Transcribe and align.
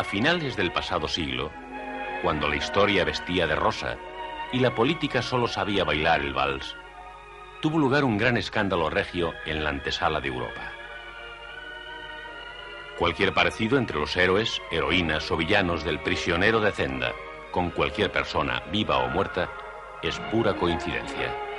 A 0.00 0.04
finales 0.04 0.56
del 0.56 0.72
pasado 0.72 1.08
siglo, 1.08 1.50
cuando 2.22 2.48
la 2.48 2.56
historia 2.56 3.04
vestía 3.04 3.46
de 3.46 3.54
rosa 3.54 3.98
y 4.50 4.60
la 4.60 4.74
política 4.74 5.20
solo 5.20 5.46
sabía 5.46 5.84
bailar 5.84 6.22
el 6.22 6.32
vals, 6.32 6.74
tuvo 7.60 7.76
lugar 7.76 8.04
un 8.04 8.16
gran 8.16 8.38
escándalo 8.38 8.88
regio 8.88 9.34
en 9.44 9.62
la 9.62 9.68
antesala 9.68 10.18
de 10.22 10.28
Europa. 10.28 10.72
Cualquier 12.98 13.34
parecido 13.34 13.76
entre 13.76 13.98
los 14.00 14.16
héroes, 14.16 14.62
heroínas 14.70 15.30
o 15.30 15.36
villanos 15.36 15.84
del 15.84 16.00
prisionero 16.00 16.60
de 16.60 16.72
Zenda 16.72 17.12
con 17.50 17.68
cualquier 17.68 18.10
persona, 18.10 18.62
viva 18.72 18.96
o 19.00 19.08
muerta, 19.10 19.50
es 20.02 20.18
pura 20.30 20.56
coincidencia. 20.56 21.49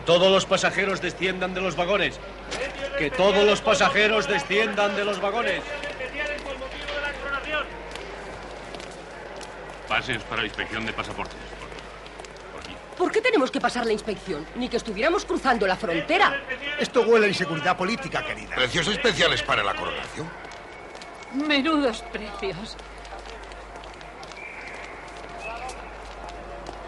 Que 0.00 0.06
todos 0.06 0.32
los 0.32 0.46
pasajeros 0.46 1.02
desciendan 1.02 1.52
de 1.52 1.60
los 1.60 1.76
vagones. 1.76 2.18
Que 2.98 3.10
todos 3.10 3.44
los 3.44 3.60
pasajeros 3.60 4.26
desciendan 4.26 4.96
de 4.96 5.04
los 5.04 5.20
vagones. 5.20 5.60
Pases 9.86 10.22
para 10.22 10.40
la 10.40 10.46
inspección 10.46 10.86
de 10.86 10.94
pasaportes. 10.94 11.36
¿Por 12.96 13.12
qué 13.12 13.20
tenemos 13.20 13.50
que 13.50 13.60
pasar 13.60 13.84
la 13.84 13.92
inspección? 13.92 14.46
Ni 14.54 14.70
que 14.70 14.78
estuviéramos 14.78 15.26
cruzando 15.26 15.66
la 15.66 15.76
frontera. 15.76 16.40
Esto 16.78 17.02
huele 17.02 17.26
a 17.26 17.28
inseguridad 17.28 17.76
política, 17.76 18.24
querida. 18.24 18.54
Precios 18.54 18.88
especiales 18.88 19.42
para 19.42 19.62
la 19.62 19.74
coronación. 19.74 20.30
Menudos 21.34 22.02
precios. 22.10 22.74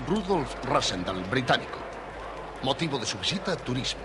Rudolf 0.09 0.55
Rassendal, 0.65 1.23
británico. 1.25 1.82
Motivo 2.63 2.99
de 2.99 3.07
su 3.07 3.19
visita, 3.19 3.57
turismo. 3.57 4.03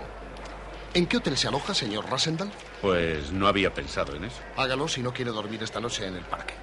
¿En 0.94 1.06
qué 1.06 1.18
hotel 1.18 1.36
se 1.36 1.46
aloja, 1.46 1.74
señor 1.74 2.10
Rassendal? 2.10 2.50
Pues 2.82 3.30
no 3.30 3.46
había 3.46 3.72
pensado 3.72 4.16
en 4.16 4.24
eso. 4.24 4.40
Hágalo 4.56 4.88
si 4.88 5.02
no 5.02 5.12
quiere 5.12 5.30
dormir 5.30 5.62
esta 5.62 5.80
noche 5.80 6.06
en 6.06 6.16
el 6.16 6.24
parque. 6.24 6.54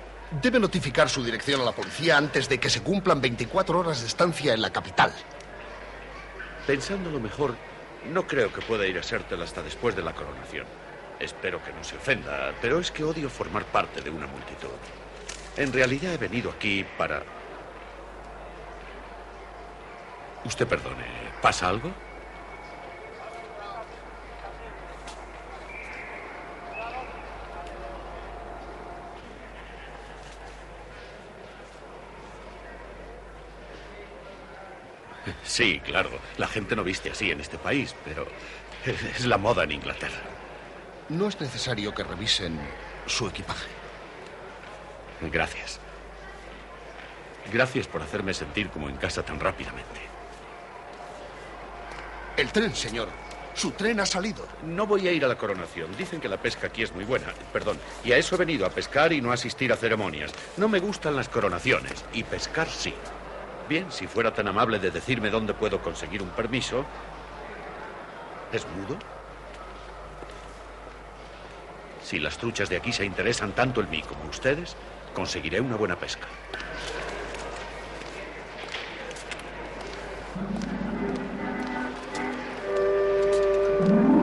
Debe 0.42 0.60
notificar 0.60 1.10
su 1.10 1.24
dirección 1.24 1.62
a 1.62 1.66
la 1.66 1.72
policía 1.72 2.18
antes 2.18 2.50
de 2.50 2.60
que 2.60 2.70
se 2.70 2.82
cumplan 2.82 3.22
24 3.22 3.80
horas 3.80 4.02
de 4.02 4.08
estancia 4.08 4.54
en 4.54 4.62
la 4.62 4.72
capital. 4.72 5.14
Pensándolo 6.68 7.20
mejor, 7.20 7.56
no 8.12 8.28
creo 8.28 8.52
que 8.52 8.62
pueda 8.62 8.88
ir 8.88 8.98
a 8.98 9.04
Sertel 9.04 9.42
hasta 9.42 9.62
después 9.62 9.96
de 9.96 10.02
la 10.02 10.14
coronación. 10.14 10.66
Espero 11.20 11.64
que 11.64 11.72
no 11.72 11.84
se 11.84 11.96
ofenda, 11.96 12.54
pero 12.62 12.80
es 12.80 12.92
que 12.92 13.04
odio 13.04 13.30
formar 13.30 13.66
parte 13.66 14.02
de 14.02 14.10
una 14.10 14.28
multitud. 14.28 14.68
En 15.56 15.72
realidad 15.72 16.14
he 16.14 16.18
venido 16.18 16.52
aquí 16.52 16.86
para... 16.98 17.24
Usted 20.46 20.68
perdone, 20.68 21.04
¿pasa 21.42 21.68
algo? 21.68 21.92
Sí, 35.44 35.80
claro. 35.80 36.10
La 36.38 36.48
gente 36.48 36.76
no 36.76 36.84
viste 36.84 37.10
así 37.10 37.32
en 37.32 37.42
este 37.42 37.58
país, 37.58 37.96
pero 38.06 38.28
es 38.86 39.26
la 39.26 39.38
moda 39.38 39.64
en 39.64 39.72
Inglaterra. 39.72 40.22
No 41.10 41.28
es 41.28 41.40
necesario 41.40 41.94
que 41.94 42.04
revisen 42.04 42.60
su 43.06 43.28
equipaje. 43.28 43.68
Gracias. 45.22 45.80
Gracias 47.52 47.88
por 47.88 48.02
hacerme 48.02 48.34
sentir 48.34 48.70
como 48.70 48.90
en 48.90 48.98
casa 48.98 49.24
tan 49.24 49.40
rápidamente. 49.40 50.05
El 52.38 52.52
tren, 52.52 52.76
señor. 52.76 53.08
Su 53.54 53.72
tren 53.72 54.02
ha 54.02 54.06
salido. 54.06 54.46
No 54.66 54.86
voy 54.86 55.08
a 55.08 55.12
ir 55.14 55.24
a 55.24 55.30
la 55.30 55.38
coronación. 55.38 55.96
Dicen 55.96 56.20
que 56.20 56.28
la 56.28 56.36
pesca 56.36 56.68
aquí 56.68 56.84
es 56.84 56.94
muy 56.94 57.06
buena. 57.06 57.28
Perdón. 57.54 57.78
Y 58.04 58.12
a 58.12 58.18
eso 58.18 58.36
he 58.36 58.40
venido, 58.40 58.66
a 58.66 58.70
pescar 58.70 59.14
y 59.14 59.22
no 59.22 59.32
asistir 59.32 59.72
a 59.72 59.78
ceremonias. 59.78 60.34
No 60.58 60.68
me 60.68 60.80
gustan 60.80 61.16
las 61.16 61.30
coronaciones. 61.30 62.04
Y 62.12 62.24
pescar 62.24 62.68
sí. 62.68 62.94
Bien, 63.70 63.90
si 63.90 64.06
fuera 64.08 64.34
tan 64.34 64.50
amable 64.50 64.80
de 64.80 64.92
decirme 64.92 65.30
dónde 65.30 65.54
puedo 65.54 65.82
conseguir 65.82 66.22
un 66.22 66.30
permiso. 66.30 66.86
¿Es 68.52 68.68
mudo? 68.68 68.98
Si 72.04 72.20
las 72.20 72.38
truchas 72.38 72.68
de 72.68 72.76
aquí 72.76 72.92
se 72.92 73.06
interesan 73.06 73.54
tanto 73.54 73.80
en 73.80 73.90
mí 73.90 74.02
como 74.02 74.30
ustedes, 74.30 74.76
conseguiré 75.14 75.62
una 75.62 75.78
buena 75.78 75.96
pesca. 75.98 76.28
Diablos. 83.86 84.15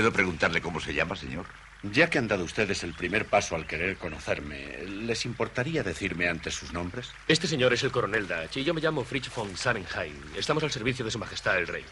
¿Puedo 0.00 0.14
preguntarle 0.14 0.62
cómo 0.62 0.80
se 0.80 0.94
llama, 0.94 1.14
señor? 1.14 1.44
Ya 1.82 2.08
que 2.08 2.16
han 2.16 2.26
dado 2.26 2.42
ustedes 2.42 2.82
el 2.84 2.94
primer 2.94 3.26
paso 3.26 3.54
al 3.54 3.66
querer 3.66 3.98
conocerme, 3.98 4.78
¿les 4.86 5.26
importaría 5.26 5.82
decirme 5.82 6.26
antes 6.26 6.54
sus 6.54 6.72
nombres? 6.72 7.10
Este 7.28 7.46
señor 7.46 7.74
es 7.74 7.82
el 7.82 7.92
coronel 7.92 8.26
Dutch 8.26 8.56
y 8.56 8.64
yo 8.64 8.72
me 8.72 8.80
llamo 8.80 9.04
Fritz 9.04 9.28
von 9.34 9.54
Sannenheim. 9.54 10.16
Estamos 10.34 10.62
al 10.64 10.70
servicio 10.70 11.04
de 11.04 11.10
su 11.10 11.18
majestad 11.18 11.58
el 11.58 11.66
rey. 11.66 11.84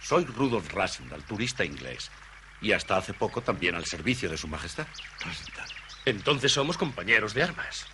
Soy 0.00 0.24
Rudolf 0.24 0.72
Rassendal, 0.72 1.24
turista 1.24 1.64
inglés. 1.64 2.12
Y 2.60 2.70
hasta 2.70 2.96
hace 2.96 3.12
poco 3.12 3.42
también 3.42 3.74
al 3.74 3.86
servicio 3.86 4.30
de 4.30 4.36
su 4.36 4.46
majestad. 4.46 4.86
Rassendal. 5.18 5.68
Entonces 6.04 6.52
somos 6.52 6.78
compañeros 6.78 7.34
de 7.34 7.42
armas. 7.42 7.86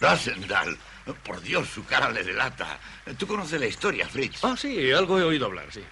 Rassendal. 0.00 0.76
Por 1.22 1.40
Dios, 1.42 1.68
su 1.68 1.84
cara 1.84 2.10
le 2.10 2.24
delata. 2.24 2.80
Tú 3.16 3.28
conoces 3.28 3.60
la 3.60 3.66
historia, 3.66 4.08
Fritz. 4.08 4.44
Ah, 4.44 4.56
sí, 4.58 4.90
algo 4.90 5.16
he 5.20 5.22
oído 5.22 5.46
hablar, 5.46 5.66
sí. 5.70 5.84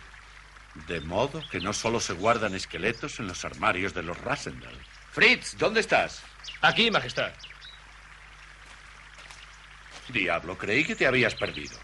De 0.86 1.00
modo 1.00 1.42
que 1.50 1.60
no 1.60 1.72
solo 1.72 2.00
se 2.00 2.12
guardan 2.12 2.54
esqueletos 2.54 3.18
en 3.20 3.26
los 3.26 3.44
armarios 3.44 3.94
de 3.94 4.02
los 4.02 4.18
Rassendal. 4.18 4.78
Fritz, 5.12 5.56
¿dónde 5.58 5.80
estás? 5.80 6.22
Aquí, 6.60 6.90
majestad. 6.90 7.32
Diablo, 10.08 10.56
creí 10.56 10.84
que 10.84 10.94
te 10.94 11.06
habías 11.06 11.34
perdido. 11.34 11.78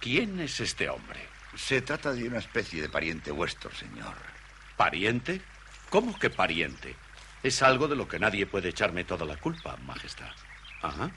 ¿Quién 0.00 0.40
es 0.40 0.58
este 0.60 0.88
hombre? 0.88 1.28
Se 1.54 1.82
trata 1.82 2.12
de 2.12 2.26
una 2.26 2.38
especie 2.38 2.80
de 2.80 2.88
pariente 2.88 3.30
vuestro, 3.30 3.70
señor. 3.74 4.14
¿Pariente? 4.76 5.42
¿Cómo 5.90 6.18
que 6.18 6.30
pariente? 6.30 6.96
Es 7.42 7.62
algo 7.62 7.88
de 7.88 7.96
lo 7.96 8.08
que 8.08 8.18
nadie 8.18 8.46
puede 8.46 8.70
echarme 8.70 9.04
toda 9.04 9.24
la 9.24 9.36
culpa, 9.36 9.76
Majestad. 9.86 10.32
Ajá. 10.82 11.10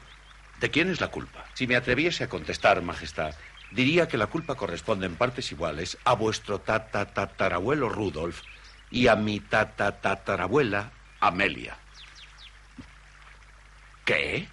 ¿De 0.60 0.70
quién 0.70 0.90
es 0.90 1.02
la 1.02 1.08
culpa? 1.08 1.46
Si 1.54 1.66
me 1.66 1.76
atreviese 1.76 2.24
a 2.24 2.30
contestar, 2.30 2.82
Majestad, 2.82 3.34
diría 3.72 4.08
que 4.08 4.18
la 4.18 4.28
culpa 4.28 4.56
corresponde 4.56 5.08
en 5.08 5.16
partes 5.16 5.52
iguales 5.52 5.98
a 6.04 6.14
vuestro 6.14 6.60
tatarabuelo 6.60 7.90
Rudolf 7.90 8.42
y 8.92 9.08
a 9.08 9.16
mi 9.16 9.40
tatarabuela 9.40 10.92
Amelia. 11.20 11.78
¿Qué? 14.06 14.48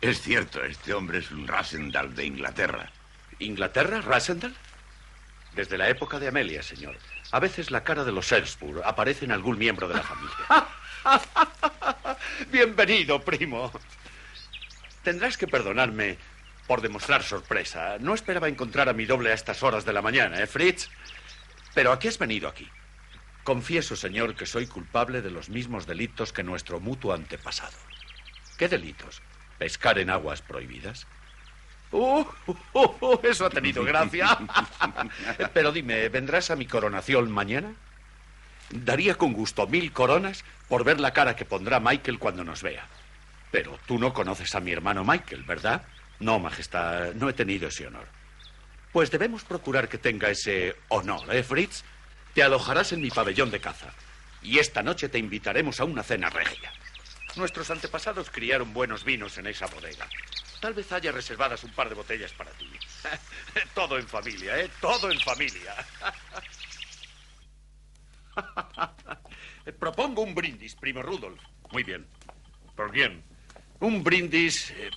Es 0.00 0.22
cierto, 0.22 0.64
este 0.64 0.94
hombre 0.94 1.18
es 1.18 1.30
un 1.30 1.46
Rasendal 1.46 2.14
de 2.14 2.24
Inglaterra. 2.24 2.90
¿Inglaterra, 3.38 4.00
Rasendal? 4.00 4.54
Desde 5.54 5.76
la 5.76 5.88
época 5.88 6.18
de 6.18 6.28
Amelia, 6.28 6.62
señor. 6.62 6.96
A 7.32 7.40
veces 7.40 7.70
la 7.70 7.84
cara 7.84 8.04
de 8.04 8.12
los 8.12 8.32
Ellsworth 8.32 8.82
aparece 8.84 9.24
en 9.24 9.32
algún 9.32 9.58
miembro 9.58 9.88
de 9.88 9.94
la 9.94 10.02
familia. 10.02 10.36
Bienvenido, 12.50 13.20
primo. 13.20 13.72
Tendrás 15.02 15.36
que 15.36 15.46
perdonarme 15.46 16.18
por 16.66 16.80
demostrar 16.80 17.22
sorpresa. 17.22 17.96
No 17.98 18.14
esperaba 18.14 18.48
encontrar 18.48 18.88
a 18.88 18.92
mi 18.92 19.06
doble 19.06 19.30
a 19.30 19.34
estas 19.34 19.62
horas 19.62 19.84
de 19.84 19.92
la 19.92 20.02
mañana, 20.02 20.40
¿eh, 20.40 20.46
Fritz? 20.46 20.88
Pero 21.74 21.92
¿a 21.92 21.98
qué 21.98 22.08
has 22.08 22.18
venido 22.18 22.48
aquí? 22.48 22.68
Confieso, 23.44 23.96
señor, 23.96 24.36
que 24.36 24.46
soy 24.46 24.66
culpable 24.66 25.22
de 25.22 25.30
los 25.30 25.48
mismos 25.48 25.86
delitos 25.86 26.32
que 26.32 26.42
nuestro 26.42 26.80
mutuo 26.80 27.14
antepasado. 27.14 27.76
¿Qué 28.58 28.68
delitos? 28.68 29.22
¿Pescar 29.58 29.98
en 29.98 30.10
aguas 30.10 30.42
prohibidas? 30.42 31.06
Uh, 31.92 32.24
uh, 32.46 32.54
uh, 32.74 32.94
uh, 33.00 33.20
eso 33.24 33.46
ha 33.46 33.50
tenido 33.50 33.82
gracia. 33.82 34.38
Pero 35.54 35.72
dime, 35.72 36.08
¿vendrás 36.08 36.50
a 36.50 36.56
mi 36.56 36.66
coronación 36.66 37.30
mañana? 37.30 37.74
Daría 38.70 39.16
con 39.16 39.32
gusto 39.32 39.66
mil 39.66 39.92
coronas 39.92 40.44
por 40.68 40.84
ver 40.84 41.00
la 41.00 41.12
cara 41.12 41.34
que 41.34 41.44
pondrá 41.44 41.80
Michael 41.80 42.18
cuando 42.18 42.44
nos 42.44 42.62
vea. 42.62 42.86
Pero 43.50 43.78
tú 43.86 43.98
no 43.98 44.12
conoces 44.12 44.54
a 44.54 44.60
mi 44.60 44.70
hermano 44.70 45.04
Michael, 45.04 45.42
¿verdad? 45.42 45.82
No, 46.20 46.38
Majestad, 46.38 47.14
no 47.14 47.28
he 47.28 47.32
tenido 47.32 47.68
ese 47.68 47.86
honor. 47.86 48.06
Pues 48.92 49.10
debemos 49.10 49.44
procurar 49.44 49.88
que 49.88 49.98
tenga 49.98 50.30
ese 50.30 50.76
honor, 50.88 51.34
¿eh, 51.34 51.42
Fritz? 51.42 51.82
Te 52.34 52.42
alojarás 52.42 52.92
en 52.92 53.00
mi 53.00 53.10
pabellón 53.10 53.50
de 53.50 53.60
caza. 53.60 53.92
Y 54.42 54.58
esta 54.58 54.82
noche 54.82 55.08
te 55.08 55.18
invitaremos 55.18 55.80
a 55.80 55.84
una 55.84 56.02
cena 56.02 56.30
regia. 56.30 56.72
Nuestros 57.36 57.70
antepasados 57.70 58.30
criaron 58.30 58.72
buenos 58.72 59.04
vinos 59.04 59.36
en 59.38 59.46
esa 59.46 59.66
bodega. 59.66 60.08
Tal 60.60 60.74
vez 60.74 60.92
haya 60.92 61.10
reservadas 61.10 61.64
un 61.64 61.72
par 61.72 61.88
de 61.88 61.94
botellas 61.94 62.32
para 62.32 62.50
ti. 62.52 62.70
Todo 63.74 63.98
en 63.98 64.06
familia, 64.06 64.58
¿eh? 64.58 64.70
Todo 64.80 65.10
en 65.10 65.18
familia. 65.20 65.74
Propongo 69.78 70.22
un 70.22 70.34
brindis, 70.34 70.74
primo 70.74 71.02
Rudolf. 71.02 71.40
Muy 71.72 71.82
bien. 71.82 72.06
¿Por 72.76 72.90
quién? 72.90 73.22
Un 73.80 74.02
brindis 74.02 74.70
eh, 74.70 74.90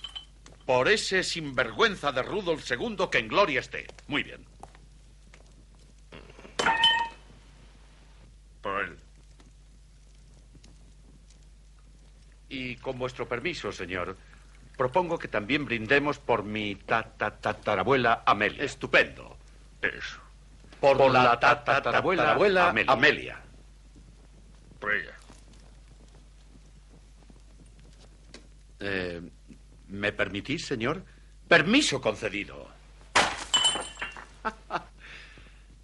por 0.66 0.88
ese 0.88 1.22
sinvergüenza 1.22 2.12
de 2.12 2.22
Rudolf 2.22 2.70
II 2.70 2.96
que 3.10 3.18
en 3.18 3.28
gloria 3.28 3.60
esté. 3.60 3.86
Muy 4.08 4.22
bien. 4.22 4.44
Por 8.62 8.84
él. 8.84 8.96
Y 12.48 12.76
con 12.76 12.98
vuestro 12.98 13.28
permiso, 13.28 13.72
señor, 13.72 14.16
propongo 14.76 15.18
que 15.18 15.28
también 15.28 15.64
brindemos 15.64 16.18
por 16.18 16.44
mi 16.44 16.76
tatarabuela 16.76 18.22
Amelia. 18.24 18.64
Estupendo. 18.64 19.36
Eso. 19.82 20.23
Por, 20.92 21.10
la 21.10 21.40
tatarabuela 21.40 22.32
Amelia. 22.32 22.92
Amelia. 22.92 23.38
Por 24.78 24.94
ella. 24.94 25.14
Eh, 28.80 29.22
¿Me 29.88 30.12
permitís, 30.12 30.66
señor? 30.66 31.02
Permiso 31.48 32.02
concedido. 32.02 32.68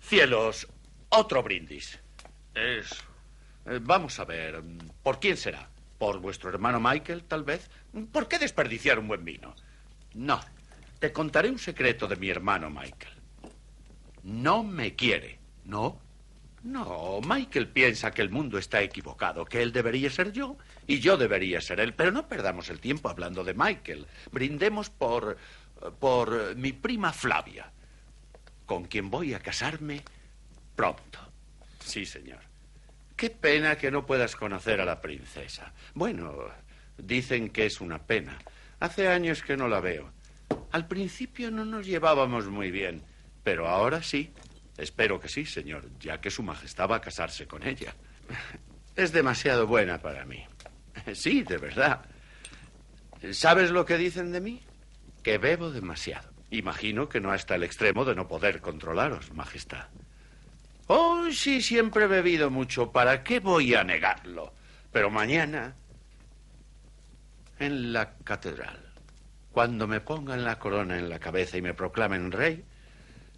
Cielos, 0.02 0.68
otro 1.08 1.42
brindis. 1.42 1.98
Eso. 2.54 3.02
Eh, 3.64 3.78
vamos 3.80 4.20
a 4.20 4.26
ver, 4.26 4.62
¿por 5.02 5.18
quién 5.18 5.38
será? 5.38 5.70
¿Por 5.96 6.18
vuestro 6.20 6.50
hermano 6.50 6.78
Michael, 6.78 7.24
tal 7.24 7.44
vez? 7.44 7.70
¿Por 8.12 8.28
qué 8.28 8.38
desperdiciar 8.38 8.98
un 8.98 9.08
buen 9.08 9.24
vino? 9.24 9.54
No, 10.12 10.40
te 10.98 11.10
contaré 11.10 11.48
un 11.48 11.58
secreto 11.58 12.06
de 12.06 12.16
mi 12.16 12.28
hermano 12.28 12.68
Michael. 12.68 13.19
No 14.30 14.62
me 14.62 14.94
quiere, 14.94 15.40
¿no? 15.64 15.98
No, 16.62 17.20
Michael 17.26 17.66
piensa 17.68 18.12
que 18.12 18.22
el 18.22 18.30
mundo 18.30 18.58
está 18.58 18.80
equivocado, 18.80 19.44
que 19.44 19.60
él 19.60 19.72
debería 19.72 20.08
ser 20.08 20.30
yo 20.30 20.56
y 20.86 21.00
yo 21.00 21.16
debería 21.16 21.60
ser 21.60 21.80
él. 21.80 21.94
Pero 21.94 22.12
no 22.12 22.28
perdamos 22.28 22.70
el 22.70 22.78
tiempo 22.78 23.08
hablando 23.08 23.42
de 23.42 23.54
Michael. 23.54 24.06
Brindemos 24.30 24.88
por. 24.88 25.36
por 25.98 26.54
mi 26.54 26.72
prima 26.72 27.12
Flavia, 27.12 27.72
con 28.66 28.84
quien 28.84 29.10
voy 29.10 29.34
a 29.34 29.40
casarme 29.40 30.02
pronto. 30.76 31.18
Sí, 31.80 32.06
señor. 32.06 32.40
Qué 33.16 33.30
pena 33.30 33.76
que 33.76 33.90
no 33.90 34.06
puedas 34.06 34.36
conocer 34.36 34.80
a 34.80 34.84
la 34.84 35.00
princesa. 35.00 35.72
Bueno, 35.94 36.34
dicen 36.96 37.50
que 37.50 37.66
es 37.66 37.80
una 37.80 37.98
pena. 37.98 38.38
Hace 38.78 39.08
años 39.08 39.42
que 39.42 39.56
no 39.56 39.66
la 39.66 39.80
veo. 39.80 40.12
Al 40.70 40.86
principio 40.86 41.50
no 41.50 41.64
nos 41.64 41.84
llevábamos 41.84 42.46
muy 42.46 42.70
bien, 42.70 43.02
pero 43.42 43.68
ahora 43.68 44.02
sí. 44.02 44.32
Espero 44.76 45.20
que 45.20 45.28
sí, 45.28 45.44
señor, 45.44 45.86
ya 45.98 46.20
que 46.20 46.30
Su 46.30 46.42
Majestad 46.42 46.88
va 46.88 46.96
a 46.96 47.00
casarse 47.00 47.46
con 47.46 47.66
ella. 47.66 47.94
Es 48.96 49.12
demasiado 49.12 49.66
buena 49.66 49.98
para 49.98 50.24
mí. 50.24 50.44
Sí, 51.14 51.42
de 51.42 51.58
verdad. 51.58 52.04
¿Sabes 53.32 53.70
lo 53.70 53.84
que 53.84 53.96
dicen 53.96 54.32
de 54.32 54.40
mí? 54.40 54.60
Que 55.22 55.38
bebo 55.38 55.70
demasiado. 55.70 56.30
Imagino 56.50 57.08
que 57.08 57.20
no 57.20 57.30
hasta 57.30 57.54
el 57.54 57.62
extremo 57.62 58.04
de 58.04 58.14
no 58.14 58.26
poder 58.26 58.60
controlaros, 58.60 59.32
Majestad. 59.32 59.86
Oh, 60.86 61.30
sí, 61.30 61.62
siempre 61.62 62.04
he 62.04 62.08
bebido 62.08 62.50
mucho. 62.50 62.90
¿Para 62.90 63.22
qué 63.22 63.38
voy 63.38 63.74
a 63.74 63.84
negarlo? 63.84 64.52
Pero 64.90 65.08
mañana, 65.10 65.76
en 67.60 67.92
la 67.92 68.16
catedral, 68.24 68.92
cuando 69.52 69.86
me 69.86 70.00
pongan 70.00 70.44
la 70.44 70.58
corona 70.58 70.98
en 70.98 71.08
la 71.08 71.20
cabeza 71.20 71.56
y 71.56 71.62
me 71.62 71.74
proclamen 71.74 72.32
rey, 72.32 72.64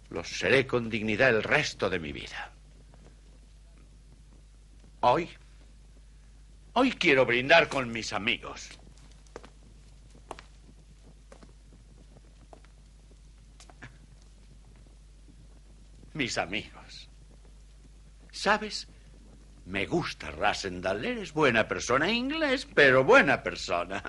los 0.09 0.27
seré 0.27 0.67
con 0.67 0.89
dignidad 0.89 1.29
el 1.29 1.43
resto 1.43 1.89
de 1.89 1.99
mi 1.99 2.11
vida. 2.11 2.51
Hoy, 5.01 5.29
hoy 6.73 6.91
quiero 6.91 7.25
brindar 7.25 7.67
con 7.67 7.91
mis 7.91 8.13
amigos. 8.13 8.69
Mis 16.13 16.37
amigos. 16.37 17.09
¿Sabes? 18.31 18.87
Me 19.65 19.85
gusta 19.85 20.31
Rasendal. 20.31 21.03
Eres 21.03 21.33
buena 21.33 21.67
persona. 21.67 22.11
Inglés, 22.11 22.67
pero 22.73 23.03
buena 23.03 23.41
persona. 23.41 24.03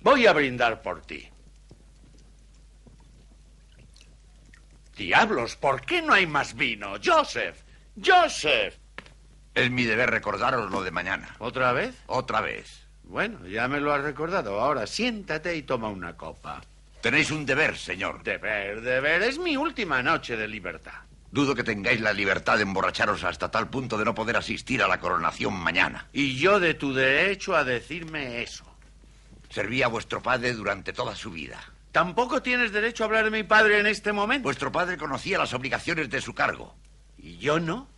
Voy 0.00 0.26
a 0.26 0.32
brindar 0.32 0.82
por 0.82 1.02
ti. 1.02 1.28
Diablos, 4.98 5.54
¿por 5.54 5.82
qué 5.82 6.02
no 6.02 6.12
hay 6.12 6.26
más 6.26 6.56
vino? 6.56 6.94
Joseph, 7.02 7.62
Joseph. 8.04 8.74
Es 9.54 9.70
mi 9.70 9.84
deber 9.84 10.10
recordaros 10.10 10.72
lo 10.72 10.82
de 10.82 10.90
mañana. 10.90 11.36
¿Otra 11.38 11.72
vez? 11.72 11.94
Otra 12.06 12.40
vez. 12.40 12.88
Bueno, 13.04 13.46
ya 13.46 13.68
me 13.68 13.78
lo 13.78 13.94
has 13.94 14.02
recordado. 14.02 14.60
Ahora 14.60 14.88
siéntate 14.88 15.54
y 15.54 15.62
toma 15.62 15.88
una 15.88 16.16
copa. 16.16 16.60
Tenéis 17.00 17.30
un 17.30 17.46
deber, 17.46 17.78
señor. 17.78 18.24
Deber, 18.24 18.80
deber. 18.80 19.22
Es 19.22 19.38
mi 19.38 19.56
última 19.56 20.02
noche 20.02 20.36
de 20.36 20.48
libertad. 20.48 21.00
Dudo 21.30 21.54
que 21.54 21.62
tengáis 21.62 22.00
la 22.00 22.12
libertad 22.12 22.56
de 22.56 22.62
emborracharos 22.62 23.22
hasta 23.22 23.52
tal 23.52 23.70
punto 23.70 23.98
de 23.98 24.04
no 24.04 24.16
poder 24.16 24.36
asistir 24.36 24.82
a 24.82 24.88
la 24.88 24.98
coronación 24.98 25.54
mañana. 25.54 26.08
Y 26.12 26.36
yo 26.38 26.58
de 26.58 26.74
tu 26.74 26.92
derecho 26.92 27.54
a 27.54 27.62
decirme 27.62 28.42
eso. 28.42 28.64
Serví 29.48 29.80
a 29.82 29.88
vuestro 29.88 30.20
padre 30.20 30.54
durante 30.54 30.92
toda 30.92 31.14
su 31.14 31.30
vida. 31.30 31.60
Tampoco 31.92 32.42
tienes 32.42 32.72
derecho 32.72 33.02
a 33.02 33.06
hablar 33.06 33.24
de 33.24 33.30
mi 33.30 33.42
padre 33.42 33.80
en 33.80 33.86
este 33.86 34.12
momento. 34.12 34.44
Vuestro 34.44 34.70
padre 34.70 34.96
conocía 34.96 35.38
las 35.38 35.54
obligaciones 35.54 36.10
de 36.10 36.20
su 36.20 36.34
cargo. 36.34 36.76
¿Y 37.16 37.38
yo 37.38 37.58
no? 37.58 37.88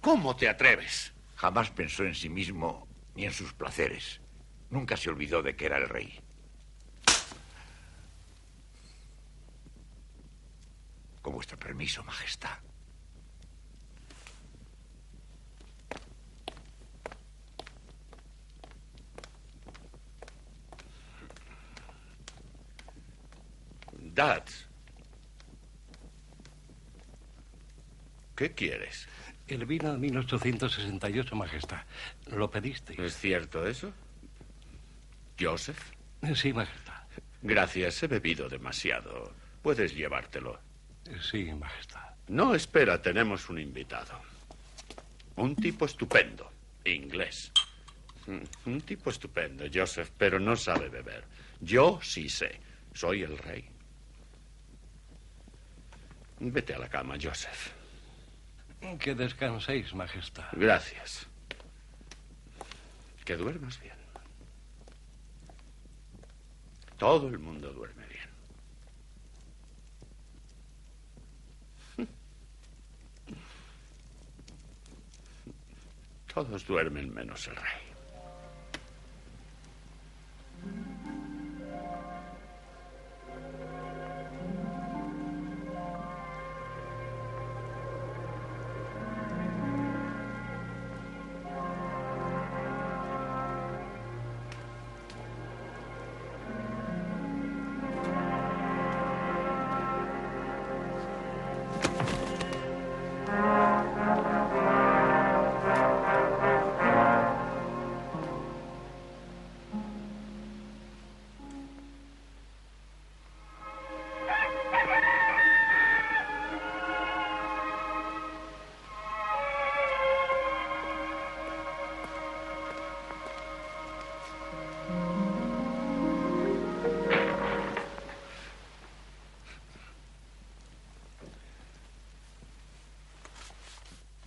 ¿Cómo 0.00 0.36
te 0.36 0.48
atreves? 0.48 1.12
Jamás 1.36 1.70
pensó 1.70 2.04
en 2.04 2.14
sí 2.14 2.28
mismo 2.28 2.86
ni 3.14 3.24
en 3.24 3.32
sus 3.32 3.52
placeres. 3.52 4.20
Nunca 4.70 4.96
se 4.96 5.08
olvidó 5.08 5.42
de 5.42 5.56
que 5.56 5.66
era 5.66 5.78
el 5.78 5.88
rey. 5.88 6.20
Con 11.22 11.34
vuestro 11.34 11.58
permiso, 11.58 12.04
Majestad. 12.04 12.65
¿Qué 28.34 28.52
quieres? 28.54 29.06
El 29.46 29.66
vino 29.66 29.92
de 29.92 29.98
1868, 29.98 31.36
Majestad. 31.36 31.82
¿Lo 32.26 32.50
pediste? 32.50 32.94
¿Es 33.04 33.16
cierto 33.16 33.66
eso? 33.66 33.92
¿Joseph? 35.38 35.78
Sí, 36.34 36.52
Majestad. 36.52 37.02
Gracias, 37.42 38.02
he 38.02 38.06
bebido 38.06 38.48
demasiado. 38.48 39.32
Puedes 39.62 39.94
llevártelo. 39.94 40.58
Sí, 41.20 41.52
Majestad. 41.52 42.14
No, 42.28 42.54
espera, 42.54 43.00
tenemos 43.00 43.48
un 43.50 43.60
invitado. 43.60 44.18
Un 45.36 45.54
tipo 45.54 45.84
estupendo, 45.84 46.50
inglés. 46.84 47.52
Un 48.64 48.80
tipo 48.80 49.10
estupendo, 49.10 49.66
Joseph, 49.72 50.10
pero 50.16 50.40
no 50.40 50.56
sabe 50.56 50.88
beber. 50.88 51.24
Yo 51.60 52.00
sí 52.02 52.28
sé. 52.28 52.58
Soy 52.94 53.22
el 53.22 53.36
rey. 53.38 53.75
Vete 56.38 56.74
a 56.74 56.78
la 56.78 56.88
cama, 56.88 57.16
Joseph. 57.20 57.72
Que 58.98 59.14
descanséis, 59.14 59.94
Majestad. 59.94 60.48
Gracias. 60.52 61.26
Que 63.24 63.36
duermas 63.36 63.80
bien. 63.80 63.96
Todo 66.98 67.28
el 67.28 67.38
mundo 67.38 67.72
duerme 67.72 68.06
bien. 68.06 68.28
Todos 76.32 76.66
duermen 76.66 77.12
menos 77.12 77.46
el 77.48 77.56
rey. 77.56 77.95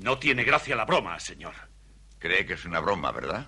No 0.09 0.17
tiene 0.17 0.43
gracia 0.43 0.75
la 0.75 0.85
broma, 0.85 1.19
señor. 1.19 1.53
Cree 2.17 2.43
que 2.43 2.53
es 2.53 2.65
una 2.65 2.79
broma, 2.79 3.11
¿verdad? 3.11 3.47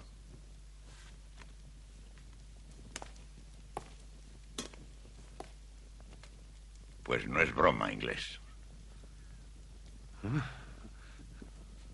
Pues 7.01 7.27
no 7.27 7.41
es 7.41 7.51
broma, 7.55 7.91
inglés. 7.91 8.39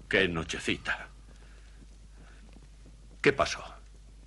Qué 0.09 0.27
nochecita. 0.27 1.07
¿Qué 3.21 3.31
pasó? 3.31 3.63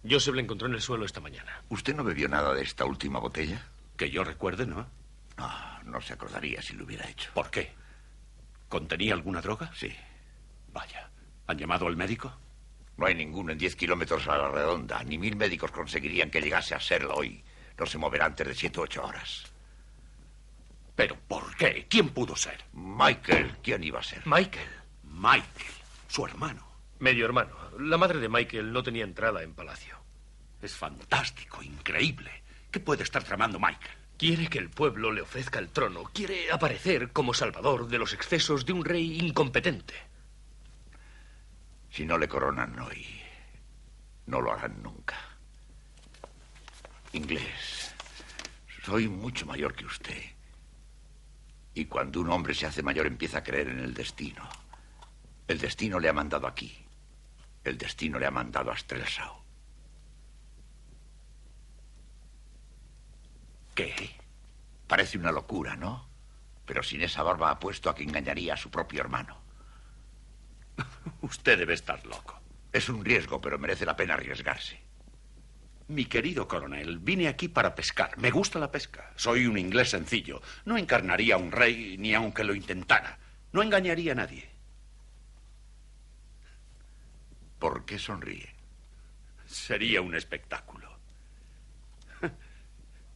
Joseph 0.09 0.37
le 0.37 0.40
encontró 0.40 0.68
en 0.68 0.73
el 0.73 0.80
suelo 0.80 1.04
esta 1.04 1.20
mañana. 1.20 1.62
¿Usted 1.68 1.94
no 1.94 2.02
bebió 2.02 2.30
nada 2.30 2.54
de 2.54 2.62
esta 2.62 2.87
última 2.87 3.18
botella? 3.18 3.61
Que 3.99 4.11
yo 4.11 4.25
recuerde, 4.25 4.64
¿no? 4.64 4.88
No, 5.37 5.82
no 5.85 6.00
se 6.00 6.14
acordaría 6.14 6.62
si 6.62 6.73
lo 6.73 6.87
hubiera 6.87 7.06
hecho. 7.11 7.30
¿Por 7.35 7.50
qué? 7.50 7.75
¿Contenía 8.70 9.12
alguna 9.12 9.42
droga? 9.42 9.70
Sí. 9.75 9.94
¿Han 11.50 11.59
llamado 11.59 11.88
al 11.88 11.97
médico? 11.97 12.33
No 12.97 13.07
hay 13.07 13.16
ninguno 13.16 13.50
en 13.50 13.59
10 13.59 13.75
kilómetros 13.75 14.28
a 14.28 14.38
la 14.38 14.49
redonda. 14.50 15.02
Ni 15.02 15.19
mil 15.19 15.35
médicos 15.35 15.73
conseguirían 15.73 16.30
que 16.30 16.40
llegase 16.40 16.76
a 16.76 16.80
serlo 16.80 17.16
hoy. 17.16 17.42
No 17.76 17.87
se 17.87 17.99
moverá 17.99 18.26
antes 18.26 18.47
de 18.47 18.54
siete 18.54 18.78
o 18.78 18.85
ocho 18.85 19.04
horas. 19.04 19.47
¿Pero 20.95 21.16
por 21.26 21.57
qué? 21.57 21.87
¿Quién 21.90 22.11
pudo 22.11 22.37
ser? 22.37 22.62
Michael. 22.73 23.57
¿Quién 23.64 23.83
iba 23.83 23.99
a 23.99 24.02
ser? 24.04 24.23
Michael. 24.26 24.69
Michael, 25.02 25.75
su 26.07 26.25
hermano. 26.25 26.64
Medio 27.00 27.25
hermano. 27.25 27.57
La 27.80 27.97
madre 27.97 28.21
de 28.21 28.28
Michael 28.28 28.73
no 28.73 28.85
tenía 28.85 29.02
entrada 29.02 29.42
en 29.42 29.54
palacio. 29.54 29.97
Es 30.62 30.76
fantástico, 30.76 31.64
increíble. 31.64 32.30
¿Qué 32.71 32.78
puede 32.78 33.02
estar 33.02 33.25
tramando 33.25 33.59
Michael? 33.59 33.97
Quiere 34.16 34.47
que 34.47 34.59
el 34.59 34.71
pueblo 34.71 35.11
le 35.11 35.23
ofrezca 35.23 35.59
el 35.59 35.71
trono. 35.71 36.04
Quiere 36.14 36.52
aparecer 36.52 37.11
como 37.11 37.35
salvador 37.35 37.88
de 37.88 37.99
los 37.99 38.12
excesos 38.12 38.64
de 38.66 38.73
un 38.73 38.85
rey 38.85 39.19
incompetente. 39.19 40.10
Si 41.90 42.04
no 42.04 42.16
le 42.16 42.28
coronan 42.28 42.78
hoy, 42.78 43.20
no 44.26 44.40
lo 44.40 44.52
harán 44.52 44.82
nunca. 44.82 45.16
Inglés, 47.12 47.92
soy 48.85 49.09
mucho 49.09 49.44
mayor 49.47 49.75
que 49.75 49.85
usted. 49.85 50.23
Y 51.75 51.87
cuando 51.87 52.20
un 52.20 52.30
hombre 52.30 52.54
se 52.54 52.66
hace 52.66 52.82
mayor 52.82 53.06
empieza 53.06 53.38
a 53.38 53.42
creer 53.42 53.68
en 53.68 53.80
el 53.80 53.94
destino. 53.94 54.49
El 55.49 55.59
destino 55.59 55.99
le 55.99 56.09
ha 56.09 56.12
mandado 56.12 56.47
aquí. 56.47 56.87
El 57.64 57.76
destino 57.76 58.18
le 58.18 58.26
ha 58.26 58.30
mandado 58.30 58.70
a 58.70 58.76
Strelsau. 58.76 59.42
¿Qué? 63.75 64.11
Parece 64.87 65.18
una 65.18 65.32
locura, 65.32 65.76
¿no? 65.76 66.09
Pero 66.66 66.82
sin 66.82 67.02
esa 67.02 67.23
barba 67.23 67.50
apuesto 67.50 67.90
a 67.90 67.94
que 67.94 68.04
engañaría 68.04 68.54
a 68.54 68.56
su 68.56 68.70
propio 68.70 69.00
hermano. 69.00 69.39
Usted 71.22 71.58
debe 71.58 71.75
estar 71.75 72.04
loco. 72.06 72.40
Es 72.72 72.88
un 72.88 73.04
riesgo, 73.04 73.40
pero 73.40 73.58
merece 73.58 73.84
la 73.84 73.96
pena 73.96 74.14
arriesgarse. 74.14 74.80
Mi 75.88 76.04
querido 76.04 76.46
coronel, 76.46 76.99
vine 77.00 77.26
aquí 77.26 77.49
para 77.49 77.75
pescar. 77.75 78.16
Me 78.18 78.30
gusta 78.30 78.60
la 78.60 78.70
pesca. 78.70 79.12
Soy 79.16 79.46
un 79.46 79.58
inglés 79.58 79.90
sencillo. 79.90 80.40
No 80.64 80.76
encarnaría 80.78 81.34
a 81.34 81.38
un 81.38 81.50
rey 81.50 81.96
ni 81.99 82.14
aunque 82.14 82.44
lo 82.44 82.54
intentara. 82.54 83.18
No 83.52 83.62
engañaría 83.62 84.12
a 84.12 84.14
nadie. 84.14 84.49
¿Por 87.58 87.84
qué 87.84 87.99
sonríe? 87.99 88.54
Sería 89.46 90.00
un 90.00 90.14
espectáculo. 90.14 90.96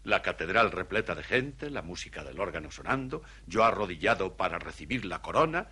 La 0.04 0.20
catedral 0.20 0.72
repleta 0.72 1.14
de 1.14 1.22
gente, 1.22 1.70
la 1.70 1.80
música 1.80 2.24
del 2.24 2.38
órgano 2.38 2.70
sonando, 2.70 3.22
yo 3.46 3.64
arrodillado 3.64 4.36
para 4.36 4.58
recibir 4.58 5.06
la 5.06 5.22
corona 5.22 5.68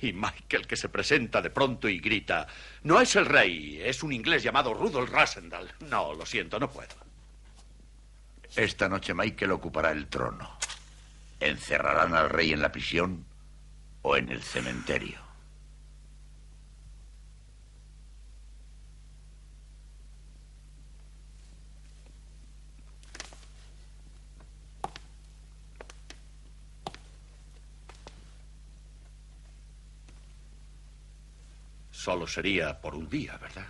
y 0.00 0.12
Michael 0.12 0.66
que 0.66 0.76
se 0.76 0.88
presenta 0.88 1.40
de 1.40 1.50
pronto 1.50 1.88
y 1.88 1.98
grita, 1.98 2.46
no 2.82 3.00
es 3.00 3.16
el 3.16 3.26
rey, 3.26 3.80
es 3.82 4.02
un 4.02 4.12
inglés 4.12 4.42
llamado 4.42 4.74
Rudolf 4.74 5.10
Rasendal. 5.10 5.72
No, 5.88 6.14
lo 6.14 6.26
siento, 6.26 6.58
no 6.58 6.70
puedo. 6.70 6.94
Esta 8.54 8.88
noche 8.88 9.14
Michael 9.14 9.52
ocupará 9.52 9.90
el 9.90 10.06
trono. 10.06 10.58
Encerrarán 11.40 12.14
al 12.14 12.30
rey 12.30 12.52
en 12.52 12.62
la 12.62 12.72
prisión 12.72 13.24
o 14.02 14.16
en 14.16 14.30
el 14.30 14.42
cementerio. 14.42 15.25
Solo 32.16 32.26
sería 32.26 32.80
por 32.80 32.94
un 32.94 33.10
día, 33.10 33.36
¿verdad? 33.36 33.66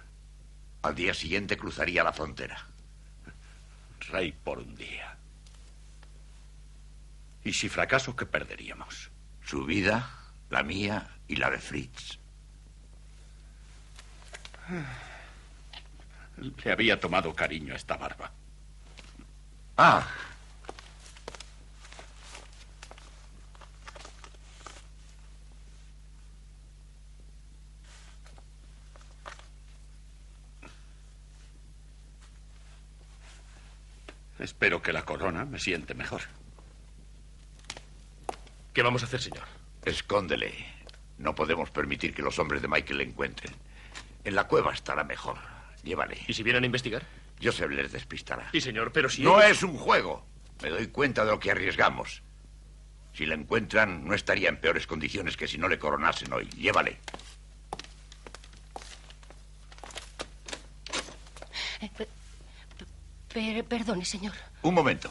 Al 0.83 0.95
día 0.95 1.13
siguiente 1.13 1.57
cruzaría 1.57 2.05
la 2.05 2.13
frontera. 2.13 2.65
Rey 4.09 4.31
por 4.31 4.61
un 4.61 4.73
día. 4.77 5.17
¿Y 7.43 7.53
si 7.53 7.69
fracaso, 7.69 8.15
qué 8.15 8.25
perderíamos? 8.25 9.11
Su 9.45 9.65
vida, 9.65 10.09
la 10.49 10.63
mía 10.63 11.09
y 11.27 11.35
la 11.35 11.51
de 11.51 11.59
Fritz. 11.59 12.21
Le 16.65 16.71
había 16.71 17.01
tomado 17.01 17.35
cariño 17.35 17.75
a 17.75 17.77
esta 17.77 17.97
barba. 17.97 18.31
Ah, 19.77 20.07
Espero 34.39 34.83
que 34.83 34.93
la 34.93 35.05
corona 35.05 35.45
me 35.45 35.59
siente 35.59 35.95
mejor. 35.95 36.23
¿Qué 38.73 38.83
vamos 38.83 39.03
a 39.03 39.07
hacer, 39.07 39.21
señor? 39.23 39.45
Escóndele. 39.85 40.53
No 41.19 41.35
podemos 41.35 41.71
permitir 41.71 42.13
que 42.15 42.23
los 42.23 42.39
hombres 42.39 42.61
de 42.61 42.69
Michael 42.69 42.99
le 42.99 43.05
encuentren. 43.05 43.55
En 44.25 44.35
la 44.35 44.45
cueva 44.45 44.73
estará 44.75 45.05
mejor. 45.05 45.39
Llévale. 45.83 46.19
¿Y 46.27 46.35
si 46.35 46.43
vienen 46.43 46.65
a 46.65 46.67
investigar? 46.67 47.03
Joseph 47.43 47.71
les 47.71 47.93
despistará. 47.93 48.51
Sí, 48.53 48.61
señor, 48.61 48.93
pero 48.93 49.09
si... 49.09 49.23
No 49.23 49.41
ellos- 49.41 49.59
es 49.59 49.63
un 49.63 49.77
juego. 49.79 50.27
Me 50.63 50.69
doy 50.71 50.89
cuenta 50.89 51.25
de 51.25 51.31
lo 51.31 51.39
que 51.41 51.51
arriesgamos. 51.51 52.23
Si 53.15 53.25
le 53.25 53.35
encuentran, 53.35 54.07
no 54.07 54.13
estaría 54.15 54.49
en 54.51 54.61
peores 54.61 54.87
condiciones 54.87 55.37
que 55.37 55.49
si 55.49 55.57
no 55.57 55.69
le 55.69 55.79
coronasen 55.79 56.33
hoy. 56.33 56.47
Llévale. 56.51 56.99
Perdone, 63.69 64.05
señor. 64.05 64.35
Un 64.63 64.75
momento. 64.75 65.11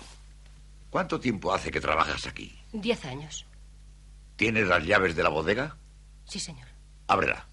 ¿Cuánto 0.90 1.20
tiempo 1.20 1.54
hace 1.54 1.72
que 1.72 1.80
trabajas 1.80 2.26
aquí? 2.26 2.58
Diez 2.72 3.06
años. 3.06 3.46
¿Tienes 4.36 4.68
las 4.68 4.84
llaves 4.84 5.16
de 5.16 5.24
la 5.24 5.30
bodega? 5.30 5.78
Sí, 6.26 6.40
señor. 6.40 6.68
Ábrela. 7.08 7.46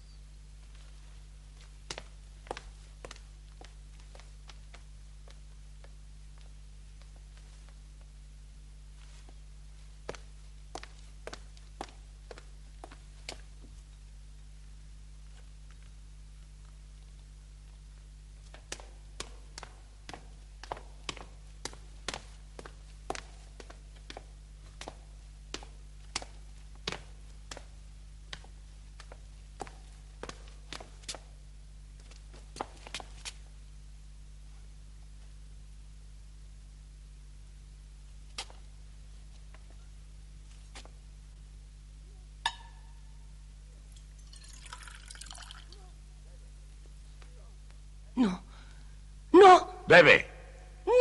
No. 49.33 49.82
No. 49.93 49.99
Bebe. 50.01 50.25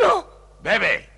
No. 0.03 0.27
Bebe. 0.63 1.09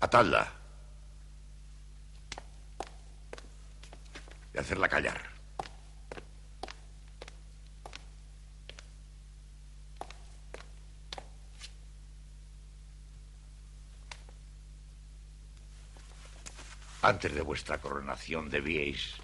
Atadla. 0.00 0.54
Y 4.53 4.53
hacerla 4.64 4.88
callar. 4.88 5.20
Antes 17.02 17.34
de 17.34 17.42
vuestra 17.42 17.76
coronación 17.76 18.48
debíais 18.48 19.16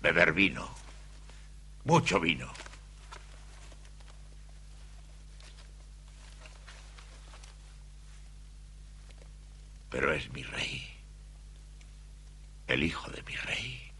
beber 0.00 0.32
vino. 0.32 0.66
Mucho 1.84 2.18
vino. 2.18 2.50
Pero 9.90 10.14
es 10.14 10.32
mi 10.32 10.42
rey. 10.42 10.98
El 12.68 12.82
hijo 12.82 13.10
de 13.10 13.22
mi 13.22 13.34
rey. 13.34 13.92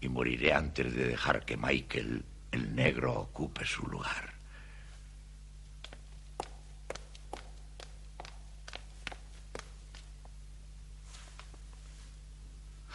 Y 0.00 0.08
moriré 0.08 0.54
antes 0.78 0.94
de 0.94 1.06
dejar 1.06 1.46
que 1.46 1.56
Michael, 1.56 2.22
el 2.52 2.74
negro, 2.74 3.14
ocupe 3.14 3.64
su 3.64 3.86
lugar. 3.86 4.34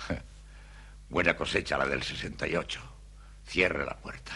Buena 1.09 1.35
cosecha 1.35 1.75
la 1.79 1.87
del 1.87 2.03
68. 2.03 2.79
Cierre 3.47 3.83
la 3.83 3.97
puerta. 3.97 4.33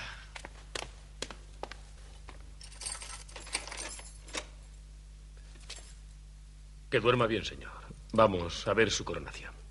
Que 6.89 6.99
duerma 6.99 7.27
bien, 7.27 7.45
señor. 7.45 7.71
Vamos 8.11 8.67
a 8.67 8.73
ver 8.73 8.89
su 8.89 9.05
coronación. 9.05 9.64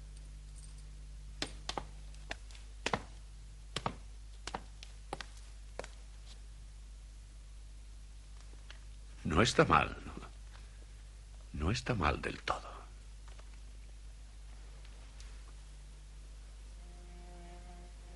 No 9.35 9.43
está 9.43 9.65
mal. 9.65 9.97
No 11.53 11.73
está 11.73 11.97
mal 11.97 12.23
del 12.23 12.41
todo. 12.43 12.71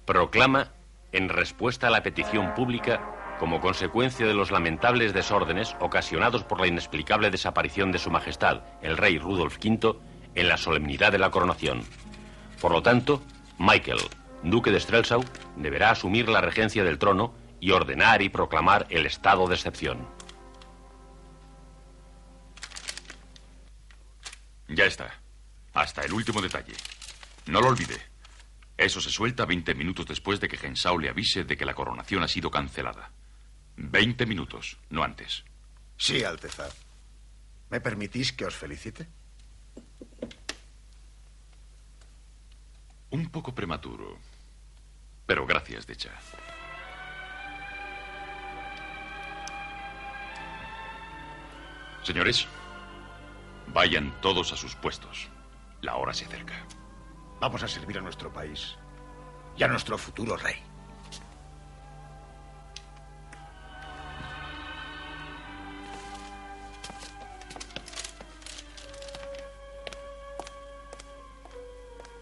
Proclama, 0.07 0.71
en 1.11 1.29
respuesta 1.29 1.89
a 1.89 1.91
la 1.91 2.05
petición 2.05 2.55
pública, 2.55 3.37
como 3.41 3.61
consecuencia 3.61 4.29
de 4.29 4.35
los 4.35 4.53
lamentables 4.53 5.13
desórdenes 5.13 5.75
ocasionados 5.81 6.45
por 6.45 6.61
la 6.61 6.69
inexplicable 6.69 7.33
desaparición 7.33 7.91
de 7.91 7.99
Su 7.99 8.13
Majestad, 8.13 8.63
el 8.81 8.97
rey 8.97 9.19
Rudolf 9.19 9.59
V, 9.59 9.99
en 10.37 10.49
la 10.49 10.57
solemnidad 10.57 11.11
de 11.11 11.19
la 11.19 11.33
coronación. 11.33 11.83
Por 12.61 12.71
lo 12.71 12.83
tanto, 12.85 13.25
Michael, 13.59 13.99
duque 14.45 14.71
de 14.71 14.79
Strelsau, 14.79 15.25
deberá 15.57 15.91
asumir 15.91 16.29
la 16.29 16.43
regencia 16.43 16.85
del 16.85 16.99
trono 16.99 17.35
y 17.59 17.73
ordenar 17.73 18.23
y 18.23 18.29
proclamar 18.29 18.87
el 18.89 19.05
estado 19.05 19.49
de 19.49 19.57
excepción. 19.57 20.18
Ya 24.79 24.85
está. 24.85 25.13
Hasta 25.75 26.05
el 26.05 26.13
último 26.13 26.41
detalle. 26.41 26.73
No 27.47 27.61
lo 27.61 27.67
olvide. 27.67 28.01
Eso 28.77 29.01
se 29.01 29.11
suelta 29.11 29.45
20 29.45 29.75
minutos 29.75 30.07
después 30.07 30.39
de 30.39 30.47
que 30.47 30.57
Gensau 30.57 31.01
le 31.01 31.09
avise 31.09 31.43
de 31.43 31.57
que 31.57 31.65
la 31.65 31.75
coronación 31.75 32.23
ha 32.23 32.29
sido 32.29 32.49
cancelada. 32.49 33.11
20 33.77 34.25
minutos, 34.25 34.79
no 34.91 35.03
antes. 35.03 35.43
Sí, 35.97 36.23
Alteza. 36.23 36.69
¿Me 37.71 37.81
permitís 37.81 38.33
que 38.33 38.45
os 38.45 38.55
felicite? 38.55 39.09
Un 43.11 43.31
poco 43.31 43.53
prematuro. 43.53 44.17
Pero 45.27 45.45
gracias, 45.45 45.89
Decha. 45.89 46.13
Señores, 52.05 52.47
vayan 53.73 54.13
todos 54.21 54.53
a 54.53 54.57
sus 54.57 54.75
puestos. 54.75 55.29
La 55.83 55.97
hora 55.97 56.13
se 56.13 56.25
acerca. 56.25 56.55
Vamos 57.41 57.63
a 57.63 57.69
servir 57.69 57.99
a 57.99 58.01
nuestro 58.01 58.33
país 58.33 58.77
y 59.57 59.63
a 59.63 59.69
nuestro 59.69 59.97
futuro 59.97 60.37
rey. 60.37 60.57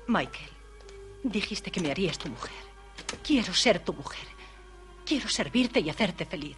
Michael, 0.09 0.51
dijiste 1.25 1.71
que 1.71 1.81
me 1.81 1.91
harías 1.91 2.19
tu 2.19 2.29
mujer. 2.29 2.53
Quiero 3.23 3.53
ser 3.55 3.81
tu 3.81 3.93
mujer. 3.93 4.27
Quiero 5.05 5.29
servirte 5.29 5.81
y 5.81 5.91
hacerte 5.91 6.25
feliz. 6.25 6.57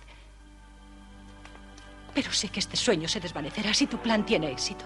Pero 2.14 2.32
sé 2.32 2.48
que 2.48 2.60
este 2.60 2.76
sueño 2.76 3.08
se 3.08 3.20
desvanecerá 3.20 3.72
si 3.74 3.86
tu 3.86 3.98
plan 4.00 4.24
tiene 4.24 4.50
éxito. 4.50 4.84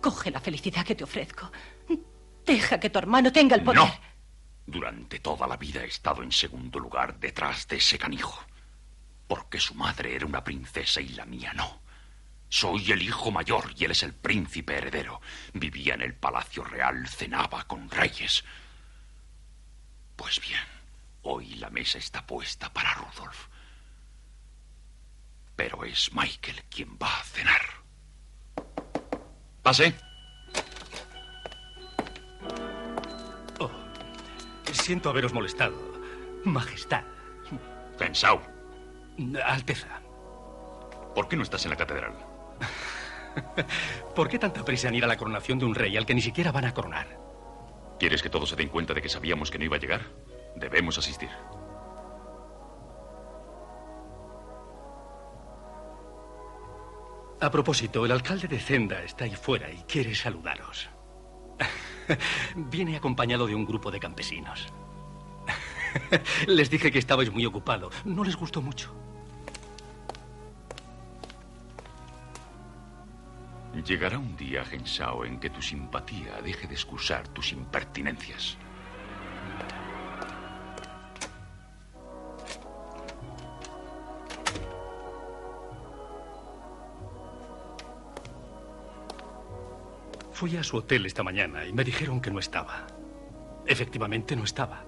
Coge 0.00 0.30
la 0.30 0.40
felicidad 0.40 0.84
que 0.84 0.94
te 0.94 1.04
ofrezco. 1.04 1.50
Deja 2.44 2.80
que 2.80 2.90
tu 2.90 2.98
hermano 2.98 3.30
tenga 3.30 3.56
el 3.56 3.62
poder. 3.62 3.80
No. 3.80 3.90
Durante 4.66 5.20
toda 5.20 5.46
la 5.46 5.56
vida 5.56 5.82
he 5.82 5.88
estado 5.88 6.22
en 6.22 6.32
segundo 6.32 6.78
lugar 6.78 7.18
detrás 7.18 7.66
de 7.68 7.76
ese 7.76 7.98
canijo. 7.98 8.44
Porque 9.26 9.60
su 9.60 9.74
madre 9.74 10.14
era 10.14 10.26
una 10.26 10.42
princesa 10.42 11.00
y 11.00 11.10
la 11.10 11.24
mía 11.26 11.52
no. 11.52 11.80
Soy 12.48 12.90
el 12.90 13.02
hijo 13.02 13.30
mayor 13.30 13.72
y 13.76 13.84
él 13.84 13.92
es 13.92 14.02
el 14.02 14.12
príncipe 14.12 14.76
heredero. 14.76 15.20
Vivía 15.52 15.94
en 15.94 16.02
el 16.02 16.14
palacio 16.14 16.64
real, 16.64 17.06
cenaba 17.08 17.64
con 17.64 17.88
reyes. 17.88 18.44
Pues 20.16 20.40
bien, 20.40 20.64
hoy 21.22 21.54
la 21.54 21.70
mesa 21.70 21.98
está 21.98 22.26
puesta 22.26 22.72
para 22.72 22.94
Rudolf. 22.94 23.46
Pero 25.60 25.84
es 25.84 26.10
Michael 26.14 26.62
quien 26.70 26.96
va 26.96 27.20
a 27.20 27.22
cenar. 27.22 27.60
Pase. 29.62 29.92
Oh, 33.58 33.70
siento 34.72 35.10
haberos 35.10 35.34
molestado. 35.34 35.76
Majestad. 36.46 37.04
Pensao. 37.98 38.40
Alteza. 39.44 40.00
¿Por 41.14 41.28
qué 41.28 41.36
no 41.36 41.42
estás 41.42 41.62
en 41.66 41.72
la 41.72 41.76
catedral? 41.76 42.14
¿Por 44.14 44.30
qué 44.30 44.38
tanta 44.38 44.64
prisa 44.64 44.88
en 44.88 44.94
ir 44.94 45.04
a 45.04 45.08
la 45.08 45.18
coronación 45.18 45.58
de 45.58 45.66
un 45.66 45.74
rey 45.74 45.94
al 45.94 46.06
que 46.06 46.14
ni 46.14 46.22
siquiera 46.22 46.52
van 46.52 46.64
a 46.64 46.72
coronar? 46.72 47.20
¿Quieres 47.98 48.22
que 48.22 48.30
todos 48.30 48.48
se 48.48 48.56
den 48.56 48.70
cuenta 48.70 48.94
de 48.94 49.02
que 49.02 49.10
sabíamos 49.10 49.50
que 49.50 49.58
no 49.58 49.66
iba 49.66 49.76
a 49.76 49.80
llegar? 49.80 50.06
Debemos 50.56 50.96
asistir. 50.96 51.28
A 57.42 57.50
propósito, 57.50 58.04
el 58.04 58.12
alcalde 58.12 58.48
de 58.48 58.58
Zenda 58.58 59.02
está 59.02 59.24
ahí 59.24 59.34
fuera 59.34 59.70
y 59.72 59.78
quiere 59.88 60.14
saludaros. 60.14 60.90
Viene 62.54 62.96
acompañado 62.96 63.46
de 63.46 63.54
un 63.54 63.64
grupo 63.64 63.90
de 63.90 63.98
campesinos. 63.98 64.66
les 66.46 66.68
dije 66.68 66.92
que 66.92 66.98
estabais 66.98 67.32
muy 67.32 67.46
ocupado. 67.46 67.90
No 68.04 68.24
les 68.24 68.36
gustó 68.36 68.60
mucho. 68.60 68.94
Llegará 73.86 74.18
un 74.18 74.36
día, 74.36 74.62
Gensao, 74.64 75.24
en 75.24 75.40
que 75.40 75.48
tu 75.48 75.62
simpatía 75.62 76.42
deje 76.42 76.66
de 76.66 76.74
excusar 76.74 77.26
tus 77.28 77.52
impertinencias. 77.52 78.58
Fui 90.40 90.56
a 90.56 90.64
su 90.64 90.78
hotel 90.78 91.04
esta 91.04 91.22
mañana 91.22 91.66
y 91.66 91.72
me 91.74 91.84
dijeron 91.84 92.18
que 92.18 92.30
no 92.30 92.38
estaba. 92.38 92.86
Efectivamente 93.66 94.34
no 94.34 94.44
estaba. 94.44 94.86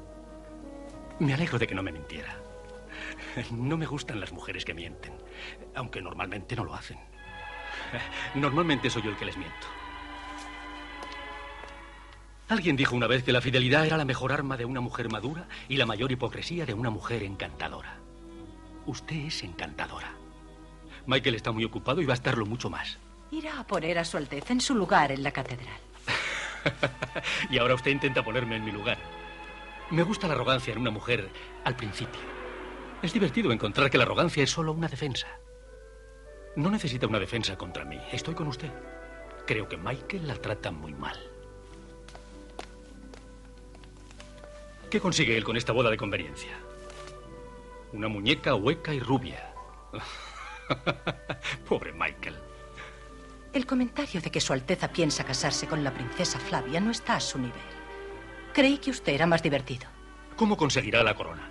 Me 1.18 1.34
alegro 1.34 1.58
de 1.58 1.66
que 1.66 1.74
no 1.74 1.82
me 1.82 1.92
mintiera. 1.92 2.38
No 3.50 3.76
me 3.76 3.84
gustan 3.84 4.18
las 4.18 4.32
mujeres 4.32 4.64
que 4.64 4.72
mienten, 4.72 5.12
aunque 5.74 6.00
normalmente 6.00 6.56
no 6.56 6.64
lo 6.64 6.72
hacen. 6.72 6.96
Normalmente 8.34 8.88
soy 8.88 9.02
yo 9.02 9.10
el 9.10 9.16
que 9.18 9.26
les 9.26 9.36
miento. 9.36 9.66
Alguien 12.48 12.74
dijo 12.74 12.96
una 12.96 13.06
vez 13.06 13.22
que 13.22 13.32
la 13.32 13.42
fidelidad 13.42 13.84
era 13.84 13.98
la 13.98 14.06
mejor 14.06 14.32
arma 14.32 14.56
de 14.56 14.64
una 14.64 14.80
mujer 14.80 15.10
madura 15.10 15.48
y 15.68 15.76
la 15.76 15.84
mayor 15.84 16.12
hipocresía 16.12 16.64
de 16.64 16.72
una 16.72 16.88
mujer 16.88 17.22
encantadora. 17.24 17.98
Usted 18.86 19.26
es 19.26 19.42
encantadora. 19.42 20.14
Michael 21.04 21.34
está 21.34 21.52
muy 21.52 21.66
ocupado 21.66 22.00
y 22.00 22.06
va 22.06 22.14
a 22.14 22.20
estarlo 22.22 22.46
mucho 22.46 22.70
más. 22.70 22.98
Irá 23.32 23.58
a 23.58 23.66
poner 23.66 23.98
a 23.98 24.04
su 24.04 24.18
Alteza 24.18 24.52
en 24.52 24.60
su 24.60 24.74
lugar 24.74 25.10
en 25.10 25.22
la 25.22 25.32
catedral. 25.32 25.80
y 27.50 27.56
ahora 27.56 27.74
usted 27.74 27.90
intenta 27.90 28.22
ponerme 28.22 28.56
en 28.56 28.64
mi 28.64 28.70
lugar. 28.70 28.98
Me 29.90 30.02
gusta 30.02 30.28
la 30.28 30.34
arrogancia 30.34 30.74
en 30.74 30.78
una 30.78 30.90
mujer 30.90 31.30
al 31.64 31.74
principio. 31.74 32.20
Es 33.00 33.14
divertido 33.14 33.50
encontrar 33.50 33.90
que 33.90 33.96
la 33.96 34.04
arrogancia 34.04 34.44
es 34.44 34.50
solo 34.50 34.72
una 34.72 34.86
defensa. 34.86 35.28
No 36.56 36.70
necesita 36.70 37.06
una 37.06 37.18
defensa 37.18 37.56
contra 37.56 37.86
mí. 37.86 37.98
Estoy 38.12 38.34
con 38.34 38.48
usted. 38.48 38.70
Creo 39.46 39.66
que 39.66 39.78
Michael 39.78 40.28
la 40.28 40.36
trata 40.36 40.70
muy 40.70 40.92
mal. 40.92 41.18
¿Qué 44.90 45.00
consigue 45.00 45.38
él 45.38 45.44
con 45.44 45.56
esta 45.56 45.72
boda 45.72 45.88
de 45.88 45.96
conveniencia? 45.96 46.52
Una 47.94 48.08
muñeca 48.08 48.54
hueca 48.54 48.92
y 48.92 49.00
rubia. 49.00 49.54
Pobre 51.68 51.94
Michael. 51.94 52.51
El 53.52 53.66
comentario 53.66 54.20
de 54.20 54.30
que 54.30 54.40
Su 54.40 54.52
Alteza 54.52 54.88
piensa 54.88 55.24
casarse 55.24 55.66
con 55.66 55.84
la 55.84 55.92
princesa 55.92 56.38
Flavia 56.38 56.80
no 56.80 56.90
está 56.90 57.16
a 57.16 57.20
su 57.20 57.38
nivel. 57.38 57.60
Creí 58.54 58.78
que 58.78 58.90
usted 58.90 59.12
era 59.12 59.26
más 59.26 59.42
divertido. 59.42 59.88
¿Cómo 60.36 60.56
conseguirá 60.56 61.02
la 61.02 61.14
corona? 61.14 61.50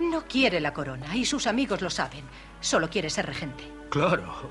No 0.00 0.26
quiere 0.26 0.60
la 0.60 0.72
corona 0.72 1.14
y 1.16 1.24
sus 1.24 1.46
amigos 1.46 1.80
lo 1.80 1.90
saben. 1.90 2.24
Solo 2.60 2.90
quiere 2.90 3.10
ser 3.10 3.26
regente. 3.26 3.64
Claro. 3.88 4.50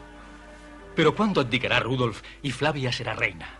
Pero 0.96 1.14
¿cuándo 1.14 1.42
abdicará 1.42 1.80
Rudolf 1.80 2.22
y 2.42 2.52
Flavia 2.52 2.92
será 2.92 3.14
reina? 3.14 3.60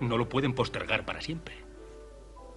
No 0.00 0.16
lo 0.16 0.28
pueden 0.28 0.54
postergar 0.54 1.04
para 1.04 1.20
siempre. 1.20 1.64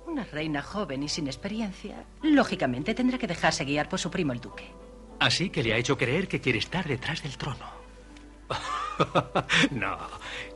Una 0.08 0.24
reina 0.24 0.62
joven 0.62 1.04
y 1.04 1.10
sin 1.10 1.28
experiencia, 1.28 2.06
lógicamente 2.24 2.96
tendrá 2.96 3.18
que 3.18 3.28
dejarse 3.28 3.66
guiar 3.66 3.88
por 3.88 4.00
su 4.00 4.10
primo 4.10 4.34
el 4.34 4.42
duque. 4.42 4.74
Así 5.20 5.50
que 5.50 5.62
le 5.62 5.74
ha 5.74 5.78
hecho 5.78 5.98
creer 5.98 6.28
que 6.28 6.42
quiere 6.42 6.60
estar 6.60 6.88
detrás 6.88 7.22
del 7.22 7.38
trono. 7.38 7.66
no, 9.72 9.98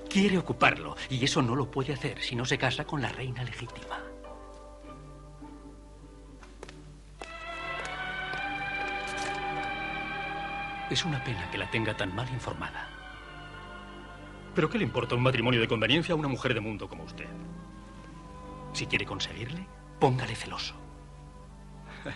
quiere 0.09 0.37
ocuparlo 0.37 0.95
y 1.09 1.23
eso 1.23 1.41
no 1.41 1.55
lo 1.55 1.69
puede 1.69 1.93
hacer 1.93 2.21
si 2.21 2.35
no 2.35 2.45
se 2.45 2.57
casa 2.57 2.85
con 2.85 3.01
la 3.01 3.09
reina 3.09 3.43
legítima. 3.43 3.99
Es 10.89 11.05
una 11.05 11.23
pena 11.23 11.49
que 11.49 11.57
la 11.57 11.69
tenga 11.71 11.95
tan 11.95 12.13
mal 12.13 12.29
informada. 12.29 12.87
¿Pero 14.53 14.69
qué 14.69 14.77
le 14.77 14.83
importa 14.83 15.15
un 15.15 15.23
matrimonio 15.23 15.59
de 15.59 15.67
conveniencia 15.67 16.13
a 16.13 16.17
una 16.17 16.27
mujer 16.27 16.53
de 16.53 16.59
mundo 16.59 16.87
como 16.87 17.03
usted? 17.03 17.27
Si 18.73 18.85
quiere 18.85 19.05
conseguirle, 19.05 19.65
póngale 19.99 20.35
celoso. 20.35 20.75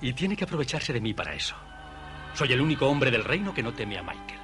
Y 0.00 0.14
tiene 0.14 0.36
que 0.36 0.42
aprovecharse 0.42 0.92
de 0.92 1.00
mí 1.00 1.14
para 1.14 1.32
eso. 1.32 1.54
Soy 2.34 2.52
el 2.52 2.60
único 2.60 2.88
hombre 2.88 3.08
del 3.12 3.22
reino 3.22 3.54
que 3.54 3.62
no 3.62 3.72
teme 3.72 3.98
a 3.98 4.02
Michael. 4.02 4.41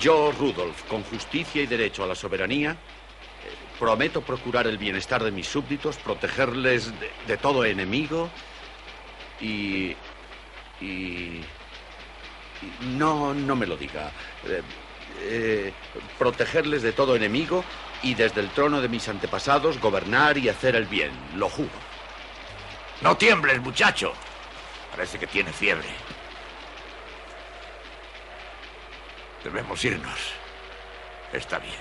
Yo, 0.00 0.32
Rudolf, 0.32 0.82
con 0.84 1.02
justicia 1.04 1.62
y 1.62 1.66
derecho 1.66 2.04
a 2.04 2.06
la 2.06 2.14
soberanía, 2.14 2.72
eh, 2.72 2.76
prometo 3.78 4.20
procurar 4.20 4.66
el 4.66 4.78
bienestar 4.78 5.22
de 5.24 5.30
mis 5.30 5.46
súbditos, 5.46 5.96
protegerles 5.96 6.92
de, 7.26 7.36
todo 7.38 7.64
enemigo 7.64 8.30
y, 9.40 9.96
y, 10.80 10.84
y 11.40 11.44
No, 12.96 13.32
no 13.32 13.56
me 13.56 13.66
lo 13.66 13.76
diga. 13.76 14.10
Eh, 14.46 14.62
eh, 15.20 15.72
protegerles 16.18 16.82
de 16.82 16.92
todo 16.92 17.16
enemigo 17.16 17.64
y 18.02 18.14
desde 18.14 18.40
el 18.40 18.50
trono 18.50 18.82
de 18.82 18.88
mis 18.88 19.08
antepasados 19.08 19.80
gobernar 19.80 20.36
y 20.36 20.48
hacer 20.48 20.76
el 20.76 20.84
bien, 20.84 21.10
lo 21.36 21.48
juro. 21.48 21.70
No 23.00 23.16
tiembles, 23.16 23.60
muchacho. 23.60 24.12
Parece 24.90 25.18
que 25.18 25.26
tiene 25.26 25.52
fiebre. 25.52 25.88
Debemos 29.46 29.84
irnos. 29.84 30.32
Está 31.32 31.60
bien. 31.60 31.78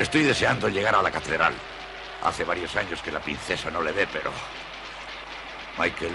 Estoy 0.00 0.24
deseando 0.24 0.68
llegar 0.68 0.96
a 0.96 1.00
la 1.00 1.12
catedral. 1.12 1.54
Hace 2.24 2.42
varios 2.42 2.74
años 2.74 3.00
que 3.00 3.12
la 3.12 3.20
princesa 3.20 3.70
no 3.70 3.80
le 3.80 3.92
ve, 3.92 4.08
pero... 4.12 4.32
Michael... 5.78 6.10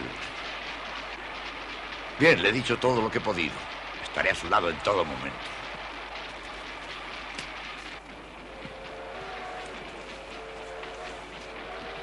Bien, 2.19 2.43
le 2.43 2.49
he 2.49 2.51
dicho 2.51 2.77
todo 2.77 3.01
lo 3.01 3.09
que 3.09 3.19
he 3.19 3.21
podido. 3.21 3.55
Estaré 4.03 4.31
a 4.31 4.35
su 4.35 4.49
lado 4.49 4.69
en 4.69 4.75
todo 4.79 5.05
momento. 5.05 5.37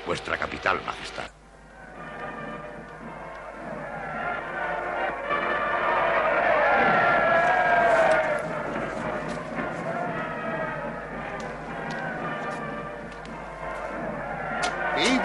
Vuestra 0.06 0.38
capital, 0.38 0.80
Majestad. 0.86 1.39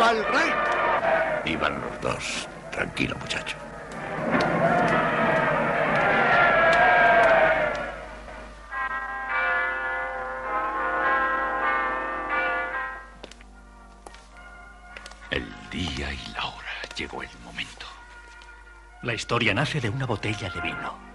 ¡Viva 0.05 0.29
rey! 0.31 1.51
Iban 1.51 1.81
los 1.81 2.01
dos. 2.01 2.47
Tranquilo, 2.71 3.15
muchacho. 3.15 3.57
El 15.31 15.51
día 15.71 16.13
y 16.13 16.33
la 16.33 16.45
hora. 16.45 16.55
Llegó 16.95 17.23
el 17.23 17.29
momento. 17.43 17.87
La 19.01 19.15
historia 19.15 19.55
nace 19.55 19.81
de 19.81 19.89
una 19.89 20.05
botella 20.05 20.49
de 20.49 20.61
vino. 20.61 21.14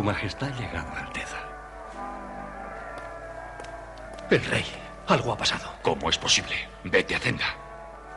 Su 0.00 0.04
Majestad 0.04 0.48
ha 0.48 0.56
llegado, 0.56 0.96
Alteza. 0.96 1.36
El 4.30 4.42
rey. 4.46 4.64
Algo 5.06 5.30
ha 5.30 5.36
pasado. 5.36 5.74
¿Cómo 5.82 6.08
es 6.08 6.16
posible? 6.16 6.56
Vete 6.84 7.16
a 7.16 7.18
Zenda. 7.18 7.44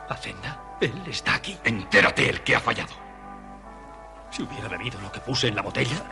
¿A 0.08 0.16
Zenda? 0.16 0.78
Él 0.80 0.94
está 1.06 1.34
aquí. 1.34 1.58
Entérate 1.62 2.30
el 2.30 2.40
que 2.40 2.56
ha 2.56 2.60
fallado. 2.60 2.94
Si 4.30 4.42
hubiera 4.42 4.66
bebido 4.66 4.98
lo 5.02 5.12
que 5.12 5.20
puse 5.20 5.48
en 5.48 5.56
la 5.56 5.60
botella, 5.60 6.02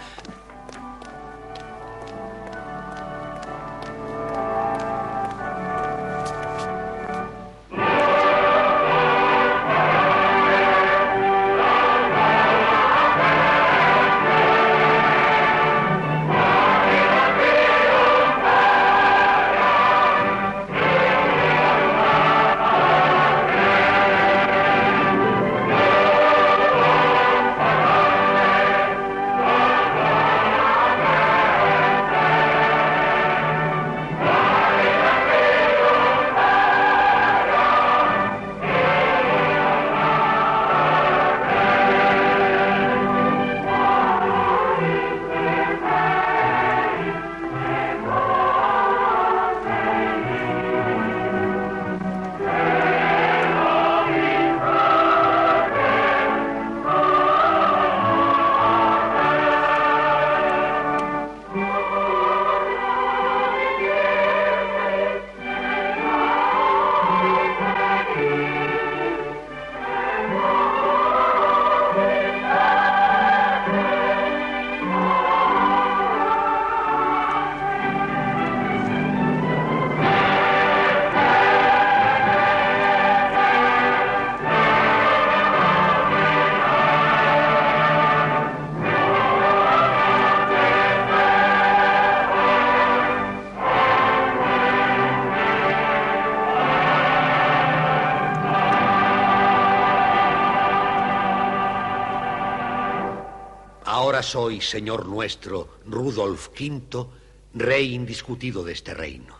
soy, 104.22 104.60
señor 104.60 105.06
nuestro, 105.06 105.78
Rudolf 105.86 106.48
V, 106.48 107.06
rey 107.54 107.94
indiscutido 107.94 108.64
de 108.64 108.72
este 108.72 108.94
reino. 108.94 109.36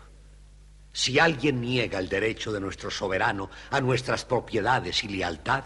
Si 0.91 1.17
alguien 1.19 1.61
niega 1.61 1.99
el 1.99 2.09
derecho 2.09 2.51
de 2.51 2.59
nuestro 2.59 2.91
soberano 2.91 3.49
a 3.71 3.81
nuestras 3.81 4.25
propiedades 4.25 5.03
y 5.03 5.07
lealtad, 5.07 5.63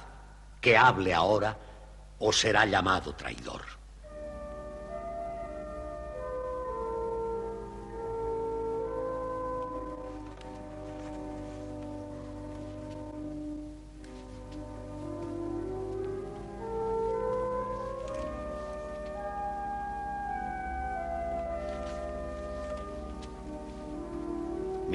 que 0.62 0.78
hable 0.78 1.14
ahora 1.14 1.58
o 2.20 2.32
será 2.32 2.66
llamado 2.66 3.14
traidor. 3.16 3.62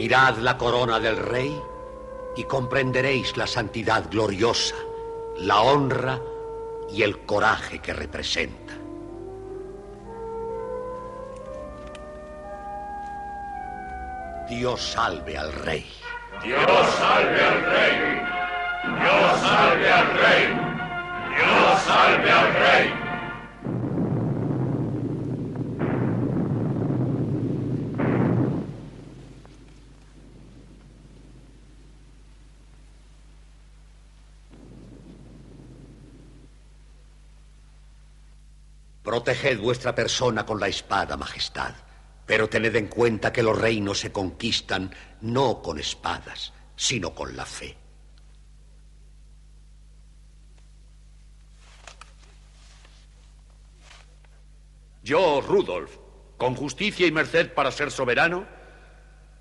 Mirad 0.02 0.38
la 0.38 0.58
corona 0.58 0.98
del 0.98 1.16
rey 1.16 1.62
y 2.34 2.42
comprenderéis 2.42 3.36
la 3.36 3.46
santidad 3.46 4.10
gloriosa, 4.10 4.74
la 5.38 5.60
honra 5.60 6.20
y 6.90 7.04
el 7.04 7.20
coraje 7.20 7.78
que 7.78 7.92
representa. 7.92 8.74
Dios 14.48 14.82
salve 14.82 15.38
al 15.38 15.52
rey. 15.52 15.88
Dios 16.42 16.66
salve 16.98 17.40
al 17.40 17.62
rey. 17.62 18.22
Dios 18.98 19.40
salve 19.40 19.92
al 19.92 20.06
rey. 20.18 20.48
Dios 21.36 21.82
salve 21.82 22.32
al 22.32 22.54
rey. 22.54 23.01
Proteged 39.12 39.58
vuestra 39.58 39.94
persona 39.94 40.46
con 40.46 40.58
la 40.58 40.68
espada, 40.68 41.18
Majestad, 41.18 41.74
pero 42.24 42.48
tened 42.48 42.74
en 42.76 42.86
cuenta 42.88 43.30
que 43.30 43.42
los 43.42 43.58
reinos 43.58 44.00
se 44.00 44.10
conquistan 44.10 44.90
no 45.20 45.60
con 45.60 45.78
espadas, 45.78 46.54
sino 46.76 47.14
con 47.14 47.36
la 47.36 47.44
fe. 47.44 47.76
Yo, 55.02 55.42
Rudolf, 55.42 55.98
con 56.38 56.54
justicia 56.54 57.06
y 57.06 57.12
merced 57.12 57.52
para 57.52 57.70
ser 57.70 57.90
soberano, 57.90 58.46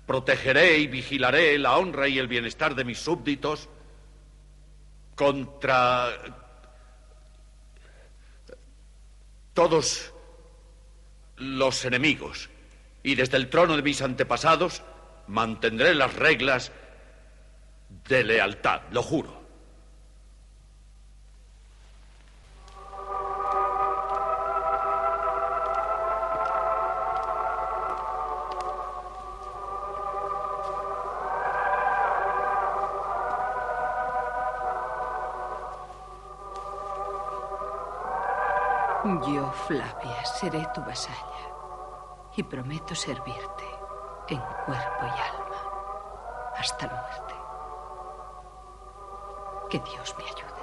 protegeré 0.06 0.76
y 0.80 0.86
vigilaré 0.86 1.58
la 1.58 1.78
honra 1.78 2.08
y 2.08 2.18
el 2.18 2.28
bienestar 2.28 2.74
de 2.74 2.84
mis 2.84 2.98
súbditos 2.98 3.70
contra 5.14 6.41
todos 9.54 10.12
los 11.36 11.84
enemigos 11.84 12.50
y 13.02 13.14
desde 13.14 13.36
el 13.36 13.50
trono 13.50 13.76
de 13.76 13.82
mis 13.82 14.02
antepasados 14.02 14.82
mantendré 15.26 15.94
las 15.94 16.14
reglas 16.14 16.72
de 18.08 18.24
lealtad, 18.24 18.82
lo 18.90 19.02
juro. 19.02 19.41
Yo, 39.26 39.52
Flavia, 39.52 40.24
seré 40.24 40.66
tu 40.74 40.80
vasalla 40.80 41.16
y 42.34 42.42
prometo 42.42 42.94
servirte 42.94 43.64
en 44.28 44.40
cuerpo 44.64 45.04
y 45.04 45.20
alma 45.20 46.52
hasta 46.56 46.86
la 46.86 46.94
muerte. 46.94 47.34
Que 49.70 49.78
Dios 49.78 50.14
me 50.18 50.24
ayude. 50.24 50.61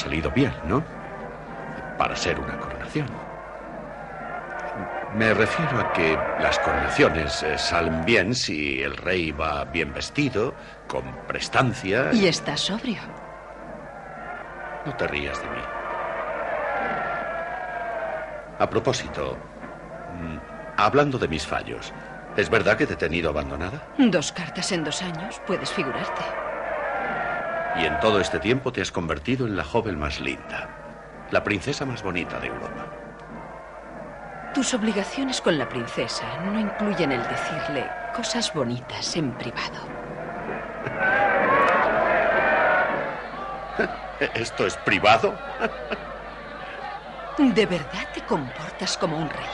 Salido 0.00 0.30
bien, 0.30 0.52
¿no? 0.66 0.82
Para 1.98 2.16
ser 2.16 2.38
una 2.40 2.58
coronación. 2.58 3.06
Me 5.14 5.34
refiero 5.34 5.80
a 5.80 5.92
que 5.92 6.16
las 6.40 6.58
coronaciones 6.60 7.42
eh, 7.42 7.58
salen 7.58 8.04
bien 8.04 8.34
si 8.34 8.80
el 8.82 8.96
rey 8.96 9.32
va 9.32 9.64
bien 9.64 9.92
vestido, 9.92 10.54
con 10.86 11.02
prestancia. 11.26 12.12
Y 12.12 12.26
está 12.28 12.56
sobrio. 12.56 13.00
No 14.86 14.94
te 14.96 15.06
rías 15.08 15.40
de 15.42 15.48
mí. 15.50 15.62
A 18.58 18.70
propósito, 18.70 19.36
mm, 20.14 20.36
hablando 20.76 21.18
de 21.18 21.28
mis 21.28 21.46
fallos, 21.46 21.92
¿es 22.36 22.48
verdad 22.48 22.76
que 22.76 22.86
te 22.86 22.94
he 22.94 22.96
tenido 22.96 23.30
abandonada? 23.30 23.82
Dos 23.98 24.32
cartas 24.32 24.70
en 24.72 24.84
dos 24.84 25.02
años, 25.02 25.40
puedes 25.46 25.72
figurarte. 25.72 26.22
Y 27.76 27.86
en 27.86 27.98
todo 28.00 28.20
este 28.20 28.38
tiempo 28.38 28.72
te 28.72 28.82
has 28.82 28.90
convertido 28.90 29.46
en 29.46 29.56
la 29.56 29.64
joven 29.64 29.98
más 29.98 30.20
linda, 30.20 30.68
la 31.30 31.44
princesa 31.44 31.86
más 31.86 32.02
bonita 32.02 32.38
de 32.40 32.48
Europa. 32.48 32.86
Tus 34.54 34.74
obligaciones 34.74 35.40
con 35.40 35.56
la 35.56 35.68
princesa 35.68 36.24
no 36.44 36.58
incluyen 36.58 37.12
el 37.12 37.22
decirle 37.22 37.88
cosas 38.14 38.52
bonitas 38.52 39.16
en 39.16 39.32
privado. 39.32 39.78
¿Esto 44.34 44.66
es 44.66 44.76
privado? 44.78 45.38
¿De 47.38 47.66
verdad 47.66 48.08
te 48.12 48.22
comportas 48.22 48.98
como 48.98 49.16
un 49.16 49.30
rey? 49.30 49.46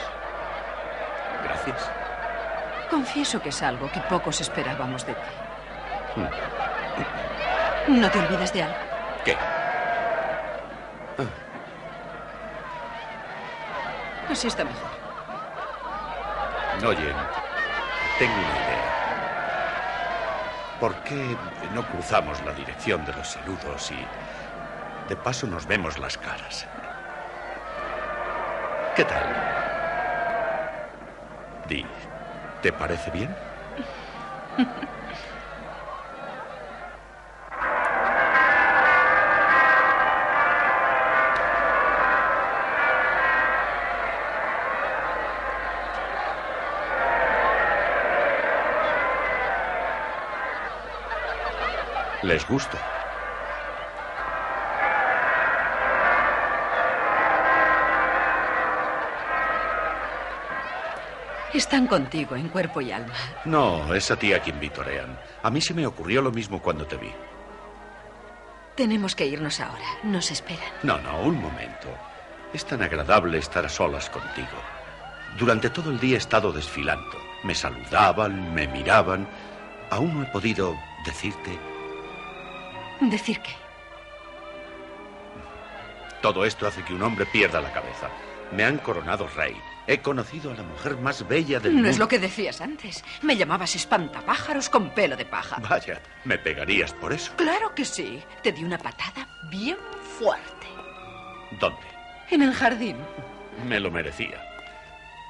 Gracias. 1.43 1.89
Confieso 2.89 3.41
que 3.41 3.49
es 3.49 3.61
algo 3.61 3.89
que 3.91 3.99
pocos 4.01 4.41
esperábamos 4.41 5.05
de 5.05 5.13
ti. 5.13 5.19
Hmm. 6.15 6.25
¿No 7.87 8.11
te 8.11 8.19
olvidas 8.19 8.51
de 8.51 8.63
algo? 8.63 8.75
¿Qué? 9.23 9.37
Así 14.29 14.47
está 14.47 14.65
mejor. 14.65 14.89
Oye, 16.85 17.13
tengo 18.19 18.33
una 18.33 18.57
idea. 18.57 18.97
¿Por 20.81 20.95
qué 21.03 21.37
no 21.73 21.87
cruzamos 21.87 22.43
la 22.43 22.51
dirección 22.53 23.05
de 23.05 23.13
los 23.13 23.29
saludos 23.29 23.91
y 23.91 25.09
de 25.09 25.15
paso 25.15 25.47
nos 25.47 25.65
vemos 25.65 25.97
las 25.97 26.17
caras? 26.17 26.67
¿Qué 28.95 29.05
tal? 29.05 29.23
Di, 31.67 31.85
¿te 32.61 32.73
parece 32.73 33.11
bien? 33.11 33.33
Les 52.37 52.47
gusto. 52.47 52.77
Están 61.51 61.87
contigo 61.87 62.35
en 62.35 62.49
cuerpo 62.49 62.79
y 62.81 62.91
alma. 62.91 63.15
No, 63.45 63.91
es 63.91 64.11
a 64.11 64.17
ti 64.17 64.33
a 64.33 64.39
quien 64.39 64.59
vitorean. 64.59 65.19
A 65.41 65.49
mí 65.49 65.59
se 65.61 65.73
me 65.73 65.87
ocurrió 65.87 66.21
lo 66.21 66.31
mismo 66.31 66.61
cuando 66.61 66.85
te 66.85 66.97
vi. 66.97 67.09
Tenemos 68.75 69.15
que 69.15 69.25
irnos 69.25 69.59
ahora. 69.59 69.87
Nos 70.03 70.29
esperan. 70.29 70.69
No, 70.83 70.99
no, 70.99 71.21
un 71.21 71.41
momento. 71.41 71.87
Es 72.53 72.65
tan 72.65 72.83
agradable 72.83 73.39
estar 73.39 73.65
a 73.65 73.69
solas 73.69 74.11
contigo. 74.11 74.59
Durante 75.39 75.71
todo 75.71 75.89
el 75.89 75.99
día 75.99 76.17
he 76.17 76.19
estado 76.19 76.51
desfilando. 76.51 77.17
Me 77.43 77.55
saludaban, 77.55 78.53
me 78.53 78.67
miraban. 78.67 79.27
Aún 79.89 80.19
no 80.19 80.23
he 80.23 80.27
podido 80.27 80.77
decirte 81.03 81.57
¿Decir 83.01 83.39
qué? 83.41 83.51
Todo 86.21 86.45
esto 86.45 86.67
hace 86.67 86.83
que 86.83 86.93
un 86.93 87.03
hombre 87.03 87.25
pierda 87.27 87.61
la 87.61 87.71
cabeza. 87.71 88.09
Me 88.51 88.63
han 88.63 88.77
coronado 88.79 89.27
rey. 89.35 89.55
He 89.85 89.99
conocido 90.01 90.51
a 90.51 90.55
la 90.55 90.63
mujer 90.63 90.97
más 90.97 91.25
bella 91.27 91.59
del 91.59 91.71
No 91.73 91.75
mundo. 91.77 91.89
es 91.89 91.99
lo 91.99 92.07
que 92.07 92.19
decías 92.19 92.59
antes. 92.59 93.03
Me 93.21 93.37
llamabas 93.37 93.75
espantapájaros 93.75 94.69
con 94.69 94.89
pelo 94.89 95.15
de 95.15 95.25
paja. 95.25 95.57
Vaya, 95.69 96.01
me 96.25 96.37
pegarías 96.37 96.93
por 96.93 97.13
eso. 97.13 97.31
Claro 97.37 97.73
que 97.73 97.85
sí. 97.85 98.21
Te 98.43 98.51
di 98.51 98.63
una 98.63 98.77
patada 98.77 99.27
bien 99.49 99.77
fuerte. 100.17 100.67
¿Dónde? 101.59 101.79
En 102.31 102.41
el 102.41 102.53
jardín. 102.53 102.97
Me 103.65 103.79
lo 103.79 103.91
merecía. 103.91 104.43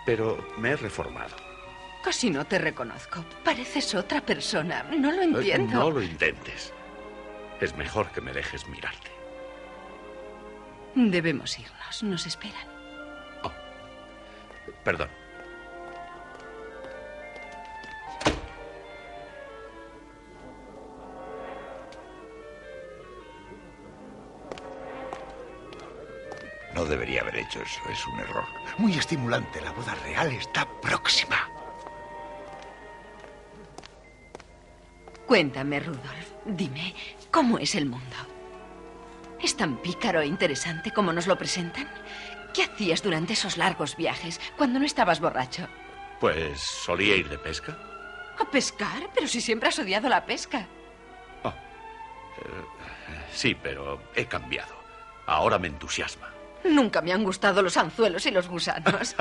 Pero 0.05 0.37
me 0.57 0.71
he 0.71 0.75
reformado. 0.75 1.35
Casi 2.03 2.29
no 2.29 2.45
te 2.45 2.57
reconozco. 2.57 3.23
Pareces 3.43 3.93
otra 3.93 4.21
persona. 4.21 4.83
No 4.97 5.11
lo 5.11 5.21
Eh, 5.21 5.25
entiendo. 5.25 5.79
No 5.79 5.91
lo 5.91 6.01
intentes. 6.01 6.73
Es 7.59 7.75
mejor 7.75 8.11
que 8.11 8.21
me 8.21 8.33
dejes 8.33 8.67
mirarte. 8.67 9.11
Debemos 10.95 11.57
irnos. 11.57 12.03
Nos 12.03 12.25
esperan. 12.25 12.67
Perdón. 14.83 15.09
No 26.73 26.85
debería 26.85 27.21
haber 27.21 27.37
hecho 27.37 27.61
eso, 27.61 27.81
es 27.91 28.05
un 28.07 28.19
error. 28.19 28.45
Muy 28.77 28.93
estimulante, 28.93 29.59
la 29.61 29.71
boda 29.71 29.95
real 29.95 30.31
está 30.31 30.65
próxima. 30.79 31.49
Cuéntame, 35.25 35.79
Rudolf. 35.79 36.31
Dime, 36.45 36.95
¿cómo 37.37 37.59
es 37.59 37.75
el 37.75 37.85
mundo? 37.85 38.15
¿Es 39.39 39.55
tan 39.55 39.77
pícaro 39.77 40.21
e 40.21 40.25
interesante 40.25 40.89
como 40.91 41.13
nos 41.13 41.27
lo 41.27 41.37
presentan? 41.37 41.87
¿Qué 42.51 42.63
hacías 42.63 43.03
durante 43.03 43.33
esos 43.33 43.57
largos 43.57 43.95
viajes 43.95 44.41
cuando 44.57 44.79
no 44.79 44.85
estabas 44.87 45.19
borracho? 45.19 45.67
Pues 46.19 46.59
solía 46.59 47.15
ir 47.15 47.29
de 47.29 47.37
pesca. 47.37 47.77
¿A 48.39 48.49
pescar? 48.49 49.11
Pero 49.13 49.27
si 49.27 49.39
siempre 49.39 49.69
has 49.69 49.77
odiado 49.77 50.09
la 50.09 50.25
pesca. 50.25 50.65
Sí, 53.31 53.55
pero 53.61 54.01
he 54.15 54.25
cambiado. 54.25 54.73
Ahora 55.27 55.59
me 55.59 55.67
entusiasma. 55.67 56.31
Nunca 56.63 57.03
me 57.03 57.13
han 57.13 57.23
gustado 57.23 57.61
los 57.61 57.77
anzuelos 57.77 58.25
y 58.25 58.31
los 58.31 58.47
gusanos. 58.47 59.15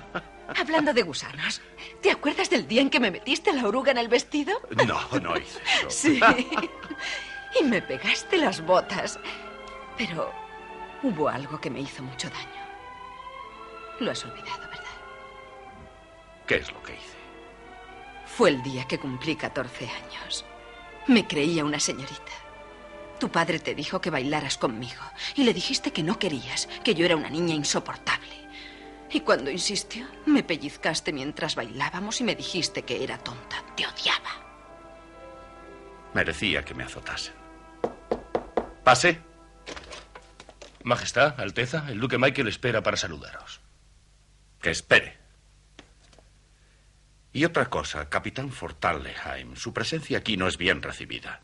Hablando 0.60 0.92
de 0.92 1.04
gusanos, 1.04 1.62
¿te 2.02 2.10
acuerdas 2.10 2.50
del 2.50 2.68
día 2.68 2.82
en 2.82 2.90
que 2.90 3.00
me 3.00 3.10
metiste 3.10 3.50
la 3.54 3.66
oruga 3.66 3.92
en 3.92 3.96
el 3.96 4.08
vestido? 4.08 4.60
No, 4.86 5.18
no 5.20 5.38
hice 5.38 5.58
eso. 5.78 5.88
Sí. 5.88 6.20
Y 7.58 7.64
me 7.64 7.82
pegaste 7.82 8.38
las 8.38 8.64
botas. 8.64 9.18
Pero 9.96 10.32
hubo 11.02 11.28
algo 11.28 11.60
que 11.60 11.70
me 11.70 11.80
hizo 11.80 12.02
mucho 12.02 12.28
daño. 12.30 12.62
Lo 14.00 14.10
has 14.10 14.24
olvidado, 14.24 14.60
¿verdad? 14.68 14.84
¿Qué 16.46 16.56
es 16.56 16.72
lo 16.72 16.82
que 16.82 16.94
hice? 16.94 17.16
Fue 18.26 18.50
el 18.50 18.62
día 18.62 18.86
que 18.86 18.98
cumplí 18.98 19.36
14 19.36 19.88
años. 19.88 20.44
Me 21.06 21.26
creía 21.26 21.64
una 21.64 21.78
señorita. 21.78 22.32
Tu 23.20 23.28
padre 23.28 23.60
te 23.60 23.74
dijo 23.74 24.00
que 24.00 24.10
bailaras 24.10 24.58
conmigo 24.58 25.02
y 25.36 25.44
le 25.44 25.54
dijiste 25.54 25.92
que 25.92 26.02
no 26.02 26.18
querías, 26.18 26.68
que 26.82 26.94
yo 26.94 27.04
era 27.04 27.16
una 27.16 27.30
niña 27.30 27.54
insoportable. 27.54 28.42
Y 29.10 29.20
cuando 29.20 29.50
insistió, 29.50 30.06
me 30.24 30.42
pellizcaste 30.42 31.12
mientras 31.12 31.54
bailábamos 31.54 32.20
y 32.20 32.24
me 32.24 32.34
dijiste 32.34 32.82
que 32.82 33.04
era 33.04 33.18
tonta. 33.18 33.62
Te 33.76 33.86
odiaba. 33.86 34.30
Merecía 36.14 36.64
que 36.64 36.74
me 36.74 36.84
azotasen. 36.84 37.41
Pase. 38.84 39.20
Majestad, 40.82 41.38
Alteza, 41.40 41.86
el 41.88 42.00
duque 42.00 42.18
Michael 42.18 42.48
espera 42.48 42.82
para 42.82 42.96
saludaros. 42.96 43.60
Que 44.60 44.70
espere. 44.70 45.18
Y 47.32 47.44
otra 47.44 47.70
cosa, 47.70 48.08
capitán 48.08 48.50
Fortalleheim, 48.50 49.54
su 49.56 49.72
presencia 49.72 50.18
aquí 50.18 50.36
no 50.36 50.48
es 50.48 50.58
bien 50.58 50.82
recibida. 50.82 51.42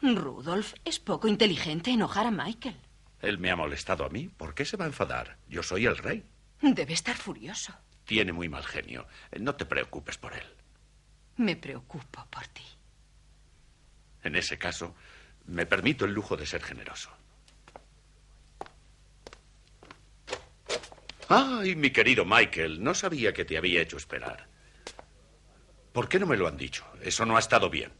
Rudolf, 0.00 0.74
es 0.84 0.98
poco 0.98 1.28
inteligente 1.28 1.90
enojar 1.90 2.26
a 2.26 2.30
Michael. 2.30 2.76
Él 3.20 3.38
me 3.38 3.50
ha 3.50 3.56
molestado 3.56 4.04
a 4.04 4.08
mí. 4.08 4.28
¿Por 4.28 4.54
qué 4.54 4.64
se 4.64 4.76
va 4.76 4.84
a 4.84 4.88
enfadar? 4.88 5.36
Yo 5.48 5.62
soy 5.62 5.86
el 5.86 5.98
rey. 5.98 6.24
Debe 6.62 6.92
estar 6.92 7.16
furioso. 7.16 7.74
Tiene 8.06 8.32
muy 8.32 8.48
mal 8.48 8.64
genio. 8.64 9.06
No 9.38 9.56
te 9.56 9.66
preocupes 9.66 10.16
por 10.16 10.32
él. 10.32 10.46
Me 11.36 11.56
preocupo 11.56 12.26
por 12.30 12.46
ti. 12.48 12.64
En 14.22 14.36
ese 14.36 14.56
caso, 14.56 14.94
me 15.46 15.66
permito 15.66 16.04
el 16.04 16.12
lujo 16.12 16.36
de 16.36 16.46
ser 16.46 16.62
generoso. 16.62 17.10
Ay, 21.28 21.74
mi 21.74 21.90
querido 21.90 22.24
Michael, 22.24 22.82
no 22.82 22.94
sabía 22.94 23.32
que 23.32 23.44
te 23.44 23.58
había 23.58 23.82
hecho 23.82 23.96
esperar. 23.96 24.46
¿Por 25.92 26.08
qué 26.08 26.20
no 26.20 26.26
me 26.26 26.36
lo 26.36 26.46
han 26.46 26.56
dicho? 26.56 26.86
Eso 27.02 27.26
no 27.26 27.36
ha 27.36 27.40
estado 27.40 27.68
bien. 27.68 27.92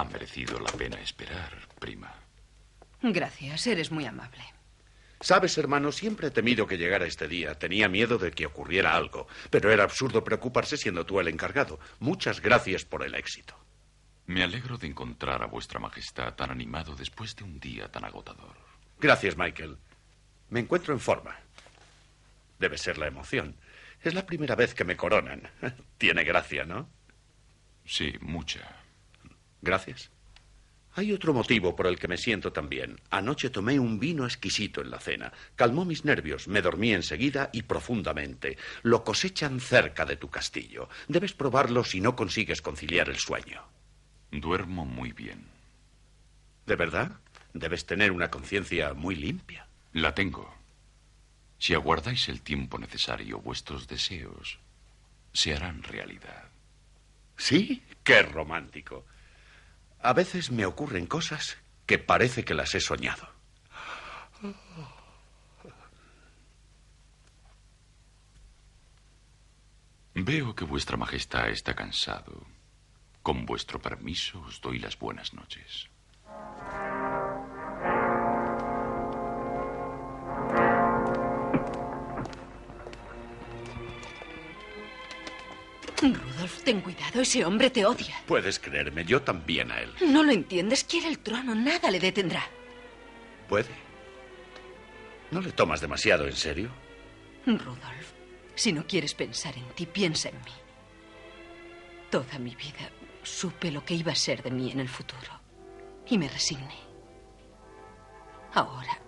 Ha 0.00 0.04
merecido 0.04 0.58
la 0.58 0.72
pena 0.72 0.98
esperar, 0.98 1.52
prima. 1.78 2.10
Gracias, 3.02 3.66
eres 3.66 3.90
muy 3.90 4.06
amable. 4.06 4.42
Sabes, 5.20 5.58
hermano, 5.58 5.92
siempre 5.92 6.28
he 6.28 6.30
temido 6.30 6.66
que 6.66 6.78
llegara 6.78 7.04
este 7.04 7.28
día. 7.28 7.58
Tenía 7.58 7.86
miedo 7.86 8.16
de 8.16 8.30
que 8.30 8.46
ocurriera 8.46 8.96
algo. 8.96 9.28
Pero 9.50 9.70
era 9.70 9.84
absurdo 9.84 10.24
preocuparse 10.24 10.78
siendo 10.78 11.04
tú 11.04 11.20
el 11.20 11.28
encargado. 11.28 11.78
Muchas 11.98 12.40
gracias 12.40 12.86
por 12.86 13.04
el 13.04 13.14
éxito. 13.14 13.54
Me 14.24 14.42
alegro 14.42 14.78
de 14.78 14.86
encontrar 14.86 15.42
a 15.42 15.46
vuestra 15.48 15.78
majestad 15.78 16.32
tan 16.32 16.50
animado 16.50 16.96
después 16.96 17.36
de 17.36 17.44
un 17.44 17.60
día 17.60 17.92
tan 17.92 18.06
agotador. 18.06 18.56
Gracias, 18.98 19.36
Michael. 19.36 19.76
Me 20.48 20.60
encuentro 20.60 20.94
en 20.94 21.00
forma. 21.00 21.36
Debe 22.58 22.78
ser 22.78 22.96
la 22.96 23.06
emoción. 23.06 23.54
Es 24.00 24.14
la 24.14 24.24
primera 24.24 24.54
vez 24.54 24.72
que 24.72 24.84
me 24.84 24.96
coronan. 24.96 25.42
Tiene 25.98 26.24
gracia, 26.24 26.64
¿no? 26.64 26.88
Sí, 27.84 28.14
mucha. 28.22 28.79
Gracias. 29.62 30.10
Hay 30.94 31.12
otro 31.12 31.32
motivo 31.32 31.76
por 31.76 31.86
el 31.86 31.98
que 31.98 32.08
me 32.08 32.16
siento 32.16 32.52
tan 32.52 32.68
bien. 32.68 33.00
Anoche 33.10 33.50
tomé 33.50 33.78
un 33.78 34.00
vino 34.00 34.24
exquisito 34.24 34.80
en 34.80 34.90
la 34.90 34.98
cena. 34.98 35.32
Calmó 35.54 35.84
mis 35.84 36.04
nervios, 36.04 36.48
me 36.48 36.62
dormí 36.62 36.92
enseguida 36.92 37.50
y 37.52 37.62
profundamente. 37.62 38.58
Lo 38.82 39.04
cosechan 39.04 39.60
cerca 39.60 40.04
de 40.04 40.16
tu 40.16 40.28
castillo. 40.28 40.88
Debes 41.06 41.32
probarlo 41.32 41.84
si 41.84 42.00
no 42.00 42.16
consigues 42.16 42.60
conciliar 42.60 43.08
el 43.08 43.18
sueño. 43.18 43.62
Duermo 44.32 44.84
muy 44.84 45.12
bien. 45.12 45.46
¿De 46.66 46.74
verdad? 46.74 47.12
Debes 47.54 47.86
tener 47.86 48.10
una 48.10 48.30
conciencia 48.30 48.92
muy 48.94 49.14
limpia. 49.14 49.66
La 49.92 50.14
tengo. 50.14 50.52
Si 51.58 51.74
aguardáis 51.74 52.28
el 52.28 52.42
tiempo 52.42 52.78
necesario, 52.78 53.40
vuestros 53.40 53.86
deseos 53.86 54.58
se 55.32 55.54
harán 55.54 55.82
realidad. 55.82 56.48
¿Sí? 57.36 57.82
Qué 58.02 58.22
romántico. 58.22 59.04
A 60.02 60.14
veces 60.14 60.50
me 60.50 60.64
ocurren 60.64 61.06
cosas 61.06 61.58
que 61.86 61.98
parece 61.98 62.44
que 62.44 62.54
las 62.54 62.74
he 62.74 62.80
soñado. 62.80 63.28
Veo 70.14 70.54
que 70.54 70.64
vuestra 70.64 70.96
Majestad 70.96 71.50
está 71.50 71.74
cansado. 71.74 72.46
Con 73.22 73.44
vuestro 73.44 73.80
permiso 73.80 74.40
os 74.40 74.60
doy 74.60 74.78
las 74.78 74.98
buenas 74.98 75.34
noches. 75.34 75.89
Rudolf, 86.00 86.62
ten 86.62 86.80
cuidado, 86.80 87.20
ese 87.20 87.44
hombre 87.44 87.70
te 87.70 87.84
odia. 87.84 88.22
Puedes 88.26 88.58
creerme, 88.58 89.04
yo 89.04 89.22
también 89.22 89.70
a 89.70 89.80
él. 89.80 89.92
No 90.06 90.22
lo 90.22 90.32
entiendes, 90.32 90.84
quiere 90.84 91.08
el 91.08 91.18
trono, 91.18 91.54
nada 91.54 91.90
le 91.90 92.00
detendrá. 92.00 92.42
Puede. 93.48 93.68
¿No 95.30 95.40
le 95.40 95.52
tomas 95.52 95.80
demasiado 95.80 96.26
en 96.26 96.34
serio? 96.34 96.70
Rudolf, 97.46 98.12
si 98.54 98.72
no 98.72 98.86
quieres 98.86 99.14
pensar 99.14 99.56
en 99.56 99.68
ti, 99.74 99.86
piensa 99.86 100.28
en 100.30 100.36
mí. 100.36 100.52
Toda 102.10 102.38
mi 102.38 102.54
vida 102.54 102.90
supe 103.22 103.70
lo 103.70 103.84
que 103.84 103.94
iba 103.94 104.12
a 104.12 104.16
ser 104.16 104.42
de 104.42 104.50
mí 104.50 104.72
en 104.72 104.80
el 104.80 104.88
futuro 104.88 105.40
y 106.06 106.18
me 106.18 106.28
resigné. 106.28 106.74
Ahora 108.54 108.98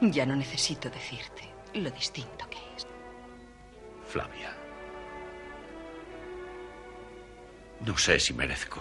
ya 0.00 0.24
no 0.24 0.36
necesito 0.36 0.88
decirte 0.88 1.50
lo 1.74 1.90
distinto 1.90 2.48
que 2.48 2.58
es. 2.76 2.86
Flavia. 4.06 4.59
No 7.84 7.96
sé 7.96 8.20
si 8.20 8.34
merezco. 8.34 8.80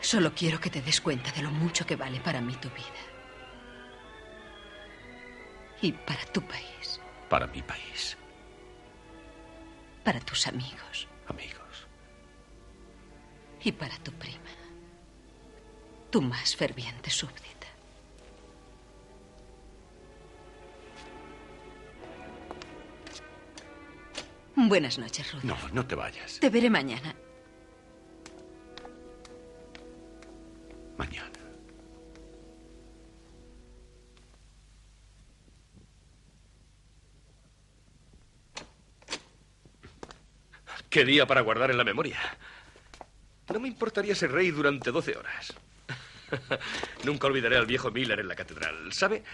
Solo 0.00 0.32
quiero 0.34 0.60
que 0.60 0.70
te 0.70 0.82
des 0.82 1.00
cuenta 1.00 1.32
de 1.32 1.42
lo 1.42 1.50
mucho 1.50 1.86
que 1.86 1.96
vale 1.96 2.20
para 2.20 2.40
mí 2.40 2.54
tu 2.56 2.68
vida. 2.70 3.02
Y 5.80 5.92
para 5.92 6.24
tu 6.26 6.40
país. 6.42 7.00
Para 7.28 7.46
mi 7.46 7.62
país. 7.62 8.16
Para 10.04 10.20
tus 10.20 10.46
amigos. 10.46 11.08
Amigos. 11.26 11.86
Y 13.62 13.72
para 13.72 13.96
tu 13.98 14.12
prima. 14.12 14.38
Tu 16.10 16.20
más 16.22 16.54
ferviente 16.54 17.10
súbdita. 17.10 17.66
Buenas 24.54 24.98
noches, 24.98 25.32
Ruth. 25.32 25.42
No, 25.42 25.56
no 25.72 25.86
te 25.86 25.94
vayas. 25.94 26.38
Te 26.40 26.48
veré 26.48 26.70
mañana. 26.70 27.14
Qué 40.94 41.04
día 41.04 41.26
para 41.26 41.40
guardar 41.40 41.72
en 41.72 41.76
la 41.76 41.82
memoria. 41.82 42.20
No 43.52 43.58
me 43.58 43.66
importaría 43.66 44.14
ser 44.14 44.30
rey 44.30 44.52
durante 44.52 44.92
12 44.92 45.16
horas. 45.16 45.52
Nunca 47.04 47.26
olvidaré 47.26 47.56
al 47.56 47.66
viejo 47.66 47.90
Miller 47.90 48.20
en 48.20 48.28
la 48.28 48.36
catedral. 48.36 48.92
¿Sabe? 48.92 49.24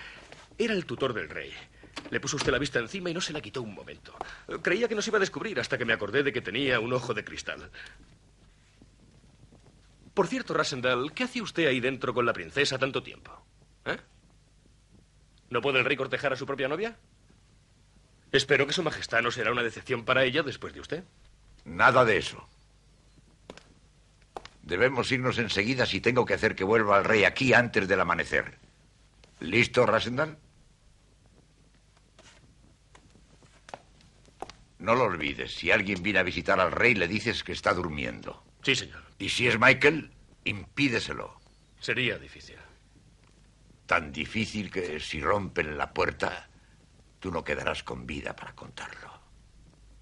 Era 0.56 0.72
el 0.72 0.86
tutor 0.86 1.12
del 1.12 1.28
rey. 1.28 1.52
Le 2.11 2.18
puso 2.18 2.36
usted 2.36 2.50
la 2.50 2.58
vista 2.58 2.78
encima 2.78 3.11
y 3.11 3.12
no 3.12 3.20
se 3.20 3.34
la 3.34 3.42
quitó 3.42 3.61
un 3.61 3.74
momento. 3.74 4.16
Creía 4.62 4.88
que 4.88 4.94
nos 4.94 5.06
iba 5.06 5.18
a 5.18 5.20
descubrir 5.20 5.61
hasta 5.61 5.76
que 5.76 5.84
me 5.84 5.92
acordé 5.92 6.22
de 6.22 6.32
que 6.32 6.40
tenía 6.40 6.80
un 6.80 6.94
ojo 6.94 7.12
de 7.12 7.24
cristal. 7.24 7.70
Por 10.14 10.28
cierto, 10.28 10.54
Rassendal, 10.54 11.12
¿qué 11.12 11.24
hacía 11.24 11.42
usted 11.42 11.66
ahí 11.66 11.78
dentro 11.78 12.14
con 12.14 12.24
la 12.24 12.32
princesa 12.32 12.78
tanto 12.78 13.02
tiempo? 13.02 13.38
¿Eh? 13.84 13.98
¿No 15.50 15.61
puede 15.61 15.80
el 15.80 15.84
rey 15.84 15.98
cortejar 15.98 16.32
a 16.32 16.36
su 16.36 16.46
propia 16.46 16.68
novia? 16.68 16.96
Espero 18.32 18.66
que 18.66 18.72
su 18.72 18.82
majestad 18.82 19.20
no 19.20 19.30
será 19.30 19.52
una 19.52 19.62
decepción 19.62 20.06
para 20.06 20.24
ella 20.24 20.42
después 20.42 20.72
de 20.72 20.80
usted. 20.80 21.04
Nada 21.71 22.05
de 22.05 22.18
eso. 22.18 22.49
Debemos 24.62 25.11
irnos 25.12 25.39
enseguida 25.39 25.87
si 25.87 26.01
tengo 26.01 26.27
que 26.27 26.35
hacer 26.35 26.57
que 26.57 26.64
vuelva 26.64 26.97
al 26.97 27.05
rey 27.05 27.23
aquí 27.23 27.55
antes 27.55 27.87
del 27.87 28.01
amanecer. 28.01 28.59
¿Listo, 29.39 29.87
Rassendal? 29.87 30.37
No 34.81 34.97
lo 34.97 35.05
olvides. 35.05 35.55
Si 35.55 35.71
alguien 35.71 36.03
viene 36.03 36.18
a 36.18 36.25
visitar 36.25 36.59
al 36.59 36.73
rey, 36.73 36.97
le 36.97 37.07
dices 37.07 37.45
que 37.45 37.53
está 37.53 37.73
durmiendo. 37.73 38.43
Sí, 38.64 38.75
señor. 38.75 39.05
Y 39.21 39.29
si 39.29 39.47
es 39.47 39.59
Michael, 39.61 40.11
impídeselo. 40.45 41.41
Sería 41.79 42.18
difícil. 42.18 42.57
Tan 43.87 44.11
difícil 44.11 44.73
que 44.73 44.99
si 44.99 45.21
rompen 45.21 45.79
la 45.79 45.93
puerta, 45.93 46.49
tú 47.21 47.31
no 47.31 47.45
quedarás 47.45 47.85
con 47.85 48.07
vida 48.07 48.35
para 48.35 48.55
contarlo. 48.55 49.21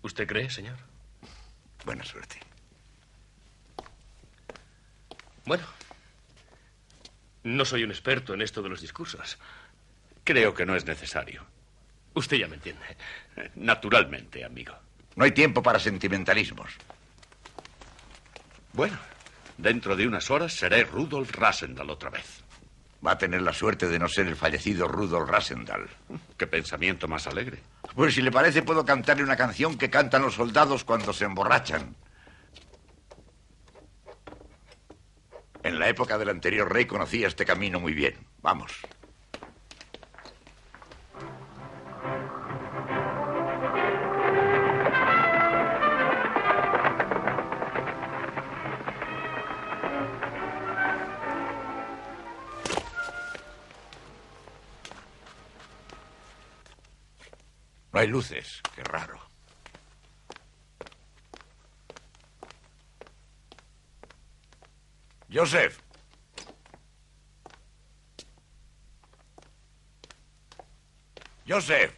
¿Usted 0.01 0.27
cree, 0.27 0.49
señor? 0.49 0.88
Buena 1.89 2.05
suerte. 2.05 2.39
Bueno, 5.47 5.64
no 7.45 7.64
soy 7.64 7.82
un 7.82 7.91
experto 7.91 8.34
en 8.34 8.43
esto 8.43 8.61
de 8.61 8.68
los 8.68 8.82
discursos. 8.82 9.39
Creo 10.22 10.53
que 10.53 10.66
no 10.66 10.76
es 10.76 10.84
necesario. 10.84 11.47
Usted 12.12 12.36
ya 12.36 12.47
me 12.47 12.57
entiende. 12.57 12.84
Naturalmente, 13.55 14.45
amigo. 14.45 14.74
No 15.16 15.24
hay 15.24 15.32
tiempo 15.32 15.62
para 15.62 15.78
sentimentalismos. 15.78 16.72
Bueno, 18.74 18.99
dentro 19.57 19.97
de 19.97 20.07
unas 20.07 20.30
horas 20.30 20.53
seré 20.53 20.84
Rudolf 20.84 21.30
Rassendal 21.30 21.89
otra 21.89 22.11
vez. 22.11 22.38
Va 23.07 23.12
a 23.12 23.18
tener 23.18 23.42
la 23.42 23.53
suerte 23.53 23.86
de 23.86 23.99
no 23.99 24.09
ser 24.09 24.26
el 24.26 24.36
fallecido 24.36 24.88
Rudolf 24.88 25.28
Rassendal. 25.28 25.88
Qué 26.36 26.46
pensamiento 26.46 27.07
más 27.07 27.26
alegre. 27.26 27.62
Pues 27.94 28.14
si 28.14 28.22
le 28.22 28.32
parece, 28.32 28.62
puedo 28.62 28.84
cantarle 28.84 29.22
una 29.22 29.36
canción 29.36 29.78
que 29.78 29.88
cantan 29.88 30.22
los 30.22 30.34
soldados 30.34 30.84
cuando 30.84 31.12
se 31.12 31.24
emborrachan. 31.24 31.94
En 35.62 35.78
la 35.78 35.88
época 35.88 36.18
del 36.18 36.30
anterior 36.30 36.72
rey 36.72 36.86
conocía 36.86 37.28
este 37.28 37.44
camino 37.44 37.78
muy 37.78 37.92
bien. 37.92 38.14
Vamos. 38.42 38.72
No 57.99 58.03
hay 58.03 58.07
luces. 58.11 58.62
Qué 58.76 58.84
raro. 58.84 59.18
Joseph. 65.28 65.82
Joseph. 71.44 71.92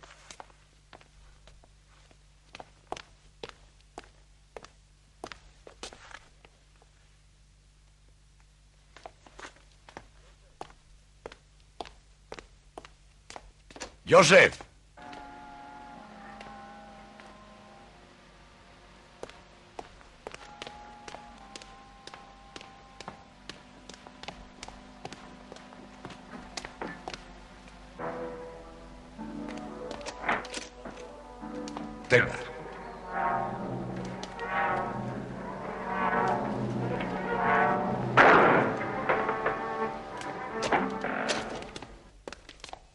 Joseph. 14.06 14.69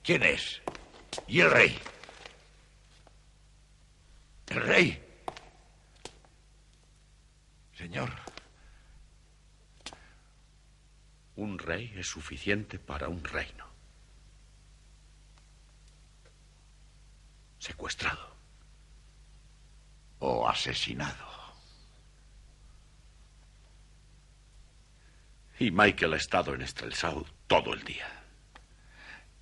¿Quién 0.04 0.22
es? 0.22 0.62
¿Y 1.28 1.40
el 1.40 1.50
rey? 1.50 1.80
¿El 4.48 4.62
rey? 4.62 5.04
Señor. 7.74 8.12
Un 11.38 11.58
rey 11.58 11.94
es 11.96 12.08
suficiente 12.08 12.80
para 12.80 13.08
un 13.08 13.24
reino. 13.24 13.66
Secuestrado. 17.58 18.36
O 20.20 20.48
asesinado. 20.66 21.26
Y 25.60 25.72
Michael 25.72 26.14
ha 26.14 26.18
estado 26.18 26.54
en 26.54 26.68
Strelsau 26.68 27.26
todo 27.48 27.74
el 27.74 27.84
día. 27.84 28.08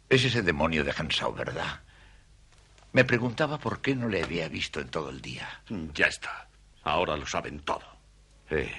Es 0.10 0.26
ese 0.26 0.42
demonio 0.42 0.84
de 0.84 0.94
Hansau, 0.96 1.34
¿verdad? 1.34 1.82
Me 2.92 3.04
preguntaba 3.04 3.58
por 3.58 3.82
qué 3.82 3.96
no 3.96 4.10
le 4.10 4.22
había 4.22 4.48
visto 4.48 4.80
en 4.80 4.90
todo 4.90 5.10
el 5.10 5.22
día. 5.22 5.48
Ya 5.94 6.08
está. 6.08 6.48
Ahora 6.84 7.18
lo 7.18 7.26
saben 7.26 7.62
todo. 7.62 7.86
Sí, 8.50 8.70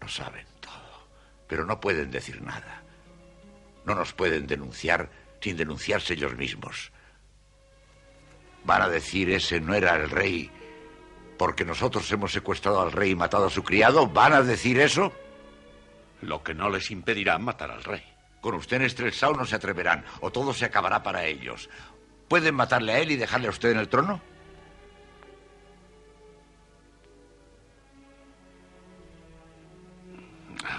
lo 0.00 0.08
saben 0.08 0.46
todo. 0.60 1.08
Pero 1.48 1.64
no 1.64 1.80
pueden 1.80 2.10
decir 2.10 2.42
nada. 2.42 2.82
No 3.86 3.94
nos 3.94 4.12
pueden 4.12 4.46
denunciar 4.46 5.10
sin 5.40 5.56
denunciarse 5.56 6.14
ellos 6.14 6.36
mismos. 6.36 6.92
Van 8.64 8.82
a 8.82 8.88
decir 8.88 9.30
ese 9.30 9.60
no 9.60 9.74
era 9.74 9.96
el 9.96 10.10
rey 10.10 10.50
porque 11.38 11.64
nosotros 11.64 12.10
hemos 12.12 12.32
secuestrado 12.32 12.80
al 12.80 12.92
rey 12.92 13.10
y 13.10 13.16
matado 13.16 13.46
a 13.46 13.50
su 13.50 13.62
criado. 13.62 14.06
¿Van 14.06 14.32
a 14.32 14.42
decir 14.42 14.78
eso? 14.78 15.12
Lo 16.20 16.42
que 16.42 16.54
no 16.54 16.70
les 16.70 16.90
impedirá 16.90 17.38
matar 17.38 17.70
al 17.70 17.82
rey. 17.82 18.02
Con 18.40 18.54
usted 18.54 18.76
en 18.76 18.82
Estrelsau 18.82 19.34
no 19.36 19.46
se 19.46 19.56
atreverán, 19.56 20.04
o 20.20 20.30
todo 20.30 20.52
se 20.52 20.64
acabará 20.64 21.02
para 21.02 21.24
ellos. 21.24 21.68
¿Pueden 22.28 22.54
matarle 22.54 22.92
a 22.92 22.98
él 22.98 23.10
y 23.12 23.16
dejarle 23.16 23.48
a 23.48 23.50
usted 23.50 23.70
en 23.70 23.78
el 23.78 23.88
trono? 23.88 24.20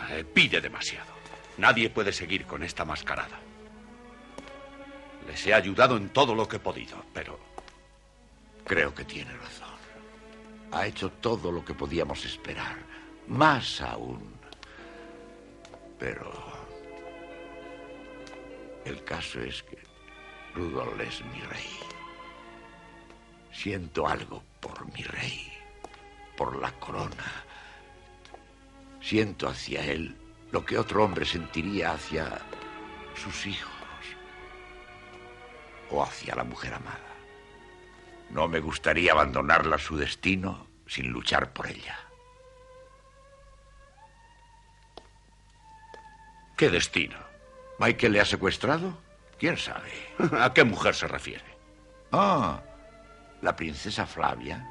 Eh, 0.09 0.23
pide 0.23 0.61
demasiado. 0.61 1.11
Nadie 1.57 1.89
puede 1.89 2.11
seguir 2.11 2.45
con 2.45 2.63
esta 2.63 2.85
mascarada. 2.85 3.39
Les 5.27 5.47
he 5.47 5.53
ayudado 5.53 5.97
en 5.97 6.09
todo 6.09 6.35
lo 6.35 6.47
que 6.47 6.57
he 6.57 6.59
podido, 6.59 7.03
pero... 7.13 7.39
Creo 8.65 8.93
que 8.93 9.03
tiene 9.03 9.31
razón. 9.33 9.62
Ha 10.73 10.87
hecho 10.87 11.11
todo 11.11 11.51
lo 11.51 11.63
que 11.63 11.73
podíamos 11.73 12.25
esperar. 12.25 12.77
Más 13.27 13.79
aún. 13.81 14.33
Pero... 15.99 16.31
El 18.83 19.03
caso 19.05 19.39
es 19.39 19.63
que 19.63 19.77
Rudolf 20.55 20.99
es 20.99 21.23
mi 21.25 21.39
rey. 21.41 21.69
Siento 23.51 24.07
algo 24.07 24.43
por 24.59 24.91
mi 24.93 25.03
rey, 25.03 25.53
por 26.35 26.59
la 26.59 26.71
corona. 26.79 27.45
Siento 28.99 29.47
hacia 29.47 29.85
él 29.85 30.17
lo 30.51 30.65
que 30.65 30.77
otro 30.77 31.03
hombre 31.03 31.25
sentiría 31.25 31.93
hacia 31.93 32.41
sus 33.15 33.45
hijos 33.45 33.71
o 35.89 36.03
hacia 36.03 36.35
la 36.35 36.43
mujer 36.43 36.73
amada. 36.73 37.12
No 38.33 38.47
me 38.47 38.59
gustaría 38.59 39.11
abandonarla 39.11 39.75
a 39.75 39.79
su 39.79 39.95
destino 39.95 40.65
sin 40.87 41.09
luchar 41.09 41.53
por 41.53 41.67
ella. 41.67 41.95
¿Qué 46.57 46.69
destino? 46.69 47.17
¿Michael 47.77 48.13
le 48.13 48.21
ha 48.21 48.25
secuestrado? 48.25 48.97
¿Quién 49.37 49.55
sabe? 49.55 49.91
¿A 50.39 50.51
qué 50.51 50.63
mujer 50.63 50.95
se 50.95 51.07
refiere? 51.07 51.45
Ah, 52.11 52.59
la 53.43 53.55
princesa 53.55 54.07
Flavia. 54.07 54.67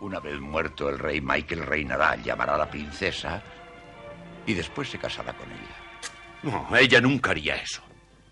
Una 0.00 0.20
vez 0.20 0.38
muerto 0.38 0.90
el 0.90 0.98
rey, 0.98 1.22
Michael 1.22 1.64
reinará, 1.64 2.16
llamará 2.16 2.56
a 2.56 2.58
la 2.58 2.70
princesa 2.70 3.42
y 4.44 4.52
después 4.52 4.90
se 4.90 4.98
casará 4.98 5.32
con 5.32 5.50
ella. 5.50 5.76
No, 6.42 6.76
ella 6.76 7.00
nunca 7.00 7.30
haría 7.30 7.56
eso. 7.56 7.80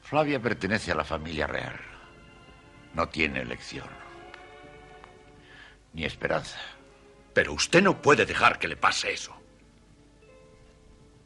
Flavia 0.03 0.41
pertenece 0.41 0.93
a 0.93 0.95
la 0.95 1.05
familia 1.05 1.47
real. 1.47 1.94
No 2.95 3.09
tiene 3.09 3.41
elección. 3.41 3.89
Ni 5.93 6.05
esperanza. 6.05 6.59
Pero 7.33 7.53
usted 7.53 7.83
no 7.83 8.01
puede 8.01 8.25
dejar 8.25 8.59
que 8.59 8.69
le 8.69 8.77
pase 8.77 9.13
eso. 9.13 9.35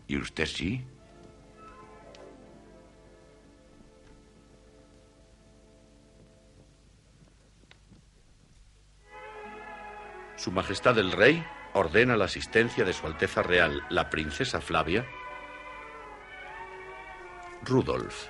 ¿Y 0.06 0.16
usted 0.16 0.46
sí? 0.46 0.84
Su 10.36 10.50
Majestad 10.52 10.96
el 10.98 11.12
Rey 11.12 11.44
ordena 11.74 12.16
la 12.16 12.24
asistencia 12.24 12.84
de 12.84 12.92
Su 12.94 13.06
Alteza 13.06 13.42
Real, 13.42 13.82
la 13.90 14.08
Princesa 14.08 14.60
Flavia, 14.60 15.04
Rudolf. 17.64 18.28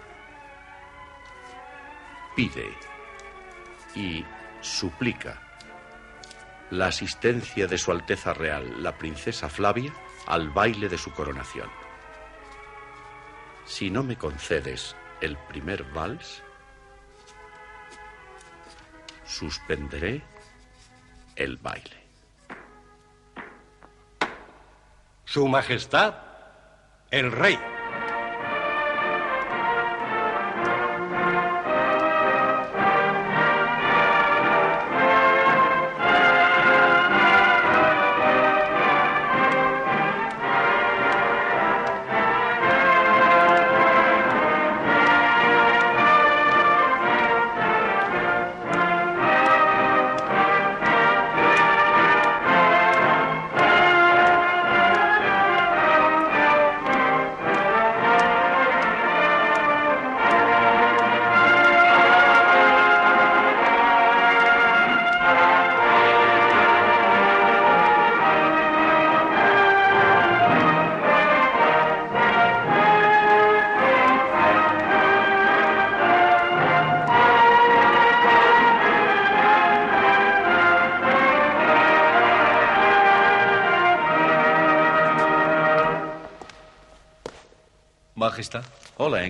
Pide 2.34 2.87
y 3.94 4.24
suplica 4.60 5.40
la 6.70 6.86
asistencia 6.88 7.66
de 7.66 7.78
Su 7.78 7.92
Alteza 7.92 8.34
Real, 8.34 8.82
la 8.82 8.96
Princesa 8.96 9.48
Flavia, 9.48 9.92
al 10.26 10.50
baile 10.50 10.88
de 10.88 10.98
su 10.98 11.12
coronación. 11.12 11.68
Si 13.64 13.90
no 13.90 14.02
me 14.02 14.16
concedes 14.16 14.96
el 15.20 15.36
primer 15.36 15.84
vals, 15.84 16.42
suspenderé 19.24 20.22
el 21.36 21.56
baile. 21.56 21.96
Su 25.24 25.46
Majestad, 25.46 26.14
el 27.10 27.30
Rey. 27.30 27.77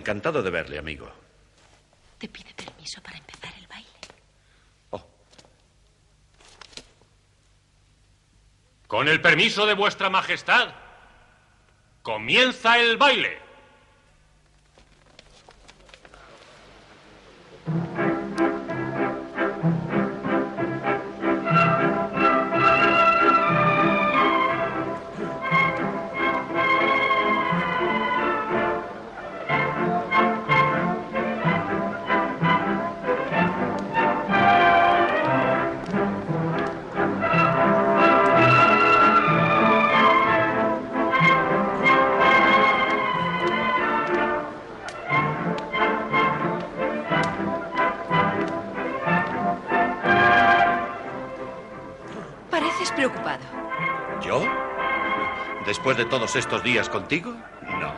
Encantado 0.08 0.42
de 0.42 0.48
verle, 0.48 0.78
amigo. 0.78 1.06
Te 2.16 2.28
pide 2.28 2.54
permiso 2.54 3.02
para 3.02 3.18
empezar 3.18 3.52
el 3.58 3.66
baile. 3.66 3.88
Con 8.86 9.06
el 9.06 9.20
permiso 9.20 9.66
de 9.66 9.74
vuestra 9.74 10.08
majestad, 10.08 10.72
comienza 12.00 12.78
el 12.78 12.96
baile. 12.96 13.38
De 55.98 56.04
todos 56.04 56.36
estos 56.36 56.62
días 56.62 56.88
contigo? 56.88 57.34
No. 57.62 57.92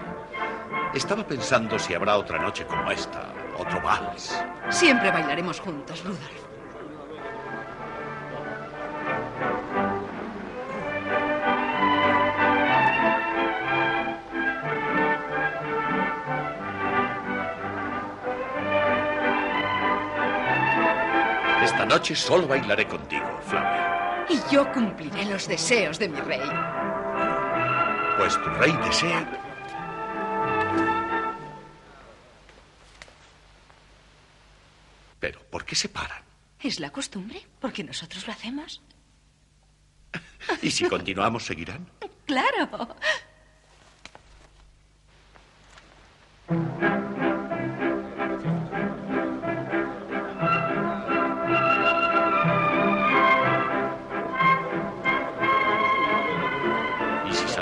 Estaba 0.94 1.22
pensando 1.22 1.78
si 1.78 1.92
habrá 1.92 2.16
otra 2.16 2.38
noche 2.38 2.64
como 2.64 2.90
esta, 2.90 3.30
otro 3.58 3.78
vals. 3.82 4.42
Siempre 4.70 5.10
bailaremos 5.10 5.60
juntos, 5.60 6.02
Rudolf. 6.02 6.20
Esta 21.62 21.84
noche 21.84 22.16
solo 22.16 22.48
bailaré 22.48 22.88
contigo, 22.88 23.26
Flavia. 23.42 24.24
Y 24.30 24.40
yo 24.50 24.72
cumpliré 24.72 25.26
los 25.26 25.46
deseos 25.46 25.98
de 25.98 26.08
mi 26.08 26.20
rey. 26.20 26.69
Pues 28.20 28.34
tu 28.34 28.50
rey 28.50 28.70
desea. 28.84 29.26
Pero, 35.18 35.40
¿por 35.44 35.64
qué 35.64 35.74
se 35.74 35.88
paran? 35.88 36.22
¿Es 36.60 36.80
la 36.80 36.90
costumbre? 36.90 37.40
Porque 37.60 37.82
nosotros 37.82 38.26
lo 38.26 38.34
hacemos. 38.34 38.82
¿Y 40.60 40.70
si 40.70 40.86
continuamos, 40.86 41.46
seguirán? 41.46 41.88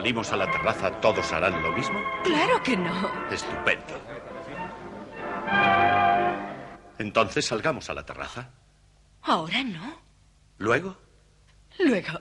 Salimos 0.09 0.33
a 0.33 0.37
la 0.39 0.51
terraza, 0.51 0.91
todos 1.03 1.31
harán 1.35 1.63
lo 1.63 1.71
mismo? 1.73 2.01
Claro 2.25 2.63
que 2.63 2.75
no. 2.79 3.11
Estupendo. 3.31 4.01
Entonces 6.99 7.45
salgamos 7.45 7.91
a 7.91 7.95
la 7.95 8.07
terraza. 8.07 8.49
Ahora 9.21 9.63
no. 9.63 10.01
Luego, 10.57 10.97
Luego. 11.79 12.21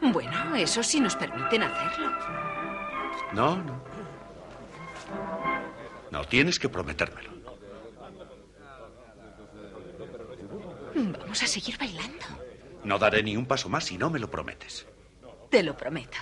Bueno, 0.00 0.54
eso 0.56 0.82
sí 0.82 1.00
nos 1.00 1.14
permiten 1.16 1.62
hacerlo. 1.62 2.10
no, 3.32 3.56
no. 3.56 3.82
No, 6.10 6.24
tienes 6.24 6.58
que 6.58 6.68
prometérmelo. 6.68 7.41
Vamos 10.94 11.42
a 11.42 11.46
seguir 11.46 11.78
bailando. 11.78 12.26
No 12.84 12.98
daré 12.98 13.22
ni 13.22 13.36
un 13.36 13.46
paso 13.46 13.68
más 13.68 13.84
si 13.84 13.96
no 13.96 14.10
me 14.10 14.18
lo 14.18 14.30
prometes. 14.30 14.86
Te 15.50 15.62
lo 15.62 15.76
prometo. 15.76 16.18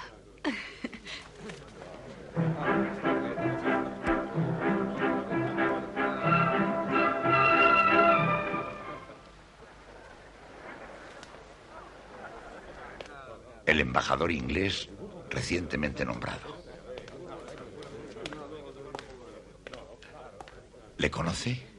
El 13.66 13.80
embajador 13.80 14.32
inglés 14.32 14.88
recientemente 15.30 16.04
nombrado. 16.04 16.56
¿Le 20.98 21.10
conoce? 21.10 21.69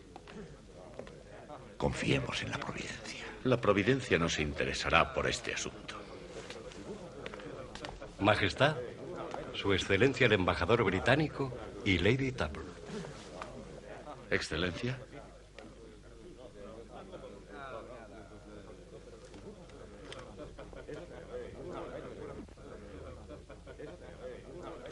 Confiemos 1.81 2.43
en 2.43 2.51
la 2.51 2.59
providencia. 2.59 3.25
La 3.43 3.59
providencia 3.59 4.19
no 4.19 4.29
se 4.29 4.43
interesará 4.43 5.15
por 5.15 5.27
este 5.27 5.51
asunto. 5.51 5.95
Majestad, 8.19 8.75
Su 9.55 9.73
Excelencia 9.73 10.27
el 10.27 10.33
embajador 10.33 10.83
británico 10.83 11.51
y 11.83 11.97
Lady 11.97 12.33
Tupper. 12.33 12.61
Excelencia. 14.29 14.99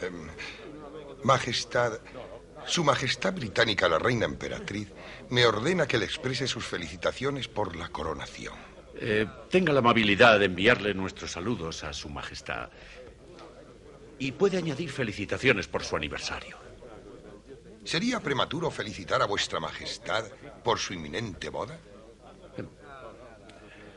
Em, 0.01 0.27
majestad, 1.23 1.99
Su 2.65 2.83
Majestad 2.83 3.33
Británica, 3.33 3.87
la 3.87 3.99
Reina 3.99 4.25
Emperatriz, 4.25 4.87
me 5.29 5.45
ordena 5.45 5.87
que 5.87 5.97
le 5.97 6.05
exprese 6.05 6.47
sus 6.47 6.65
felicitaciones 6.65 7.47
por 7.47 7.75
la 7.75 7.89
coronación. 7.89 8.55
Eh, 8.95 9.25
tenga 9.49 9.71
la 9.71 9.79
amabilidad 9.79 10.39
de 10.39 10.45
enviarle 10.45 10.93
nuestros 10.93 11.31
saludos 11.31 11.83
a 11.83 11.93
Su 11.93 12.09
Majestad. 12.09 12.69
Y 14.17 14.33
puede 14.33 14.57
añadir 14.57 14.89
felicitaciones 14.89 15.67
por 15.67 15.83
su 15.83 15.95
aniversario. 15.95 16.57
¿Sería 17.85 18.19
prematuro 18.19 18.69
felicitar 18.69 19.21
a 19.21 19.25
Vuestra 19.25 19.59
Majestad 19.59 20.25
por 20.63 20.79
su 20.79 20.93
inminente 20.93 21.49
boda? 21.49 21.79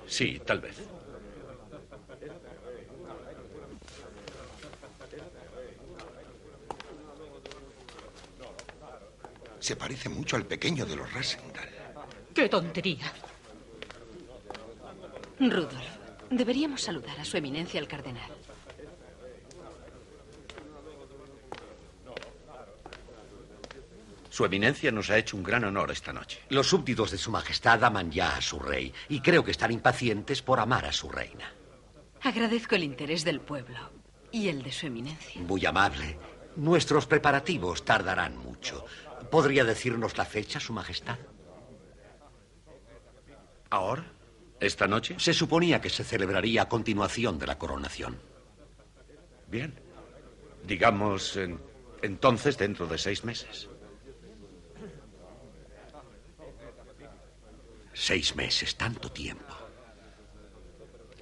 Sí, 0.07 0.41
tal 0.45 0.61
vez. 0.61 0.77
Se 9.63 9.77
parece 9.77 10.09
mucho 10.09 10.35
al 10.35 10.45
pequeño 10.45 10.85
de 10.85 10.97
los 10.97 11.13
Rasendal. 11.13 11.69
¡Qué 12.35 12.49
tontería! 12.49 13.13
Rudolf, 15.39 15.87
deberíamos 16.31 16.83
saludar 16.83 17.21
a 17.21 17.25
su 17.25 17.37
eminencia 17.37 17.79
el 17.79 17.87
cardenal. 17.87 18.29
Su 24.31 24.45
eminencia 24.45 24.91
nos 24.91 25.11
ha 25.11 25.19
hecho 25.19 25.37
un 25.37 25.45
gran 25.45 25.63
honor 25.63 25.93
esta 25.93 26.13
noche. 26.13 26.41
Los 26.49 26.67
súbditos 26.67 27.13
de 27.13 27.19
su 27.19 27.31
majestad 27.31 27.85
aman 27.85 28.11
ya 28.11 28.35
a 28.35 28.41
su 28.41 28.59
rey 28.59 28.93
y 29.11 29.21
creo 29.21 29.45
que 29.45 29.53
están 29.53 29.71
impacientes 29.71 30.43
por 30.43 30.59
amar 30.59 30.87
a 30.87 30.93
su 30.93 31.09
reina. 31.09 31.53
Agradezco 32.21 32.75
el 32.75 32.83
interés 32.83 33.23
del 33.23 33.41
pueblo 33.41 33.79
y 34.33 34.49
el 34.49 34.65
de 34.65 34.73
su 34.73 34.89
eminencia. 34.89 35.41
Muy 35.41 35.65
amable. 35.65 36.19
Nuestros 36.57 37.07
preparativos 37.07 37.85
tardarán 37.85 38.37
mucho. 38.37 38.85
¿Podría 39.33 39.65
decirnos 39.65 40.19
la 40.19 40.27
fecha, 40.27 40.61
su 40.61 40.75
majestad? 40.75 41.19
¿Ahora? 43.71 44.05
¿Esta 44.61 44.87
noche? 44.87 45.15
Se 45.19 45.33
suponía 45.33 45.81
que 45.81 45.89
se 45.89 46.05
celebraría 46.05 46.61
a 46.63 46.69
continuación 46.69 47.39
de 47.39 47.47
la 47.47 47.57
coronación. 47.57 48.21
Bien. 49.49 49.73
Digamos, 50.65 51.39
en- 51.39 51.59
entonces 52.03 52.59
dentro 52.59 52.87
de 52.87 52.99
seis 52.99 53.25
meses. 53.25 53.71
Seis 57.95 58.37
meses, 58.37 58.77
tanto 58.77 59.11
tiempo. 59.11 59.55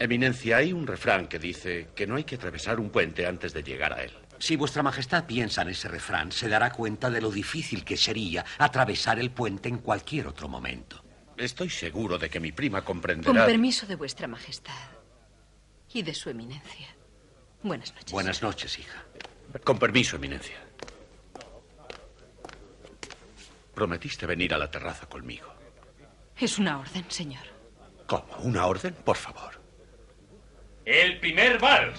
Eminencia, 0.01 0.57
hay 0.57 0.73
un 0.73 0.85
refrán 0.85 1.29
que 1.29 1.39
dice 1.39 1.91
que 1.95 2.09
no 2.09 2.17
hay 2.17 2.25
que 2.25 2.35
atravesar 2.35 2.81
un 2.81 2.91
puente 2.91 3.25
antes 3.25 3.53
de 3.53 3.63
llegar 3.63 3.93
a 3.93 4.03
él. 4.03 4.13
Si 4.41 4.57
vuestra 4.57 4.82
majestad 4.82 5.26
piensa 5.26 5.61
en 5.62 5.68
ese 5.68 5.86
refrán, 5.86 6.32
se 6.32 6.49
dará 6.49 6.72
cuenta 6.72 7.11
de 7.11 7.20
lo 7.20 7.30
difícil 7.30 7.84
que 7.84 7.97
sería 7.99 8.45
atravesar 8.59 9.18
el 9.18 9.30
puente 9.30 9.68
en 9.68 9.78
cualquier 9.78 10.26
otro 10.26 10.49
momento. 10.49 11.05
Estoy 11.36 11.68
seguro 11.68 12.16
de 12.18 12.30
que 12.30 12.41
mi 12.41 12.51
prima 12.51 12.80
Con 12.82 12.97
comprenderá. 12.97 13.45
permiso 13.47 13.86
de 13.86 13.97
vuestra 13.97 14.26
majestad 14.26 14.72
y 15.93 16.03
de 16.03 16.14
su 16.14 16.30
eminencia. 16.30 16.88
Buenas 17.62 17.93
noches. 17.93 18.12
Buenas 18.12 18.43
noches, 18.43 18.78
hija. 18.78 19.05
Con 19.62 19.78
permiso, 19.78 20.16
Eminencia. 20.16 20.57
Prometiste 23.74 24.24
venir 24.26 24.55
a 24.55 24.59
la 24.59 24.70
terraza 24.70 25.07
conmigo. 25.07 25.53
Es 26.38 26.59
una 26.59 26.78
orden, 26.78 27.05
señor. 27.09 27.43
¿Cómo? 28.07 28.36
¿Una 28.38 28.66
orden? 28.66 28.95
Por 29.05 29.16
favor. 29.16 29.61
El 30.86 31.20
primer 31.20 31.59
vals. 31.59 31.99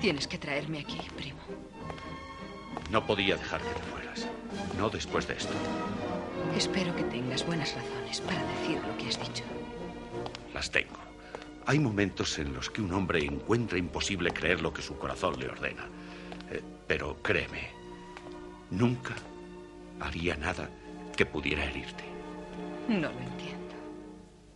Tienes 0.00 0.26
que 0.26 0.38
traerme 0.38 0.78
aquí, 0.78 0.98
primo. 1.14 1.40
No 2.90 3.06
podía 3.06 3.36
dejar 3.36 3.60
que 3.60 3.68
te 3.68 3.82
fueras. 3.82 4.26
No 4.78 4.88
después 4.88 5.28
de 5.28 5.34
esto. 5.34 5.52
Espero 6.56 6.96
que 6.96 7.02
tengas 7.04 7.44
buenas 7.44 7.74
razones 7.74 8.20
para 8.22 8.42
decir 8.44 8.80
lo 8.82 8.96
que 8.96 9.08
has 9.08 9.20
dicho. 9.20 9.44
Las 10.54 10.70
tengo. 10.70 10.98
Hay 11.66 11.78
momentos 11.78 12.38
en 12.38 12.54
los 12.54 12.70
que 12.70 12.80
un 12.80 12.92
hombre 12.94 13.22
encuentra 13.22 13.76
imposible 13.76 14.30
creer 14.30 14.62
lo 14.62 14.72
que 14.72 14.80
su 14.80 14.96
corazón 14.96 15.38
le 15.38 15.48
ordena. 15.48 15.86
Eh, 16.50 16.62
pero 16.86 17.22
créeme, 17.22 17.68
nunca 18.70 19.14
haría 20.00 20.34
nada 20.36 20.70
que 21.14 21.26
pudiera 21.26 21.64
herirte. 21.64 22.04
No 22.88 23.12
lo 23.12 23.20
entiendo. 23.20 23.74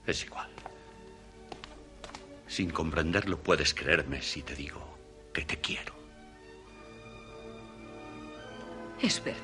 Es 0.07 0.25
igual. 0.25 0.49
Sin 2.49 2.71
comprenderlo 2.71 3.39
puedes 3.39 3.75
creerme 3.75 4.23
si 4.23 4.43
te 4.43 4.55
digo 4.55 4.84
que 5.35 5.45
te 5.45 5.59
quiero. 5.61 5.93
Es 9.03 9.23
verdad. 9.23 9.43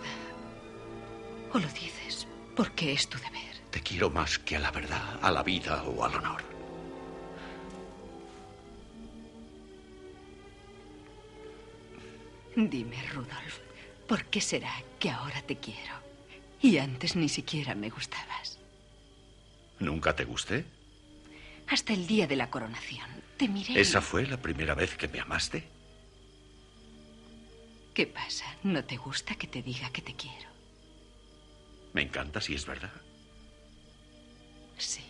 O 1.53 1.59
lo 1.59 1.68
dices 1.68 2.26
porque 2.57 2.93
es 2.93 3.09
tu 3.09 3.18
deber. 3.18 3.51
Te 3.70 3.80
quiero 3.82 4.09
más 4.11 4.38
que 4.38 4.57
a 4.57 4.61
la 4.61 4.70
verdad, 4.70 5.18
a 5.20 5.30
la 5.30 5.43
vida 5.43 5.82
o 5.84 6.05
al 6.05 6.14
honor. 6.14 6.43
Dime, 12.57 12.97
Rudolf, 13.12 13.59
¿por 14.07 14.24
qué 14.24 14.41
será 14.41 14.72
que 14.99 15.11
ahora 15.11 15.41
te 15.43 15.57
quiero? 15.57 15.95
Y 16.61 16.78
antes 16.78 17.16
ni 17.16 17.28
siquiera 17.28 17.74
me 17.74 17.91
gustabas. 17.91 18.59
¿Nunca 19.78 20.14
te 20.14 20.24
gusté? 20.24 20.64
Hasta 21.68 21.93
el 21.93 22.07
día 22.07 22.26
de 22.26 22.36
la 22.36 22.51
coronación. 22.51 23.09
Te 23.36 23.49
miré. 23.49 23.74
y- 23.74 23.78
¿Esa 23.78 24.01
fue 24.01 24.26
la 24.26 24.36
primera 24.36 24.74
vez 24.74 24.97
que 24.97 25.09
me 25.09 25.20
amaste? 25.20 25.64
¿Qué 28.01 28.07
pasa? 28.07 28.46
¿No 28.62 28.82
te 28.82 28.96
gusta 28.96 29.34
que 29.34 29.46
te 29.46 29.61
diga 29.61 29.90
que 29.90 30.01
te 30.01 30.14
quiero? 30.14 30.48
Me 31.92 32.01
encanta 32.01 32.40
si 32.40 32.55
es 32.55 32.64
verdad. 32.64 32.94
Sí. 34.78 35.03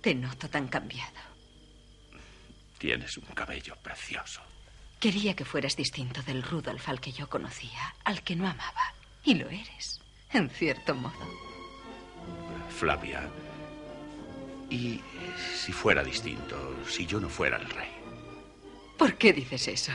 Te 0.00 0.14
noto 0.14 0.48
tan 0.48 0.68
cambiado. 0.68 1.18
Tienes 2.78 3.18
un 3.18 3.26
cabello 3.34 3.74
precioso. 3.82 4.40
Quería 5.00 5.34
que 5.34 5.44
fueras 5.44 5.74
distinto 5.74 6.22
del 6.22 6.44
Rudolf 6.44 6.88
al 6.88 7.00
que 7.00 7.10
yo 7.10 7.28
conocía, 7.28 7.96
al 8.04 8.22
que 8.22 8.36
no 8.36 8.46
amaba. 8.46 8.94
Y 9.24 9.34
lo 9.34 9.48
eres, 9.48 10.00
en 10.32 10.48
cierto 10.48 10.94
modo. 10.94 11.26
Flavia. 12.68 13.28
¿Y 14.70 15.00
si 15.56 15.72
fuera 15.72 16.02
distinto, 16.04 16.56
si 16.86 17.06
yo 17.06 17.20
no 17.20 17.28
fuera 17.28 17.56
el 17.56 17.68
rey? 17.70 17.88
¿Por 18.98 19.14
qué 19.14 19.32
dices 19.32 19.68
eso? 19.68 19.92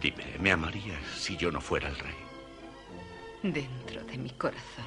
Dime, 0.00 0.24
¿me 0.40 0.52
amarías 0.52 1.04
si 1.16 1.36
yo 1.36 1.50
no 1.50 1.60
fuera 1.60 1.88
el 1.88 1.98
rey? 1.98 2.14
Dentro 3.42 4.02
de 4.04 4.16
mi 4.16 4.30
corazón 4.30 4.86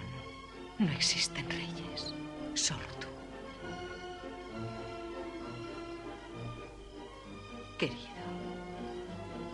no 0.80 0.92
existen 0.92 1.48
reyes, 1.50 2.14
solo 2.56 2.86
tú. 3.00 3.08
Querido, 7.78 8.00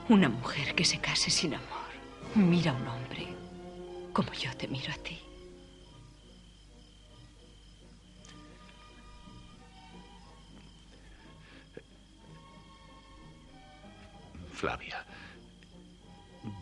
una 0.10 0.30
mujer 0.30 0.76
que 0.76 0.86
se 0.86 1.00
case 1.00 1.30
sin 1.30 1.56
amor 1.56 1.86
mira 2.36 2.72
a 2.72 2.76
un 2.76 2.88
hombre 2.88 3.28
como 4.14 4.32
yo 4.34 4.56
te 4.56 4.68
miro 4.68 4.92
a 4.94 4.98
ti. 4.98 5.20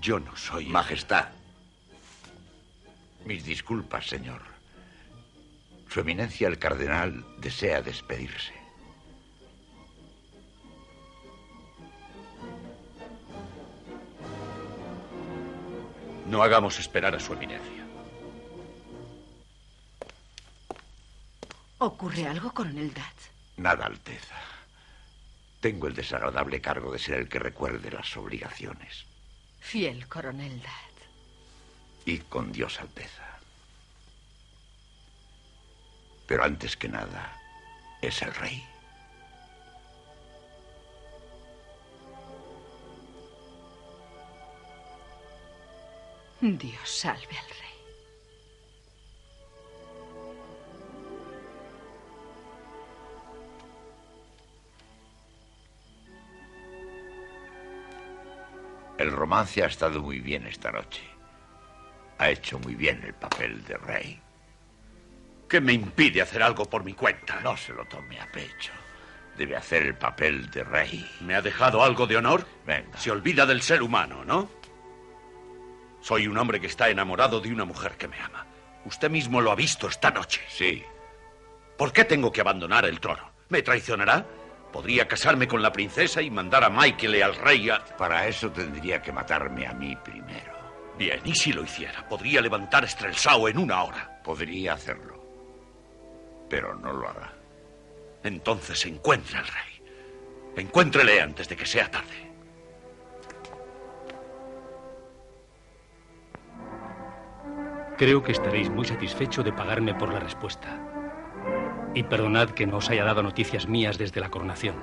Yo 0.02 0.20
no 0.20 0.36
soy... 0.36 0.66
Majestad. 0.68 1.30
Mis 3.26 3.46
disculpas, 3.46 4.08
señor. 4.08 4.42
Su 5.90 6.02
eminencia 6.02 6.48
el 6.48 6.60
cardenal 6.60 7.26
desea 7.38 7.82
despedirse. 7.82 8.54
No 16.28 16.42
hagamos 16.42 16.80
esperar 16.80 17.16
a 17.16 17.20
su 17.20 17.34
eminencia. 17.34 17.86
¿Ocurre 21.78 22.28
algo, 22.28 22.52
coronel 22.54 22.94
Dad? 22.94 23.04
Nada, 23.58 23.86
Alteza. 23.86 24.53
Tengo 25.64 25.88
el 25.88 25.96
desagradable 25.96 26.60
cargo 26.60 26.92
de 26.92 27.00
ser 27.00 27.20
el 27.20 27.30
que 27.30 27.40
recuerde 27.40 27.90
las 27.90 28.18
obligaciones. 28.18 29.06
Fiel 29.62 30.10
coronel 30.10 30.62
Dad. 30.62 30.96
Y 32.04 32.18
con 32.18 32.52
Dios, 32.52 32.82
Alteza. 32.82 33.40
Pero 36.28 36.44
antes 36.44 36.76
que 36.76 36.90
nada, 36.90 37.40
es 38.02 38.22
el 38.24 38.34
rey. 38.36 38.62
Dios 46.42 46.90
salve 46.90 47.38
al 47.38 47.50
rey. 47.62 47.73
El 59.04 59.12
romance 59.12 59.62
ha 59.62 59.68
estado 59.68 60.02
muy 60.02 60.22
bien 60.22 60.48
esta 60.48 60.72
noche. 60.72 61.04
Ha 62.20 62.30
hecho 62.30 62.58
muy 62.60 62.74
bien 62.74 63.04
el 63.04 63.14
papel 63.14 63.62
de 63.66 63.76
rey. 63.76 64.22
¿Qué 65.50 65.60
me 65.60 65.74
impide 65.74 66.22
hacer 66.22 66.42
algo 66.42 66.64
por 66.70 66.86
mi 66.86 66.94
cuenta? 66.94 67.42
No 67.42 67.58
se 67.58 67.74
lo 67.74 67.84
tome 67.84 68.18
a 68.22 68.32
pecho. 68.32 68.72
Debe 69.38 69.58
hacer 69.58 69.84
el 69.84 69.96
papel 69.96 70.50
de 70.52 70.64
rey. 70.64 71.06
¿Me 71.20 71.36
ha 71.36 71.42
dejado 71.42 71.84
algo 71.84 72.08
de 72.08 72.16
honor? 72.16 72.48
Venga. 72.66 72.98
Se 72.98 73.12
olvida 73.12 73.46
del 73.46 73.62
ser 73.62 73.84
humano, 73.84 74.24
¿no? 74.24 74.50
Soy 76.00 76.26
un 76.26 76.38
hombre 76.38 76.62
que 76.62 76.68
está 76.68 76.88
enamorado 76.88 77.42
de 77.42 77.52
una 77.52 77.66
mujer 77.66 77.98
que 77.98 78.08
me 78.08 78.22
ama. 78.22 78.46
Usted 78.86 79.10
mismo 79.10 79.42
lo 79.42 79.52
ha 79.52 79.56
visto 79.56 79.90
esta 79.90 80.12
noche. 80.12 80.40
Sí. 80.48 80.82
¿Por 81.78 81.92
qué 81.92 82.06
tengo 82.06 82.32
que 82.32 82.40
abandonar 82.40 82.86
el 82.86 83.02
trono? 83.02 83.32
¿Me 83.50 83.64
traicionará? 83.64 84.26
Podría 84.74 85.08
casarme 85.08 85.48
con 85.48 85.62
la 85.62 85.72
princesa 85.72 86.20
y 86.20 86.32
mandar 86.32 86.64
a 86.64 86.70
Michael 86.70 87.16
y 87.16 87.22
al 87.22 87.36
rey 87.36 87.70
a... 87.70 87.86
Para 87.96 88.28
eso 88.28 88.52
tendría 88.52 89.04
que 89.04 89.12
matarme 89.12 89.68
a 89.68 89.74
mí 89.74 89.96
primero. 90.04 90.52
Bien, 90.98 91.22
¿y 91.24 91.36
si 91.36 91.54
lo 91.54 91.64
hiciera? 91.64 92.08
Podría 92.10 92.42
levantar 92.42 92.84
Estrelsao 92.84 93.48
en 93.48 93.60
una 93.60 93.84
hora. 93.84 94.20
Podría 94.24 94.74
hacerlo. 94.74 95.24
Pero 96.50 96.74
no 96.74 96.92
lo 96.92 97.08
hará. 97.08 97.32
Entonces 98.24 98.84
encuentre 98.88 99.38
al 99.38 99.46
rey. 99.46 99.84
Encuéntrele 100.58 101.22
antes 101.22 101.48
de 101.48 101.56
que 101.56 101.68
sea 101.68 101.92
tarde. 101.92 102.32
Creo 107.96 108.24
que 108.24 108.32
estaréis 108.32 108.72
muy 108.72 108.86
satisfecho 108.86 109.44
de 109.44 109.54
pagarme 109.54 109.94
por 109.94 110.12
la 110.12 110.20
respuesta. 110.20 110.93
Y 111.96 112.04
perdonad 112.04 112.50
que 112.50 112.66
no 112.66 112.78
os 112.78 112.90
haya 112.90 113.04
dado 113.04 113.22
noticias 113.22 113.68
mías 113.68 113.98
desde 113.98 114.20
la 114.20 114.30
coronación. 114.30 114.76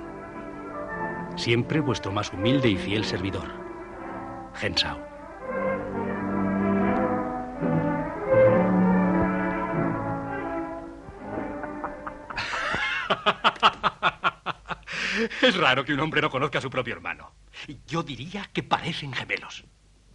Siempre 1.35 1.79
vuestro 1.79 2.11
más 2.11 2.31
humilde 2.31 2.69
y 2.69 2.77
fiel 2.77 3.03
servidor, 3.03 3.49
Gensao. 4.53 4.99
Es 15.41 15.57
raro 15.57 15.83
que 15.83 15.93
un 15.93 15.99
hombre 15.99 16.21
no 16.21 16.29
conozca 16.29 16.59
a 16.59 16.61
su 16.61 16.69
propio 16.69 16.95
hermano. 16.95 17.31
Yo 17.87 18.03
diría 18.03 18.49
que 18.53 18.63
parecen 18.63 19.13
gemelos. 19.13 19.63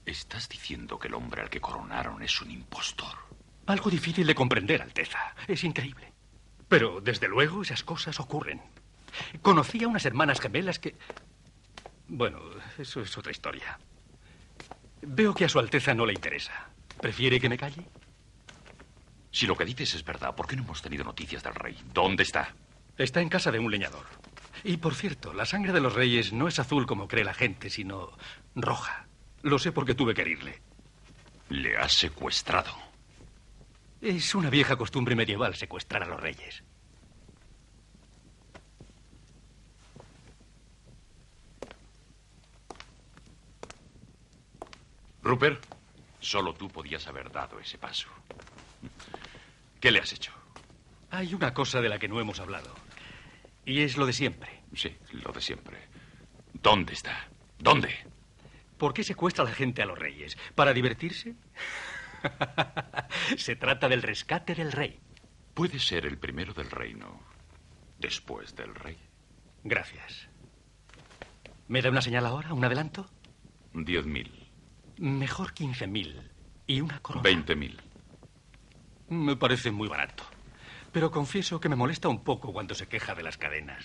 Estás 0.05 0.49
diciendo 0.49 0.99
que 0.99 1.09
el 1.09 1.14
hombre 1.14 1.42
al 1.42 1.51
que 1.51 1.61
coronaron 1.61 2.22
es 2.22 2.40
un 2.40 2.51
impostor. 2.51 3.16
Algo 3.66 3.90
difícil 3.90 4.26
de 4.26 4.34
comprender, 4.34 4.82
Alteza. 4.82 5.34
Es 5.47 5.64
increíble. 5.64 6.12
Pero, 6.68 7.00
desde 7.00 7.28
luego, 7.28 7.62
esas 7.62 7.82
cosas 7.82 8.18
ocurren. 8.20 8.60
Conocí 9.42 9.82
a 9.84 9.88
unas 9.88 10.04
hermanas 10.04 10.40
gemelas 10.40 10.78
que... 10.78 10.96
Bueno, 12.08 12.40
eso 12.78 13.00
es 13.00 13.16
otra 13.16 13.32
historia. 13.32 13.78
Veo 15.02 15.34
que 15.34 15.44
a 15.44 15.48
Su 15.48 15.58
Alteza 15.58 15.94
no 15.94 16.06
le 16.06 16.12
interesa. 16.12 16.68
¿Prefiere 17.00 17.40
que 17.40 17.48
me 17.48 17.58
calle? 17.58 17.84
Si 19.30 19.46
lo 19.46 19.56
que 19.56 19.64
dices 19.64 19.94
es 19.94 20.04
verdad, 20.04 20.34
¿por 20.34 20.46
qué 20.46 20.56
no 20.56 20.62
hemos 20.62 20.82
tenido 20.82 21.04
noticias 21.04 21.42
del 21.42 21.54
rey? 21.54 21.78
¿Dónde 21.92 22.22
está? 22.22 22.54
Está 22.96 23.20
en 23.20 23.28
casa 23.28 23.52
de 23.52 23.58
un 23.58 23.70
leñador. 23.70 24.06
Y 24.64 24.78
por 24.78 24.94
cierto, 24.94 25.34
la 25.34 25.44
sangre 25.44 25.72
de 25.72 25.80
los 25.80 25.94
reyes 25.94 26.32
no 26.32 26.48
es 26.48 26.58
azul 26.58 26.86
como 26.86 27.06
cree 27.06 27.24
la 27.24 27.34
gente, 27.34 27.68
sino 27.70 28.10
roja. 28.54 29.06
Lo 29.42 29.58
sé 29.58 29.72
porque 29.72 29.94
tuve 29.94 30.14
que 30.14 30.22
herirle. 30.22 30.60
Le 31.50 31.76
has 31.76 31.92
secuestrado. 31.92 32.86
Es 34.01 34.34
una 34.34 34.51
vieja 34.51 34.76
costumbre 34.76 35.16
medieval 35.16 35.55
secuestrar 35.55 36.03
a 36.03 36.07
los 36.07 36.20
reyes. 36.20 36.62
Rupert, 45.22 45.64
solo 46.20 46.55
tú 46.55 46.68
podías 46.68 47.07
haber 47.09 47.32
dado 47.32 47.59
ese 47.59 47.78
paso. 47.78 48.09
¿Qué 49.80 49.90
le 49.90 49.99
has 49.99 50.12
hecho? 50.12 50.32
Hay 51.11 51.34
una 51.34 51.53
cosa 51.53 51.80
de 51.80 51.88
la 51.88 51.99
que 51.99 52.07
no 52.07 52.20
hemos 52.20 52.38
hablado. 52.38 52.72
Y 53.64 53.80
es 53.80 53.97
lo 53.97 54.07
de 54.07 54.12
siempre. 54.12 54.62
Sí, 54.74 54.97
lo 55.12 55.32
de 55.32 55.40
siempre. 55.40 55.78
¿Dónde 56.53 56.92
está? 56.92 57.28
¿Dónde? 57.59 57.92
¿Por 58.78 58.94
qué 58.94 59.03
secuestra 59.03 59.44
a 59.44 59.49
la 59.49 59.55
gente 59.55 59.82
a 59.82 59.86
los 59.86 59.99
reyes? 59.99 60.36
¿Para 60.55 60.72
divertirse? 60.72 61.34
Se 63.37 63.57
trata 63.57 63.89
del 63.89 64.03
rescate 64.03 64.55
del 64.55 64.72
rey. 64.72 65.01
Puede 65.55 65.79
ser 65.79 66.07
el 66.07 66.18
primero 66.18 66.53
del 66.53 66.70
reino 66.70 67.20
después 67.99 68.55
del 68.55 68.74
rey. 68.74 68.99
Gracias. 69.64 70.29
¿Me 71.68 71.83
da 71.83 71.91
una 71.91 72.03
señal 72.03 72.27
ahora? 72.27 72.53
¿Un 72.53 72.64
adelanto? 72.64 73.09
Diez 73.72 74.07
mil. 74.07 74.49
Mejor 74.99 75.53
quince 75.53 75.87
mil. 75.87 76.31
Y 76.66 76.81
una 76.81 77.01
corona. 77.01 77.22
Veinte 77.22 77.57
mil. 77.57 77.81
Me 79.09 79.37
parece 79.37 79.70
muy 79.70 79.89
barato. 79.89 80.24
Pero 80.93 81.11
confieso 81.11 81.61
que 81.61 81.68
me 81.68 81.77
molesta 81.77 82.09
un 82.09 82.24
poco 82.24 82.53
cuando 82.53 82.74
se 82.74 82.89
queja 82.89 83.14
de 83.14 83.22
las 83.22 83.37
cadenas. 83.37 83.85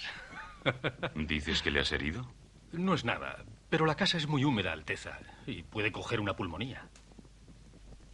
¿Dices 1.16 1.62
que 1.62 1.72
le 1.72 1.82
has 1.82 1.92
herido? 1.92 2.32
No 2.72 2.94
es 2.94 3.04
nada, 3.04 3.44
pero 3.70 3.86
la 3.86 3.96
casa 3.96 4.18
es 4.18 4.28
muy 4.28 4.46
húmeda, 4.46 4.72
Alteza, 4.72 5.20
y 5.46 5.64
puede 5.64 5.92
coger 5.92 6.20
una 6.22 6.36
pulmonía. 6.36 6.88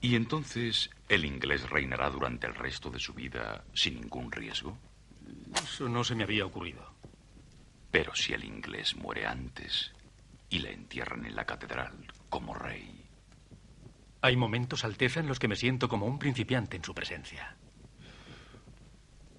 ¿Y 0.08 0.16
entonces 0.16 0.90
el 1.10 1.26
inglés 1.26 1.70
reinará 1.70 2.10
durante 2.10 2.48
el 2.48 2.56
resto 2.56 2.90
de 2.90 2.98
su 2.98 3.14
vida 3.14 3.66
sin 3.74 3.96
ningún 3.96 4.32
riesgo? 4.32 4.78
Eso 5.62 5.90
no 5.90 6.02
se 6.06 6.16
me 6.16 6.24
había 6.24 6.46
ocurrido. 6.46 6.94
Pero 7.92 8.16
si 8.16 8.32
el 8.32 8.46
inglés 8.46 8.96
muere 8.96 9.26
antes 9.26 9.92
y 10.50 10.60
le 10.60 10.72
entierran 10.72 11.26
en 11.26 11.36
la 11.36 11.44
catedral 11.46 11.92
como 12.30 12.54
rey. 12.54 13.04
Hay 14.22 14.38
momentos, 14.38 14.86
Alteza, 14.86 15.20
en 15.20 15.28
los 15.28 15.40
que 15.40 15.50
me 15.50 15.58
siento 15.58 15.90
como 15.90 16.06
un 16.06 16.20
principiante 16.20 16.78
en 16.78 16.86
su 16.86 16.96
presencia. 16.96 17.58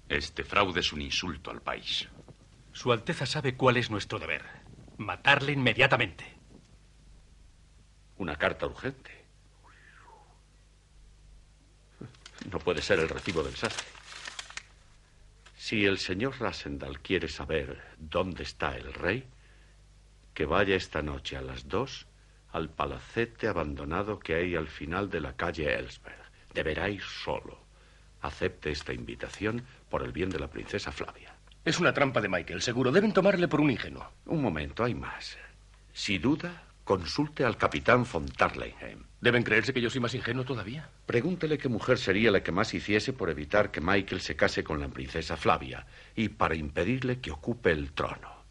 Este 0.07 0.43
fraude 0.43 0.81
es 0.81 0.93
un 0.93 1.01
insulto 1.01 1.49
al 1.49 1.63
país. 1.63 2.07
Su 2.73 2.91
Alteza 2.91 3.25
sabe 3.25 3.55
cuál 3.55 3.77
es 3.77 3.89
nuestro 3.89 4.19
deber. 4.19 4.45
Matarle 4.97 5.51
inmediatamente. 5.51 6.25
Una 8.17 8.35
carta 8.35 8.67
urgente. 8.67 9.18
No 12.51 12.59
puede 12.59 12.81
ser 12.81 12.99
el 12.99 13.09
recibo 13.09 13.43
del 13.43 13.55
sastre. 13.55 13.85
Si 15.57 15.85
el 15.85 15.97
señor 15.99 16.39
Rassendal 16.39 16.99
quiere 16.99 17.27
saber 17.27 17.81
dónde 17.97 18.43
está 18.43 18.75
el 18.75 18.93
rey, 18.93 19.27
que 20.33 20.45
vaya 20.45 20.75
esta 20.75 21.01
noche 21.01 21.35
a 21.35 21.41
las 21.41 21.67
dos 21.67 22.07
al 22.51 22.69
palacete 22.69 23.47
abandonado 23.47 24.19
que 24.19 24.35
hay 24.35 24.55
al 24.55 24.67
final 24.67 25.09
de 25.09 25.21
la 25.21 25.35
calle 25.35 25.73
Ellsberg. 25.75 26.17
Deberá 26.53 26.89
ir 26.89 27.01
solo. 27.01 27.59
Acepte 28.21 28.71
esta 28.71 28.93
invitación 28.93 29.63
por 29.89 30.03
el 30.03 30.11
bien 30.11 30.29
de 30.29 30.39
la 30.39 30.47
princesa 30.49 30.91
Flavia. 30.91 31.35
Es 31.63 31.79
una 31.79 31.93
trampa 31.93 32.21
de 32.21 32.29
Michael, 32.29 32.61
seguro. 32.61 32.91
Deben 32.91 33.13
tomarle 33.13 33.47
por 33.47 33.61
un 33.61 33.71
ingenuo. 33.71 34.11
Un 34.25 34.41
momento, 34.41 34.83
hay 34.83 34.95
más. 34.95 35.37
Si 35.93 36.17
duda, 36.17 36.63
consulte 36.89 37.45
al 37.45 37.55
capitán 37.55 38.03
von 38.11 38.27
Tarlenheim. 38.27 39.03
¿Deben 39.21 39.43
creerse 39.43 39.75
que 39.75 39.79
yo 39.79 39.91
soy 39.91 40.01
más 40.01 40.15
ingenuo 40.15 40.43
todavía? 40.43 40.89
Pregúntele 41.05 41.59
qué 41.59 41.69
mujer 41.69 41.99
sería 41.99 42.31
la 42.31 42.41
que 42.41 42.51
más 42.51 42.73
hiciese 42.73 43.13
por 43.13 43.29
evitar 43.29 43.69
que 43.69 43.79
Michael 43.79 44.21
se 44.21 44.35
case 44.35 44.63
con 44.63 44.81
la 44.81 44.87
princesa 44.87 45.37
Flavia 45.37 45.85
y 46.15 46.29
para 46.29 46.55
impedirle 46.55 47.19
que 47.19 47.29
ocupe 47.29 47.69
el 47.69 47.91
trono. 47.91 48.43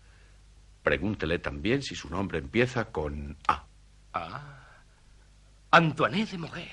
Pregúntele 0.84 1.40
también 1.40 1.82
si 1.82 1.96
su 1.96 2.08
nombre 2.10 2.38
empieza 2.38 2.92
con 2.92 3.36
A. 3.48 3.66
Ah. 4.12 4.84
Antoinette 5.72 6.30
de 6.30 6.38
Moguet. 6.38 6.70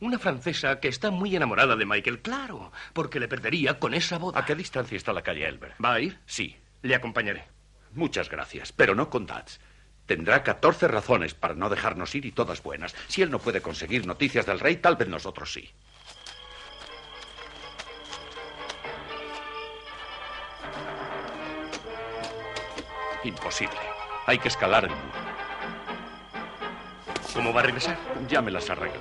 Una 0.00 0.18
francesa 0.18 0.80
que 0.80 0.88
está 0.88 1.10
muy 1.10 1.34
enamorada 1.34 1.76
de 1.76 1.86
Michael, 1.86 2.20
claro, 2.20 2.72
porque 2.92 3.20
le 3.20 3.26
perdería 3.26 3.78
con 3.78 3.94
esa 3.94 4.18
boda. 4.18 4.38
¿A 4.38 4.44
qué 4.44 4.54
distancia 4.54 4.98
está 4.98 5.14
la 5.14 5.22
calle 5.22 5.48
Elber? 5.48 5.76
¿Va 5.82 5.94
a 5.94 6.00
ir? 6.00 6.18
Sí. 6.26 6.54
Le 6.82 6.94
acompañaré. 6.94 7.46
Muchas 7.94 8.28
gracias, 8.28 8.72
pero 8.72 8.94
no 8.94 9.08
con 9.08 9.24
Dats. 9.24 9.58
Tendrá 10.06 10.44
14 10.44 10.86
razones 10.86 11.34
para 11.34 11.54
no 11.54 11.68
dejarnos 11.68 12.14
ir 12.14 12.26
y 12.26 12.32
todas 12.32 12.62
buenas. 12.62 12.94
Si 13.08 13.22
él 13.22 13.30
no 13.30 13.40
puede 13.40 13.60
conseguir 13.60 14.06
noticias 14.06 14.46
del 14.46 14.60
rey, 14.60 14.76
tal 14.76 14.96
vez 14.96 15.08
nosotros 15.08 15.52
sí. 15.52 15.70
Imposible. 23.24 23.76
Hay 24.26 24.38
que 24.38 24.48
escalar 24.48 24.84
el 24.84 24.90
muro. 24.90 25.26
¿Cómo 27.34 27.52
va 27.52 27.60
a 27.60 27.64
regresar? 27.64 27.98
Ya 28.28 28.40
me 28.40 28.52
las 28.52 28.70
arreglo. 28.70 29.00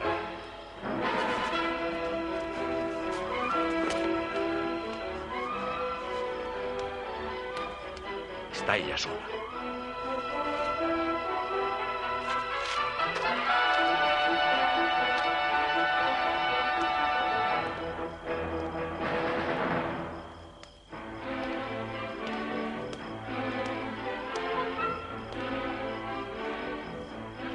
Está 8.51 8.77
ella 8.77 8.97
sola. 8.97 9.34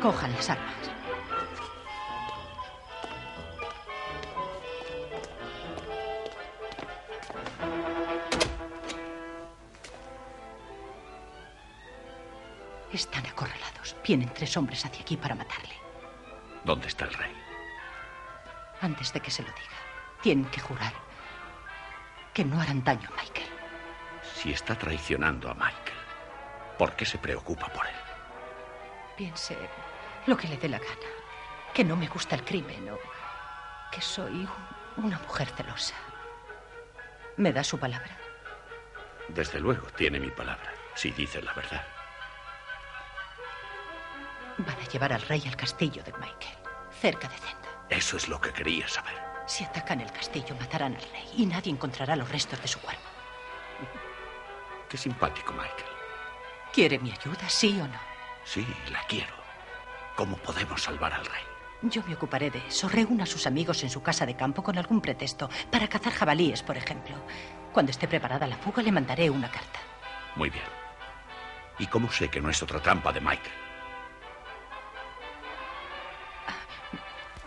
Cojan 0.01 0.33
las 0.33 0.49
armas. 0.49 0.75
Están 12.91 13.27
acorralados. 13.27 13.95
Vienen 14.03 14.31
tres 14.31 14.57
hombres 14.57 14.85
hacia 14.87 15.03
aquí 15.03 15.19
para 15.19 15.35
matarle. 15.35 15.75
¿Dónde 16.65 16.89
está 16.89 17.05
el 17.05 17.13
rey? 17.13 17.33
Antes 18.81 19.13
de 19.13 19.21
que 19.21 19.31
se 19.31 19.43
lo 19.43 19.49
diga, 19.49 19.77
tienen 20.23 20.47
que 20.47 20.61
jurar 20.61 20.95
que 22.33 22.45
no 22.45 22.59
harán 22.59 22.83
daño 22.83 23.07
a 23.11 23.21
Michael. 23.23 23.49
Si 24.23 24.51
está 24.51 24.75
traicionando 24.77 25.51
a 25.51 25.55
Michael, 25.55 25.99
¿por 26.79 26.97
qué 26.97 27.05
se 27.05 27.19
preocupa 27.19 27.69
por 27.69 27.87
él? 27.87 27.95
Piense 29.17 29.53
lo 30.27 30.37
que 30.37 30.49
le 30.49 30.57
dé 30.57 30.69
la 30.69 30.79
gana. 30.79 31.09
Que 31.75 31.85
no 31.85 31.97
me 31.97 32.09
gusta 32.09 32.35
el 32.37 32.45
crimen 32.45 32.91
o 32.91 32.99
que 33.93 34.01
soy 34.01 34.33
un- 34.97 35.05
una 35.05 35.19
mujer 35.21 35.49
celosa. 35.57 35.95
¿Me 37.37 37.53
da 37.53 37.63
su 37.65 37.79
palabra? 37.79 38.17
Desde 39.29 39.61
luego, 39.61 39.87
tiene 39.89 40.19
mi 40.19 40.31
palabra, 40.31 40.73
si 40.95 41.11
dice 41.13 41.41
la 41.43 41.53
verdad. 41.55 41.85
Van 44.59 44.77
a 44.79 44.89
llevar 44.89 45.13
al 45.13 45.23
rey 45.23 45.43
al 45.47 45.57
castillo 45.57 46.03
de 46.03 46.13
Michael, 46.15 46.59
cerca 47.01 47.29
de 47.29 47.37
Zenda. 47.39 47.69
Eso 47.89 48.17
es 48.17 48.29
lo 48.29 48.41
que 48.41 48.53
quería 48.53 48.87
saber. 48.89 49.15
Si 49.47 49.65
atacan 49.65 50.01
el 50.01 50.13
castillo, 50.13 50.55
matarán 50.57 50.95
al 50.97 51.03
rey 51.13 51.29
y 51.37 51.47
nadie 51.47 51.73
encontrará 51.73 52.15
los 52.17 52.29
restos 52.31 52.61
de 52.61 52.69
su 52.69 52.79
cuerpo. 52.81 53.03
Qué 54.89 54.97
simpático, 54.97 55.53
Michael. 55.53 55.91
¿Quiere 56.73 56.99
mi 56.99 57.11
ayuda, 57.13 57.49
sí 57.49 57.81
o 57.81 57.87
no? 57.87 58.01
Sí, 58.45 58.67
la 58.91 59.01
quiero. 59.07 59.35
¿Cómo 60.21 60.37
podemos 60.37 60.83
salvar 60.83 61.15
al 61.15 61.25
rey? 61.25 61.43
Yo 61.81 62.03
me 62.07 62.13
ocuparé 62.13 62.51
de 62.51 62.59
eso. 62.69 62.91
Reúna 62.91 63.25
a 63.25 63.27
sus 63.27 63.47
amigos 63.47 63.83
en 63.85 63.89
su 63.89 64.03
casa 64.03 64.27
de 64.27 64.37
campo 64.37 64.63
con 64.63 64.77
algún 64.77 65.01
pretexto, 65.01 65.49
para 65.71 65.89
cazar 65.89 66.13
jabalíes, 66.13 66.63
por 66.63 66.77
ejemplo. 66.77 67.17
Cuando 67.73 67.91
esté 67.91 68.07
preparada 68.07 68.47
la 68.47 68.59
fuga, 68.59 68.83
le 68.83 68.93
mandaré 68.93 69.31
una 69.31 69.51
carta. 69.51 69.81
Muy 70.37 70.51
bien. 70.51 70.67
¿Y 71.79 71.87
cómo 71.87 72.13
sé 72.13 72.29
que 72.29 72.39
no 72.39 72.51
es 72.51 72.63
otra 72.63 72.83
trampa 72.83 73.15
de 73.15 73.21
Michael? 73.23 73.51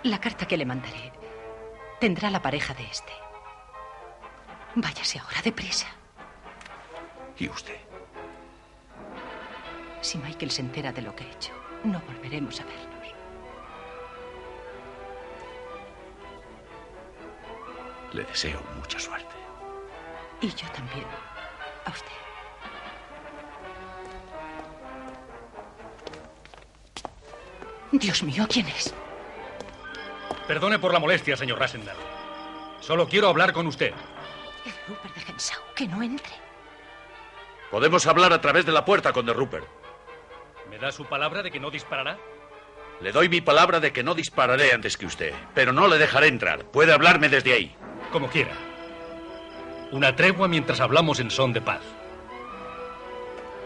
La 0.01 0.19
carta 0.19 0.47
que 0.47 0.57
le 0.57 0.65
mandaré 0.65 1.13
tendrá 1.99 2.31
la 2.31 2.41
pareja 2.41 2.73
de 2.73 2.85
este. 2.85 3.13
Váyase 4.73 5.19
ahora, 5.19 5.43
deprisa. 5.43 5.89
¿Y 7.37 7.49
usted? 7.49 7.77
Si 10.01 10.17
Michael 10.17 10.49
se 10.49 10.61
entera 10.61 10.91
de 10.91 11.03
lo 11.03 11.15
que 11.15 11.23
he 11.23 11.31
hecho, 11.31 11.62
no 11.83 11.99
volveremos 12.01 12.59
a 12.59 12.63
vernos. 12.63 13.07
Le 18.13 18.23
deseo 18.23 18.61
mucha 18.75 18.99
suerte. 18.99 19.35
Y 20.41 20.49
yo 20.49 20.67
también. 20.71 21.05
A 21.85 21.89
usted. 21.89 22.11
Dios 27.91 28.23
mío, 28.23 28.45
¿quién 28.49 28.67
es? 28.67 28.93
Perdone 30.47 30.79
por 30.79 30.93
la 30.93 30.99
molestia, 30.99 31.37
señor 31.37 31.59
Rassendal. 31.59 31.95
Solo 32.81 33.07
quiero 33.07 33.29
hablar 33.29 33.53
con 33.53 33.67
usted. 33.67 33.93
Es 34.65 34.73
Rupert 34.87 35.15
de 35.15 35.31
Hensau. 35.31 35.61
Que 35.75 35.87
no 35.87 36.03
entre. 36.03 36.33
Podemos 37.71 38.05
hablar 38.05 38.33
a 38.33 38.41
través 38.41 38.65
de 38.65 38.71
la 38.71 38.85
puerta, 38.85 39.13
conde 39.13 39.33
Rupert. 39.33 39.82
¿Me 40.69 40.77
da 40.77 40.91
su 40.91 41.05
palabra 41.05 41.43
de 41.43 41.51
que 41.51 41.59
no 41.59 41.69
disparará? 41.69 42.17
Le 43.01 43.11
doy 43.11 43.29
mi 43.29 43.41
palabra 43.41 43.79
de 43.79 43.91
que 43.91 44.03
no 44.03 44.15
dispararé 44.15 44.71
antes 44.73 44.97
que 44.97 45.05
usted, 45.05 45.33
pero 45.53 45.73
no 45.73 45.87
le 45.87 45.97
dejaré 45.97 46.27
entrar. 46.27 46.63
Puede 46.65 46.93
hablarme 46.93 47.29
desde 47.29 47.53
ahí. 47.53 47.75
Como 48.11 48.29
quiera. 48.29 48.53
Una 49.91 50.15
tregua 50.15 50.47
mientras 50.47 50.79
hablamos 50.79 51.19
en 51.19 51.29
son 51.29 51.53
de 51.53 51.61
paz. 51.61 51.81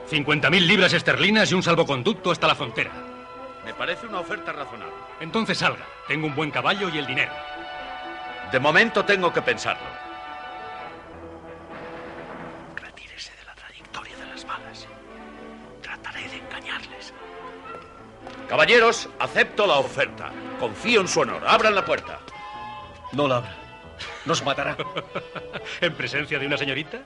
50.000 0.09 0.61
libras 0.65 0.93
esterlinas 0.93 1.51
y 1.51 1.55
un 1.55 1.63
salvoconducto 1.63 2.31
hasta 2.31 2.47
la 2.47 2.55
frontera. 2.55 2.91
Me 3.65 3.73
parece 3.73 4.07
una 4.07 4.21
oferta 4.21 4.53
razonable. 4.53 4.95
Entonces 5.19 5.57
salga. 5.57 5.85
Tengo 6.07 6.27
un 6.27 6.35
buen 6.35 6.51
caballo 6.51 6.89
y 6.89 6.97
el 6.97 7.05
dinero. 7.05 7.33
De 8.51 8.59
momento 8.59 9.03
tengo 9.03 9.33
que 9.33 9.41
pensarlo. 9.41 10.06
Caballeros, 18.47 19.09
acepto 19.19 19.67
la 19.67 19.75
oferta. 19.75 20.31
Confío 20.59 21.01
en 21.01 21.07
su 21.07 21.19
honor. 21.19 21.43
Abran 21.45 21.75
la 21.75 21.83
puerta. 21.83 22.19
No 23.11 23.27
la 23.27 23.37
abra. 23.37 23.55
Nos 24.25 24.43
matará. 24.43 24.77
¿En 25.81 25.93
presencia 25.93 26.39
de 26.39 26.47
una 26.47 26.57
señorita? 26.57 26.99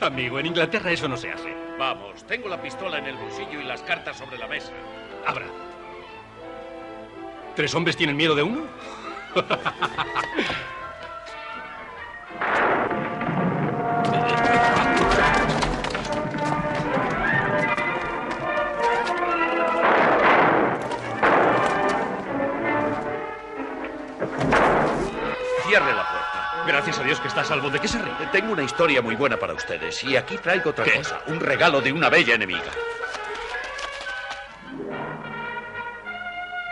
Amigo, 0.00 0.38
en 0.38 0.46
Inglaterra 0.46 0.90
eso 0.90 1.08
no 1.08 1.16
se 1.16 1.32
hace. 1.32 1.54
Vamos, 1.78 2.26
tengo 2.26 2.48
la 2.48 2.60
pistola 2.60 2.98
en 2.98 3.06
el 3.06 3.16
bolsillo 3.16 3.60
y 3.60 3.64
las 3.64 3.82
cartas 3.82 4.18
sobre 4.18 4.38
la 4.38 4.46
mesa. 4.46 4.72
Abra. 5.26 5.46
¿Tres 7.56 7.74
hombres 7.74 7.96
tienen 7.96 8.16
miedo 8.16 8.34
de 8.34 8.42
uno? 8.42 8.66
Gracias 26.92 27.04
a 27.04 27.06
Dios 27.06 27.20
que 27.20 27.28
está 27.28 27.40
a 27.40 27.44
salvo. 27.44 27.70
¿De 27.70 27.80
qué 27.80 27.88
se 27.88 27.98
ríe? 27.98 28.12
Tengo 28.32 28.52
una 28.52 28.64
historia 28.64 29.00
muy 29.00 29.16
buena 29.16 29.38
para 29.38 29.54
ustedes 29.54 30.04
y 30.04 30.14
aquí 30.14 30.36
traigo 30.36 30.68
otra 30.70 30.84
¿Qué? 30.84 30.96
cosa. 30.96 31.20
Un 31.28 31.40
regalo 31.40 31.80
de 31.80 31.90
una 31.90 32.10
bella 32.10 32.34
enemiga. 32.34 32.70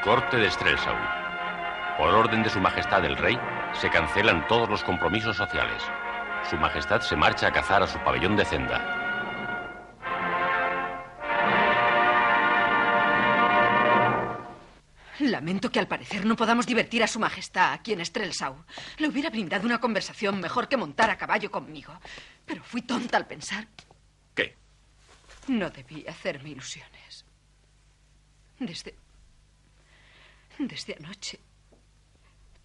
Corte 0.05 0.37
de 0.37 0.51
Strelsau. 0.51 0.95
Por 1.97 2.13
orden 2.13 2.43
de 2.43 2.51
Su 2.51 2.61
Majestad 2.61 3.03
el 3.07 3.17
Rey, 3.17 3.41
se 3.73 3.89
cancelan 3.89 4.47
todos 4.47 4.69
los 4.69 4.85
compromisos 4.85 5.39
sociales. 5.39 5.83
Su 6.51 6.59
Majestad 6.59 7.01
se 7.01 7.17
marcha 7.17 7.47
a 7.47 7.53
cazar 7.53 7.83
a 7.83 7.87
su 7.87 7.99
pabellón 8.01 8.37
de 8.37 8.45
Zenda. 8.45 9.10
Lamento 15.21 15.71
que 15.71 15.79
al 15.79 15.87
parecer 15.87 16.25
no 16.25 16.35
podamos 16.35 16.67
divertir 16.67 17.03
a 17.03 17.07
su 17.07 17.21
majestad 17.21 17.75
aquí 17.75 17.93
en 17.93 18.05
Strelsau. 18.05 18.65
Le 18.97 19.09
hubiera 19.09 19.29
brindado 19.29 19.67
una 19.67 19.79
conversación 19.81 20.41
mejor 20.41 20.69
que 20.69 20.79
montar 20.79 21.11
a 21.11 21.19
caballo 21.19 21.51
conmigo. 21.51 21.93
Pero 22.47 22.65
fui 22.65 22.83
tonta 22.83 23.19
al 23.19 23.27
pensar. 23.27 23.69
¿Qué? 24.35 24.57
No 25.49 25.69
debí 25.69 26.07
hacerme 26.07 26.51
ilusiones. 26.51 27.27
Desde. 28.59 28.95
Desde 30.59 30.95
anoche 30.95 31.39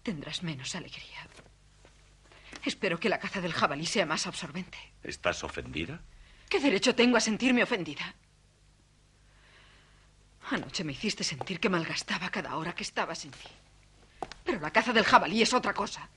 tendrás 0.02 0.42
menos 0.42 0.74
alegría. 0.74 1.28
Espero 2.64 2.98
que 2.98 3.08
la 3.08 3.18
caza 3.18 3.40
del 3.40 3.52
jabalí 3.52 3.86
sea 3.86 4.06
más 4.06 4.26
absorbente. 4.26 4.78
¿Estás 5.02 5.44
ofendida? 5.44 6.00
¿Qué 6.48 6.60
derecho 6.60 6.94
tengo 6.94 7.16
a 7.16 7.20
sentirme 7.20 7.62
ofendida? 7.62 8.14
Anoche 10.50 10.84
me 10.84 10.92
hiciste 10.92 11.24
sentir 11.24 11.58
que 11.58 11.68
malgastaba 11.68 12.30
cada 12.30 12.56
hora 12.56 12.74
que 12.74 12.84
estaba 12.84 13.14
sin 13.14 13.32
ti. 13.32 13.48
Pero 14.44 14.60
la 14.60 14.70
caza 14.70 14.92
del 14.92 15.04
jabalí 15.04 15.42
es 15.42 15.52
otra 15.52 15.74
cosa. 15.74 16.08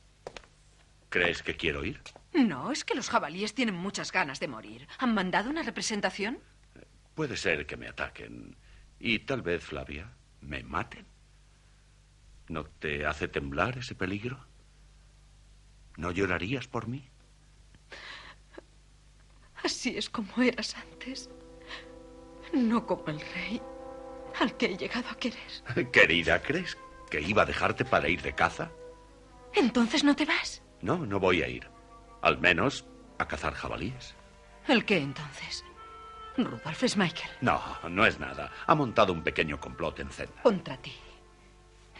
¿Crees 1.10 1.42
que 1.42 1.58
quiero 1.58 1.84
ir? 1.84 2.00
No, 2.34 2.72
es 2.72 2.86
que 2.86 2.94
los 2.94 3.10
jabalíes 3.10 3.56
tienen 3.56 3.74
muchas 3.74 4.12
ganas 4.12 4.40
de 4.40 4.48
morir. 4.48 4.88
¿Han 5.00 5.16
mandado 5.16 5.50
una 5.50 5.64
representación? 5.64 6.38
Puede 7.16 7.38
ser 7.38 7.66
que 7.66 7.76
me 7.76 7.88
ataquen 7.88 8.56
y 9.00 9.20
tal 9.20 9.42
vez, 9.42 9.64
Flavia, 9.64 10.12
me 10.42 10.62
maten. 10.62 11.06
¿No 12.48 12.66
te 12.66 13.08
hace 13.08 13.28
temblar 13.28 13.80
ese 13.80 13.96
peligro? 13.96 14.40
¿No 15.98 16.12
llorarías 16.12 16.68
por 16.68 16.88
mí? 16.88 17.08
Así 19.64 19.98
es 19.98 20.10
como 20.10 20.42
eras 20.42 20.76
antes. 20.76 21.30
No 22.54 22.86
como 22.86 23.08
el 23.08 23.20
rey 23.20 23.62
al 24.40 24.56
que 24.58 24.68
he 24.68 24.78
llegado 24.78 25.10
a 25.10 25.16
querer. 25.18 25.90
Querida, 25.92 26.42
¿crees 26.42 26.78
que 27.10 27.22
iba 27.22 27.44
a 27.44 27.46
dejarte 27.46 27.86
para 27.86 28.10
ir 28.10 28.22
de 28.22 28.34
caza? 28.34 28.72
Entonces 29.54 30.04
no 30.04 30.16
te 30.16 30.26
vas. 30.26 30.62
No, 30.82 30.98
no 31.06 31.20
voy 31.20 31.42
a 31.42 31.48
ir. 31.48 31.68
Al 32.22 32.38
menos 32.40 32.86
a 33.18 33.28
cazar 33.28 33.54
jabalíes. 33.54 34.16
¿El 34.68 34.86
qué 34.86 34.98
entonces? 34.98 35.64
Rudolf 36.38 36.84
es 36.84 36.96
Michael. 36.96 37.32
No, 37.42 37.62
no 37.90 38.06
es 38.06 38.20
nada. 38.20 38.52
Ha 38.68 38.76
montado 38.76 39.12
un 39.14 39.24
pequeño 39.24 39.60
complot 39.60 40.00
en 40.00 40.10
Zenda. 40.10 40.42
Contra 40.42 40.78
ti. 40.78 40.94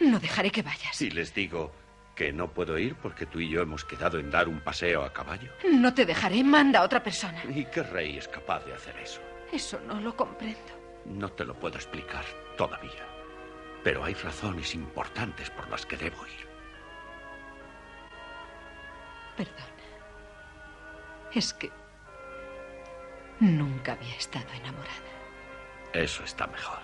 No 0.00 0.18
dejaré 0.18 0.50
que 0.50 0.62
vayas. 0.62 0.96
Si 0.96 1.10
les 1.10 1.34
digo 1.34 1.72
que 2.14 2.32
no 2.32 2.52
puedo 2.52 2.78
ir 2.78 2.94
porque 2.96 3.26
tú 3.26 3.40
y 3.40 3.48
yo 3.50 3.60
hemos 3.62 3.84
quedado 3.84 4.18
en 4.18 4.30
dar 4.30 4.48
un 4.48 4.60
paseo 4.60 5.04
a 5.04 5.12
caballo. 5.12 5.50
No 5.72 5.92
te 5.92 6.06
dejaré. 6.06 6.42
Manda 6.44 6.80
a 6.80 6.84
otra 6.84 7.02
persona. 7.02 7.42
¿Y 7.54 7.64
qué 7.66 7.82
rey 7.82 8.16
es 8.16 8.28
capaz 8.28 8.64
de 8.64 8.74
hacer 8.74 8.96
eso? 8.98 9.20
Eso 9.52 9.78
no 9.86 10.00
lo 10.00 10.14
comprendo. 10.16 10.79
No 11.04 11.28
te 11.30 11.44
lo 11.44 11.54
puedo 11.54 11.76
explicar 11.76 12.24
todavía. 12.56 13.06
Pero 13.82 14.04
hay 14.04 14.14
razones 14.14 14.74
importantes 14.74 15.50
por 15.50 15.68
las 15.68 15.86
que 15.86 15.96
debo 15.96 16.26
ir. 16.26 16.48
Perdona. 19.36 19.66
Es 21.32 21.54
que 21.54 21.70
nunca 23.40 23.92
había 23.92 24.14
estado 24.16 24.52
enamorada. 24.52 25.10
Eso 25.92 26.22
está 26.24 26.46
mejor. 26.46 26.78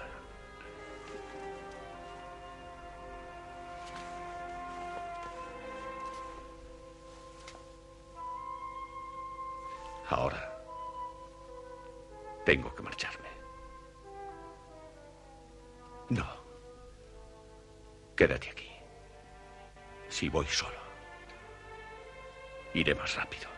Ahora 10.08 10.56
tengo 12.44 12.72
que 12.74 12.82
marcharme. 12.82 13.25
No. 16.08 16.26
Quédate 18.16 18.50
aquí. 18.50 18.70
Si 20.08 20.28
voy 20.28 20.46
solo, 20.46 20.78
iré 22.74 22.94
más 22.94 23.14
rápido. 23.16 23.48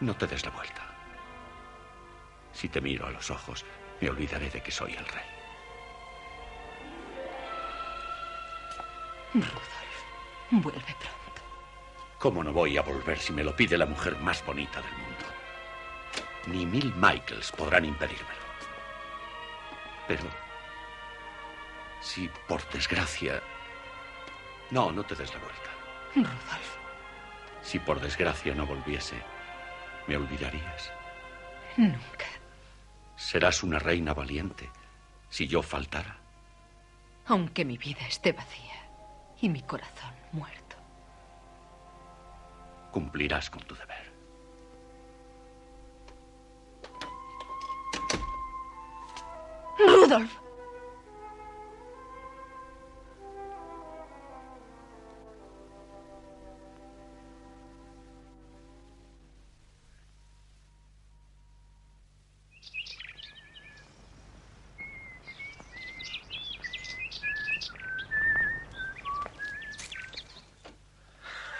No 0.00 0.16
te 0.16 0.26
des 0.26 0.44
la 0.44 0.50
vuelta. 0.50 0.82
Si 2.52 2.68
te 2.68 2.80
miro 2.80 3.06
a 3.06 3.10
los 3.10 3.30
ojos, 3.30 3.64
me 4.00 4.08
olvidaré 4.08 4.50
de 4.50 4.62
que 4.62 4.70
soy 4.70 4.94
el 4.94 5.06
rey. 5.06 5.24
Rudolf, 9.34 10.02
vuelve 10.50 10.80
pronto. 10.80 11.42
¿Cómo 12.18 12.42
no 12.42 12.52
voy 12.52 12.76
a 12.78 12.82
volver 12.82 13.18
si 13.18 13.32
me 13.32 13.44
lo 13.44 13.54
pide 13.54 13.78
la 13.78 13.86
mujer 13.86 14.16
más 14.18 14.44
bonita 14.44 14.80
del 14.80 14.92
mundo? 14.92 15.26
Ni 16.46 16.66
mil 16.66 16.92
Michaels 16.96 17.52
podrán 17.52 17.84
impedírmelo. 17.84 18.51
Pero 20.08 20.24
si 22.00 22.28
por 22.48 22.66
desgracia... 22.70 23.42
No, 24.70 24.90
no 24.90 25.04
te 25.04 25.14
des 25.14 25.32
la 25.32 25.40
vuelta. 25.40 25.70
Rudolf, 26.14 26.76
Si 27.62 27.78
por 27.78 28.00
desgracia 28.00 28.54
no 28.54 28.66
volviese, 28.66 29.16
¿me 30.06 30.16
olvidarías? 30.16 30.92
nunca. 31.76 32.26
Serás 33.16 33.62
una 33.62 33.78
reina 33.78 34.12
valiente 34.12 34.68
si 35.30 35.46
yo 35.46 35.62
faltara. 35.62 36.16
Aunque 37.26 37.64
mi 37.64 37.78
vida 37.78 38.06
esté 38.06 38.32
vacía 38.32 38.74
y 39.40 39.48
mi 39.48 39.62
corazón 39.62 40.12
muerto. 40.32 40.76
Cumplirás 42.90 43.48
con 43.48 43.62
tu 43.62 43.74
deber. 43.74 44.11
Rudolf. 50.02 50.32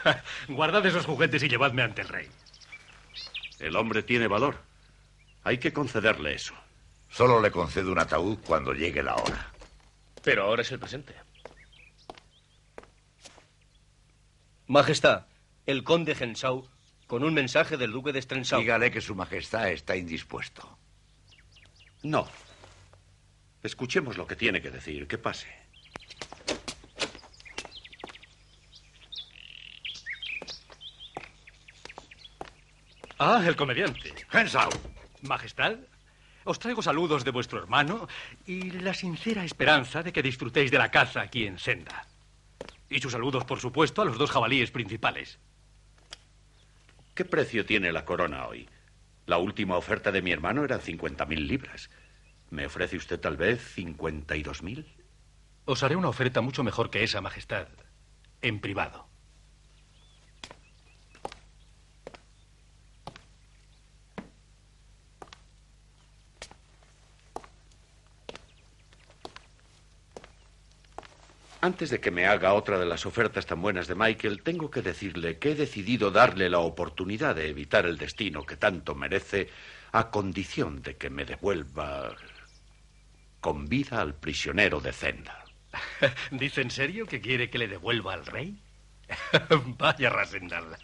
Guardad 0.48 0.84
esos 0.84 1.06
juguetes 1.06 1.44
y 1.44 1.48
llevadme 1.48 1.82
ante 1.82 2.02
el 2.02 2.08
rey. 2.08 2.28
El 3.60 3.76
hombre 3.76 4.02
tiene 4.02 4.26
valor. 4.26 4.56
Hay 5.44 5.58
que 5.58 5.72
concederle 5.72 6.34
eso. 6.34 6.54
Solo 7.12 7.42
le 7.42 7.50
concedo 7.50 7.92
un 7.92 7.98
ataúd 7.98 8.38
cuando 8.46 8.72
llegue 8.72 9.02
la 9.02 9.14
hora. 9.14 9.52
Pero 10.24 10.44
ahora 10.44 10.62
es 10.62 10.72
el 10.72 10.78
presente. 10.78 11.14
Majestad, 14.66 15.26
el 15.66 15.84
conde 15.84 16.16
Hensau 16.18 16.66
con 17.06 17.22
un 17.22 17.34
mensaje 17.34 17.76
del 17.76 17.92
duque 17.92 18.12
de 18.12 18.22
Strensau. 18.22 18.60
Dígale 18.60 18.90
que 18.90 19.02
su 19.02 19.14
majestad 19.14 19.68
está 19.68 19.94
indispuesto. 19.94 20.78
No. 22.02 22.26
Escuchemos 23.62 24.16
lo 24.16 24.26
que 24.26 24.34
tiene 24.34 24.62
que 24.62 24.70
decir. 24.70 25.06
Que 25.06 25.18
pase. 25.18 25.48
Ah, 33.18 33.44
el 33.46 33.54
comediante. 33.54 34.14
Hensau. 34.32 34.70
Majestad, 35.20 35.76
os 36.44 36.58
traigo 36.58 36.82
saludos 36.82 37.24
de 37.24 37.30
vuestro 37.30 37.58
hermano 37.58 38.08
y 38.46 38.70
la 38.70 38.94
sincera 38.94 39.44
esperanza 39.44 40.02
de 40.02 40.12
que 40.12 40.22
disfrutéis 40.22 40.70
de 40.70 40.78
la 40.78 40.90
caza 40.90 41.20
aquí 41.22 41.46
en 41.46 41.58
Senda. 41.58 42.06
Y 42.88 43.00
sus 43.00 43.12
saludos, 43.12 43.44
por 43.44 43.60
supuesto, 43.60 44.02
a 44.02 44.04
los 44.04 44.18
dos 44.18 44.30
jabalíes 44.30 44.70
principales. 44.70 45.38
¿Qué 47.14 47.24
precio 47.24 47.64
tiene 47.64 47.92
la 47.92 48.04
corona 48.04 48.46
hoy? 48.46 48.68
La 49.26 49.38
última 49.38 49.76
oferta 49.76 50.10
de 50.12 50.22
mi 50.22 50.32
hermano 50.32 50.64
era 50.64 50.80
50.000 50.80 51.46
libras. 51.46 51.90
¿Me 52.50 52.66
ofrece 52.66 52.96
usted 52.96 53.20
tal 53.20 53.36
vez 53.36 53.76
52.000? 53.76 54.84
Os 55.64 55.82
haré 55.82 55.96
una 55.96 56.08
oferta 56.08 56.40
mucho 56.40 56.64
mejor 56.64 56.90
que 56.90 57.04
esa, 57.04 57.20
Majestad. 57.20 57.68
En 58.40 58.60
privado. 58.60 59.11
Antes 71.64 71.90
de 71.90 72.00
que 72.00 72.10
me 72.10 72.26
haga 72.26 72.54
otra 72.54 72.76
de 72.76 72.86
las 72.86 73.06
ofertas 73.06 73.46
tan 73.46 73.62
buenas 73.62 73.86
de 73.86 73.94
Michael, 73.94 74.42
tengo 74.42 74.68
que 74.68 74.82
decirle 74.82 75.38
que 75.38 75.52
he 75.52 75.54
decidido 75.54 76.10
darle 76.10 76.50
la 76.50 76.58
oportunidad 76.58 77.36
de 77.36 77.48
evitar 77.48 77.86
el 77.86 77.98
destino 77.98 78.44
que 78.44 78.56
tanto 78.56 78.96
merece 78.96 79.48
a 79.92 80.10
condición 80.10 80.82
de 80.82 80.96
que 80.96 81.08
me 81.08 81.24
devuelva 81.24 82.16
con 83.40 83.66
vida 83.68 84.00
al 84.00 84.12
prisionero 84.16 84.80
de 84.80 84.92
Zenda. 84.92 85.44
¿Dice 86.32 86.62
en 86.62 86.72
serio 86.72 87.06
que 87.06 87.20
quiere 87.20 87.48
que 87.48 87.58
le 87.58 87.68
devuelva 87.68 88.14
al 88.14 88.26
rey? 88.26 88.60
Vaya 89.78 90.10
Rasendal. 90.10 90.76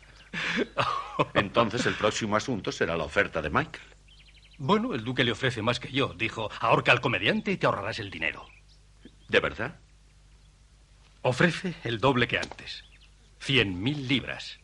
Entonces 1.35 1.87
el 1.87 1.95
próximo 1.95 2.37
asunto 2.37 2.71
será 2.71 2.97
la 2.97 3.03
oferta 3.03 3.43
de 3.43 3.51
Michael. 3.51 3.83
Bueno, 4.59 4.95
el 4.95 5.03
duque 5.03 5.25
le 5.25 5.33
ofrece 5.33 5.61
más 5.61 5.81
que 5.81 5.91
yo. 5.91 6.15
Dijo, 6.15 6.49
ahorca 6.61 6.93
al 6.93 7.01
comediante 7.01 7.51
y 7.51 7.57
te 7.57 7.67
ahorrarás 7.67 7.99
el 7.99 8.13
dinero. 8.13 8.47
¿De 9.27 9.41
verdad? 9.41 9.81
Ofrece 11.23 11.75
el 11.85 11.99
doble 11.99 12.29
que 12.29 12.39
antes. 12.39 12.85
Cien 13.41 13.83
mil 13.83 14.09
libras. 14.09 14.59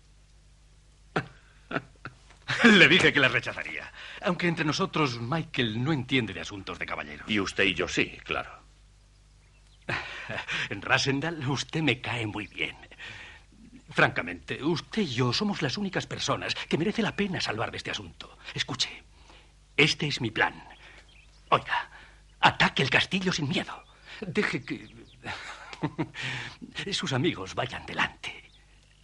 Le 2.64 2.88
dije 2.88 3.12
que 3.12 3.20
las 3.20 3.32
rechazaría. 3.32 3.92
Aunque 4.22 4.48
entre 4.48 4.64
nosotros 4.64 5.20
Michael 5.20 5.82
no 5.82 5.92
entiende 5.92 6.32
de 6.32 6.40
asuntos 6.40 6.78
de 6.78 6.86
caballero. 6.86 7.24
Y 7.28 7.40
usted 7.40 7.64
y 7.64 7.74
yo 7.74 7.88
sí, 7.88 8.18
claro. 8.24 8.50
En 10.70 10.80
Rasendal 10.82 11.46
usted 11.48 11.82
me 11.82 12.00
cae 12.00 12.26
muy 12.26 12.46
bien. 12.46 12.76
Francamente, 13.90 14.62
usted 14.64 15.02
y 15.02 15.14
yo 15.14 15.32
somos 15.32 15.62
las 15.62 15.76
únicas 15.76 16.06
personas 16.06 16.54
que 16.54 16.78
merece 16.78 17.02
la 17.02 17.14
pena 17.14 17.40
salvar 17.40 17.70
de 17.70 17.76
este 17.76 17.90
asunto. 17.90 18.38
Escuche, 18.54 18.90
este 19.76 20.06
es 20.06 20.20
mi 20.20 20.30
plan. 20.30 20.54
Oiga, 21.50 21.90
ataque 22.40 22.82
el 22.82 22.90
castillo 22.90 23.32
sin 23.32 23.48
miedo. 23.48 23.84
Deje 24.20 24.64
que... 24.64 24.88
Sus 26.92 27.12
amigos 27.12 27.54
vayan 27.54 27.86
delante. 27.86 28.50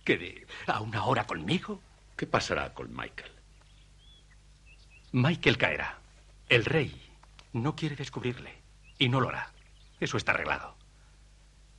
Quede 0.04 0.46
a 0.66 0.80
una 0.80 1.04
hora 1.04 1.26
conmigo. 1.26 1.80
¿Qué 2.16 2.26
pasará 2.26 2.74
con 2.74 2.94
Michael? 2.94 3.32
Michael 5.12 5.58
caerá. 5.58 5.98
El 6.48 6.64
rey 6.64 7.10
no 7.52 7.74
quiere 7.76 7.96
descubrirle 7.96 8.62
y 8.98 9.08
no 9.08 9.20
lo 9.20 9.28
hará. 9.28 9.52
Eso 9.98 10.16
está 10.16 10.32
arreglado. 10.32 10.76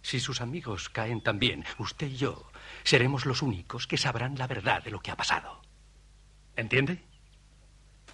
Si 0.02 0.20
sus 0.20 0.42
amigos 0.42 0.90
caen 0.90 1.22
también, 1.22 1.64
usted 1.78 2.08
y 2.08 2.18
yo 2.18 2.52
seremos 2.84 3.26
los 3.26 3.42
únicos 3.42 3.88
que 3.88 3.98
sabrán 3.98 4.38
la 4.38 4.48
verdad 4.48 4.84
de 4.84 4.92
lo 4.92 5.00
que 5.00 5.12
ha 5.12 5.16
pasado. 5.16 5.62
¿Entiende? 6.56 7.04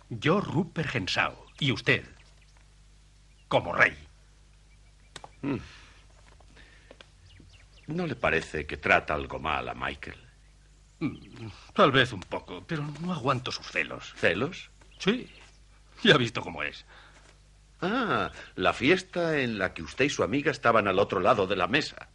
Yo, 0.09 0.41
Rupert 0.41 0.93
Hensau, 0.95 1.35
y 1.59 1.71
usted, 1.71 2.05
como 3.47 3.73
rey. 3.73 3.97
Mm. 5.41 5.57
¿No 7.87 8.05
le 8.05 8.15
parece 8.15 8.65
que 8.65 8.77
trata 8.77 9.13
algo 9.13 9.39
mal 9.39 9.67
a 9.69 9.73
Michael? 9.73 10.17
Mm, 10.99 11.47
Tal 11.73 11.91
vez 11.91 12.11
un 12.13 12.21
poco, 12.21 12.63
pero 12.67 12.83
no 13.01 13.13
aguanto 13.13 13.51
sus 13.51 13.67
celos. 13.67 14.13
¿Celos? 14.17 14.69
Sí. 14.99 15.29
Ya 16.03 16.15
ha 16.15 16.17
visto 16.17 16.41
cómo 16.41 16.63
es. 16.63 16.85
Ah, 17.81 18.31
la 18.55 18.73
fiesta 18.73 19.37
en 19.39 19.57
la 19.59 19.73
que 19.73 19.83
usted 19.83 20.05
y 20.05 20.09
su 20.09 20.23
amiga 20.23 20.51
estaban 20.51 20.87
al 20.87 20.99
otro 20.99 21.19
lado 21.19 21.47
de 21.47 21.55
la 21.55 21.67
mesa. 21.67 22.09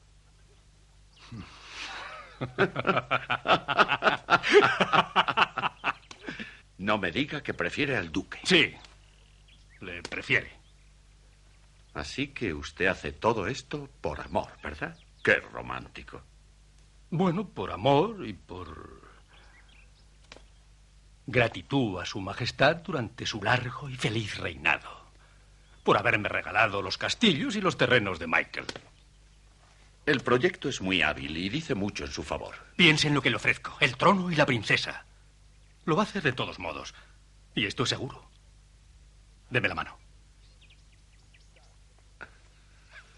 No 6.78 6.98
me 6.98 7.12
diga 7.12 7.42
que 7.42 7.54
prefiere 7.54 7.96
al 7.96 8.10
duque. 8.10 8.40
Sí, 8.42 8.72
le 9.80 10.02
prefiere. 10.02 10.50
Así 11.94 12.28
que 12.28 12.54
usted 12.54 12.86
hace 12.86 13.12
todo 13.12 13.46
esto 13.46 13.88
por 14.00 14.20
amor, 14.20 14.48
¿verdad? 14.62 14.96
Qué 15.22 15.36
romántico. 15.36 16.20
Bueno, 17.10 17.46
por 17.48 17.70
amor 17.70 18.26
y 18.26 18.32
por 18.32 19.00
gratitud 21.26 22.00
a 22.00 22.06
su 22.06 22.20
majestad 22.20 22.76
durante 22.76 23.26
su 23.26 23.42
largo 23.42 23.88
y 23.88 23.96
feliz 23.96 24.38
reinado. 24.38 25.02
Por 25.84 25.96
haberme 25.96 26.28
regalado 26.28 26.82
los 26.82 26.98
castillos 26.98 27.54
y 27.56 27.60
los 27.60 27.76
terrenos 27.76 28.18
de 28.18 28.26
Michael. 28.26 28.66
El 30.04 30.20
proyecto 30.20 30.68
es 30.68 30.80
muy 30.80 31.02
hábil 31.02 31.36
y 31.36 31.48
dice 31.48 31.74
mucho 31.76 32.04
en 32.04 32.10
su 32.10 32.24
favor. 32.24 32.56
Piense 32.76 33.06
en 33.06 33.14
lo 33.14 33.22
que 33.22 33.30
le 33.30 33.36
ofrezco, 33.36 33.76
el 33.78 33.96
trono 33.96 34.30
y 34.30 34.34
la 34.34 34.46
princesa. 34.46 35.04
Lo 35.84 35.94
va 35.96 36.02
a 36.02 36.06
hacer 36.06 36.22
de 36.22 36.32
todos 36.32 36.58
modos. 36.58 36.94
Y 37.54 37.66
esto 37.66 37.84
es 37.84 37.90
seguro. 37.90 38.28
Deme 39.50 39.68
la 39.68 39.74
mano. 39.74 39.96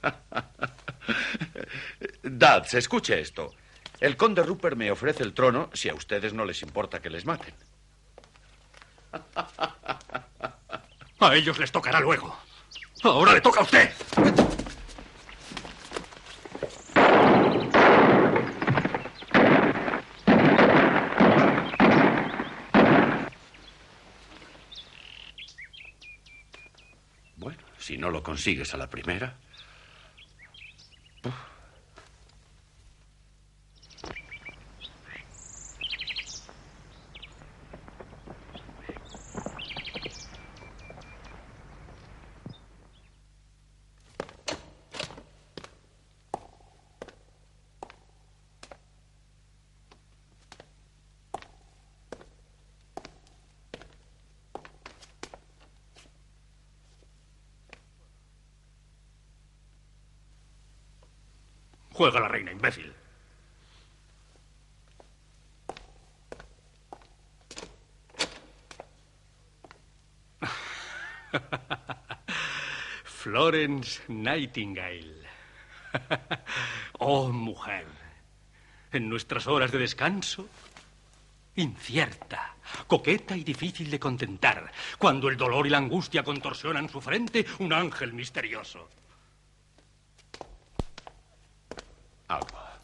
Dads, 2.23 2.75
escuche 2.75 3.21
esto. 3.21 3.55
El 4.01 4.17
conde 4.17 4.43
Rupert 4.43 4.77
me 4.77 4.91
ofrece 4.91 5.23
el 5.23 5.35
trono 5.35 5.71
si 5.73 5.89
a 5.89 5.95
ustedes 5.95 6.33
no 6.35 6.45
les 6.45 6.63
importa 6.63 7.01
que 7.01 7.11
les 7.11 7.25
maten. 7.25 7.55
A 11.21 11.35
ellos 11.35 11.59
les 11.59 11.73
tocará 11.73 12.01
luego. 12.01 12.37
Ahora 13.03 13.33
le 13.33 13.41
toca 13.41 13.61
a 13.61 13.63
usted. 13.63 13.91
Bueno, 27.37 27.59
si 27.79 27.97
no 27.99 28.11
lo 28.11 28.23
consigues 28.23 28.75
a 28.75 28.77
la 28.77 28.89
primera. 28.89 29.37
Juega 61.95 62.21
la 62.21 62.29
reina, 62.29 62.51
imbécil. 62.51 62.93
Florence 73.05 74.03
Nightingale. 74.09 75.23
oh, 76.99 77.29
mujer. 77.29 77.87
En 78.93 79.09
nuestras 79.09 79.47
horas 79.47 79.71
de 79.73 79.79
descanso, 79.79 80.49
incierta, 81.57 82.57
coqueta 82.87 83.37
y 83.37 83.45
difícil 83.45 83.89
de 83.91 84.01
contentar. 84.01 84.73
Cuando 84.99 85.29
el 85.29 85.37
dolor 85.37 85.67
y 85.67 85.71
la 85.71 85.79
angustia 85.79 86.23
contorsionan 86.23 86.89
su 86.89 87.01
frente, 87.01 87.47
un 87.61 87.73
ángel 87.73 88.13
misterioso. 88.13 88.89
Agua. 92.29 92.79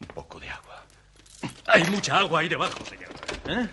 Un 0.00 0.06
poco 0.08 0.40
de 0.40 0.48
agua. 0.48 0.84
Hay 1.76 1.84
mucha 1.90 2.18
agua 2.18 2.40
ahí 2.40 2.48
debajo, 2.48 2.82
señor. 2.86 3.10
¿Eh? 3.48 3.68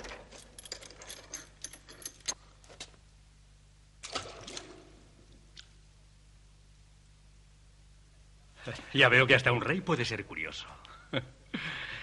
Ya 8.93 9.07
veo 9.07 9.25
que 9.25 9.35
hasta 9.35 9.53
un 9.53 9.61
rey 9.61 9.79
puede 9.79 10.03
ser 10.03 10.25
curioso. 10.25 10.67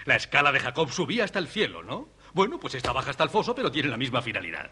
La 0.05 0.15
escala 0.15 0.51
de 0.51 0.59
Jacob 0.59 0.91
subía 0.91 1.23
hasta 1.23 1.37
el 1.37 1.47
cielo, 1.47 1.83
¿no? 1.83 2.09
Bueno, 2.33 2.59
pues 2.59 2.73
esta 2.73 2.91
baja 2.91 3.11
hasta 3.11 3.23
el 3.23 3.29
foso, 3.29 3.53
pero 3.53 3.71
tiene 3.71 3.89
la 3.89 3.97
misma 3.97 4.23
finalidad. 4.23 4.71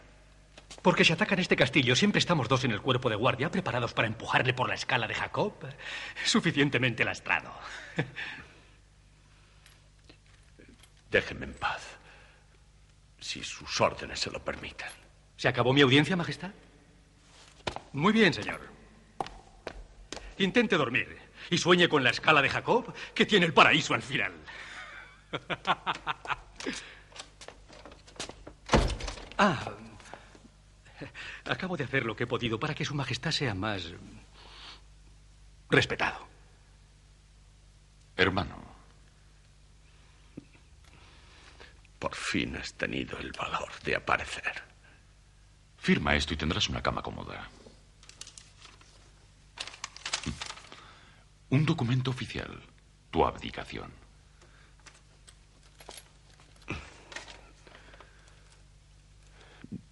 Porque 0.81 1.05
si 1.05 1.13
atacan 1.13 1.37
este 1.37 1.55
castillo, 1.55 1.95
siempre 1.95 2.17
estamos 2.17 2.49
dos 2.49 2.63
en 2.63 2.71
el 2.71 2.81
cuerpo 2.81 3.07
de 3.07 3.15
guardia, 3.15 3.51
preparados 3.51 3.93
para 3.93 4.07
empujarle 4.07 4.55
por 4.55 4.67
la 4.67 4.73
escala 4.73 5.07
de 5.07 5.13
Jacob, 5.13 5.53
suficientemente 6.25 7.05
lastrado. 7.05 7.53
Déjenme 11.09 11.45
en 11.45 11.53
paz, 11.53 11.97
si 13.19 13.43
sus 13.43 13.81
órdenes 13.81 14.19
se 14.19 14.29
lo 14.31 14.43
permiten. 14.43 14.89
¿Se 15.37 15.47
acabó 15.47 15.73
mi 15.73 15.81
audiencia, 15.81 16.15
Majestad? 16.15 16.51
Muy 17.93 18.13
bien, 18.13 18.33
señor. 18.33 18.61
Intente 20.37 20.77
dormir 20.77 21.17
y 21.49 21.57
sueñe 21.57 21.89
con 21.89 22.03
la 22.03 22.11
escala 22.11 22.41
de 22.41 22.49
Jacob, 22.49 22.93
que 23.13 23.25
tiene 23.25 23.45
el 23.45 23.53
paraíso 23.53 23.93
al 23.93 24.01
final. 24.01 24.33
ah, 29.37 29.71
acabo 31.45 31.77
de 31.77 31.83
hacer 31.83 32.05
lo 32.05 32.15
que 32.15 32.23
he 32.25 32.27
podido 32.27 32.59
para 32.59 32.75
que 32.75 32.85
Su 32.85 32.95
Majestad 32.95 33.31
sea 33.31 33.53
más 33.53 33.93
respetado. 35.69 36.27
Hermano. 38.15 38.78
Por 41.99 42.15
fin 42.15 42.55
has 42.55 42.73
tenido 42.73 43.17
el 43.19 43.33
valor 43.33 43.69
de 43.83 43.95
aparecer. 43.95 44.63
Firma 45.77 46.15
esto 46.15 46.33
y 46.33 46.37
tendrás 46.37 46.69
una 46.69 46.81
cama 46.81 47.01
cómoda. 47.01 47.49
Un 51.49 51.65
documento 51.65 52.11
oficial. 52.11 52.61
Tu 53.11 53.25
abdicación. 53.25 53.91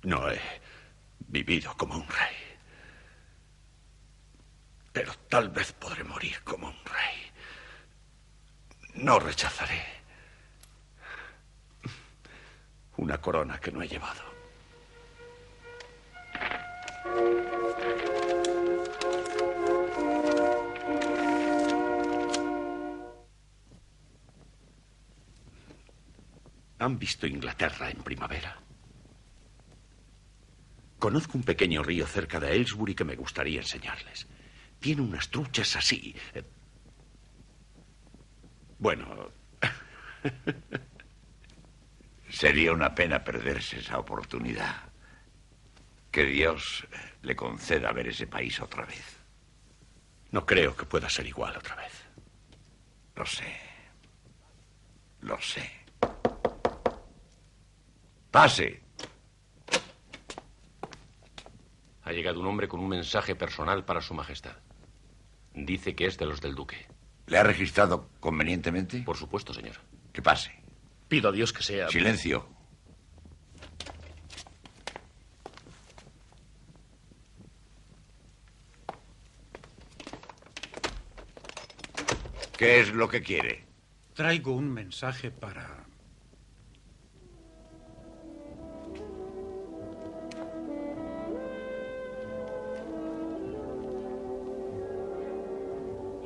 No 0.04 0.32
he 0.32 0.40
vivido 1.20 1.76
como 1.76 1.96
un 1.96 2.08
rey. 2.08 2.36
Pero 4.94 5.14
tal 5.30 5.50
vez 5.50 5.74
podré 5.74 6.04
morir 6.06 6.42
como 6.44 6.68
un 6.68 6.86
rey. 6.86 7.32
No 8.94 9.20
rechazaré 9.20 9.97
una 12.98 13.18
corona 13.19 13.60
que 13.60 13.72
no 13.72 13.82
he 13.82 13.88
llevado. 13.88 14.22
¿Han 26.80 26.99
visto 26.99 27.26
Inglaterra 27.26 27.90
en 27.90 28.03
primavera? 28.03 28.61
Conozco 30.99 31.38
un 31.38 31.44
pequeño 31.44 31.84
río 31.84 32.06
cerca 32.06 32.40
de 32.40 32.48
Aylesbury 32.48 32.95
que 32.95 33.03
me 33.03 33.15
gustaría 33.15 33.60
enseñarles. 33.60 34.28
Tiene 34.80 35.02
unas 35.02 35.30
truchas 35.30 35.76
así. 35.76 36.15
Bueno. 38.80 39.32
Sería 42.38 42.72
una 42.72 42.93
pena 42.93 43.23
perderse 43.23 43.80
esa 43.80 43.97
oportunidad. 43.97 44.76
Que 46.11 46.23
Dios 46.23 46.85
le 47.23 47.35
conceda 47.35 47.91
ver 47.91 48.09
ese 48.09 48.27
país 48.27 48.61
otra 48.61 48.85
vez. 48.85 49.18
No 50.30 50.45
creo 50.45 50.77
que 50.77 50.85
pueda 50.85 51.09
ser 51.09 51.26
igual 51.26 51.57
otra 51.57 51.76
vez. 51.77 51.91
Lo 53.15 53.26
sé. 53.26 53.57
Lo 55.22 55.41
sé. 55.41 55.68
Pase. 58.30 58.84
Ha 62.03 62.11
llegado 62.11 62.39
un 62.39 62.45
hombre 62.45 62.68
con 62.68 62.81
un 62.81 62.89
mensaje 62.89 63.34
personal 63.34 63.84
para 63.84 63.99
Su 63.99 64.14
Majestad. 64.14 64.57
Dice 65.55 65.95
que 65.95 66.05
es 66.05 66.19
de 66.19 66.27
los 66.27 66.39
del 66.39 66.53
Duque. 66.53 66.88
¿Le 67.26 67.39
ha 67.39 67.43
registrado 67.43 68.11
convenientemente? 68.19 69.01
Por 69.01 69.18
supuesto, 69.18 69.55
señor. 69.55 69.77
Que 70.14 70.22
pase. 70.22 70.66
Pido 71.08 71.30
a 71.30 71.32
Dios 71.32 71.54
que 71.54 71.64
sea. 71.64 71.90
Silencio. 71.90 72.58
¿Qué 82.58 82.80
es 82.80 82.92
lo 82.92 83.08
que 83.08 83.22
quiere? 83.22 83.66
Traigo 84.16 84.54
un 84.54 84.74
mensaje 84.74 85.30
para... 85.30 85.86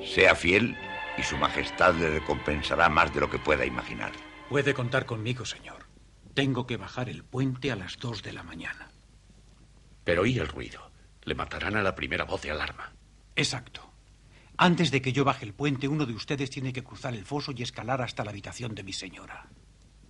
Sea 0.06 0.36
fiel 0.36 0.78
y 1.18 1.24
su 1.24 1.38
majestad 1.38 1.94
le 1.96 2.10
recompensará 2.10 2.88
más 2.88 3.14
de 3.14 3.20
lo 3.20 3.30
que 3.30 3.38
pueda 3.38 3.66
imaginar. 3.66 4.12
Puede 4.52 4.74
contar 4.74 5.06
conmigo, 5.06 5.46
señor. 5.46 5.86
Tengo 6.34 6.68
que 6.68 6.76
bajar 6.76 7.08
el 7.08 7.24
puente 7.24 7.72
a 7.72 7.78
las 7.78 7.98
dos 7.98 8.22
de 8.22 8.34
la 8.34 8.44
mañana. 8.44 8.92
Pero 10.04 10.24
oí 10.24 10.38
el 10.40 10.50
ruido. 10.50 10.92
Le 11.24 11.36
matarán 11.36 11.78
a 11.78 11.82
la 11.82 11.96
primera 11.96 12.26
voz 12.26 12.42
de 12.42 12.52
alarma. 12.52 12.92
Exacto. 13.38 13.94
Antes 14.58 14.92
de 14.92 15.02
que 15.02 15.14
yo 15.14 15.24
baje 15.24 15.46
el 15.46 15.54
puente, 15.54 15.88
uno 15.88 16.06
de 16.06 16.12
ustedes 16.12 16.50
tiene 16.50 16.74
que 16.74 16.84
cruzar 16.84 17.14
el 17.14 17.24
foso 17.24 17.54
y 17.56 17.64
escalar 17.64 18.02
hasta 18.02 18.26
la 18.26 18.32
habitación 18.32 18.76
de 18.76 18.84
mi 18.84 18.92
señora. 18.92 19.48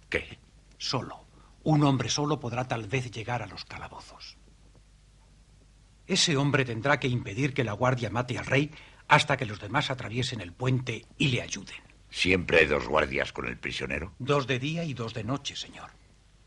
¿Qué? 0.10 0.40
Solo. 0.80 1.28
Un 1.62 1.84
hombre 1.84 2.10
solo 2.10 2.40
podrá 2.40 2.68
tal 2.68 2.88
vez 2.88 3.12
llegar 3.12 3.44
a 3.44 3.48
los 3.48 3.64
calabozos. 3.66 4.40
Ese 6.08 6.36
hombre 6.36 6.66
tendrá 6.66 7.00
que 7.00 7.08
impedir 7.08 7.54
que 7.54 7.64
la 7.64 7.74
guardia 7.74 8.10
mate 8.10 8.40
al 8.40 8.48
rey 8.48 8.72
hasta 9.08 9.38
que 9.38 9.46
los 9.46 9.60
demás 9.60 9.92
atraviesen 9.92 10.42
el 10.42 10.52
puente 10.52 11.06
y 11.20 11.28
le 11.28 11.44
ayuden. 11.44 11.91
¿Siempre 12.12 12.60
hay 12.60 12.66
dos 12.66 12.88
guardias 12.88 13.32
con 13.32 13.48
el 13.48 13.58
prisionero? 13.58 14.14
Dos 14.20 14.46
de 14.46 14.60
día 14.60 14.84
y 14.84 14.94
dos 14.94 15.14
de 15.14 15.24
noche, 15.24 15.56
señor. 15.56 15.90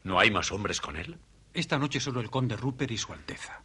¿No 0.03 0.20
hay 0.20 0.31
más 0.31 0.53
hombres 0.53 0.81
con 0.81 0.97
él? 0.97 1.19
Esta 1.55 1.78
noche 1.78 2.01
solo 2.01 2.20
el 2.20 2.31
conde 2.31 2.57
Rupert 2.57 2.91
y 2.91 2.99
su 2.99 3.12
Alteza. 3.12 3.62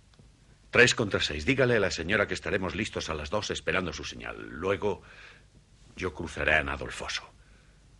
Tres 0.71 0.95
contra 0.95 1.19
seis. 1.19 1.45
Dígale 1.45 1.75
a 1.75 1.79
la 1.79 1.91
señora 1.91 2.25
que 2.27 2.33
estaremos 2.35 2.73
listos 2.73 3.09
a 3.09 3.13
las 3.13 3.29
dos 3.29 3.51
esperando 3.51 3.91
su 3.91 4.05
señal. 4.05 4.37
Luego 4.49 5.01
yo 5.97 6.13
cruzaré 6.13 6.55
a 6.55 6.63
nado 6.63 6.85
el 6.85 6.91
foso. 6.91 7.23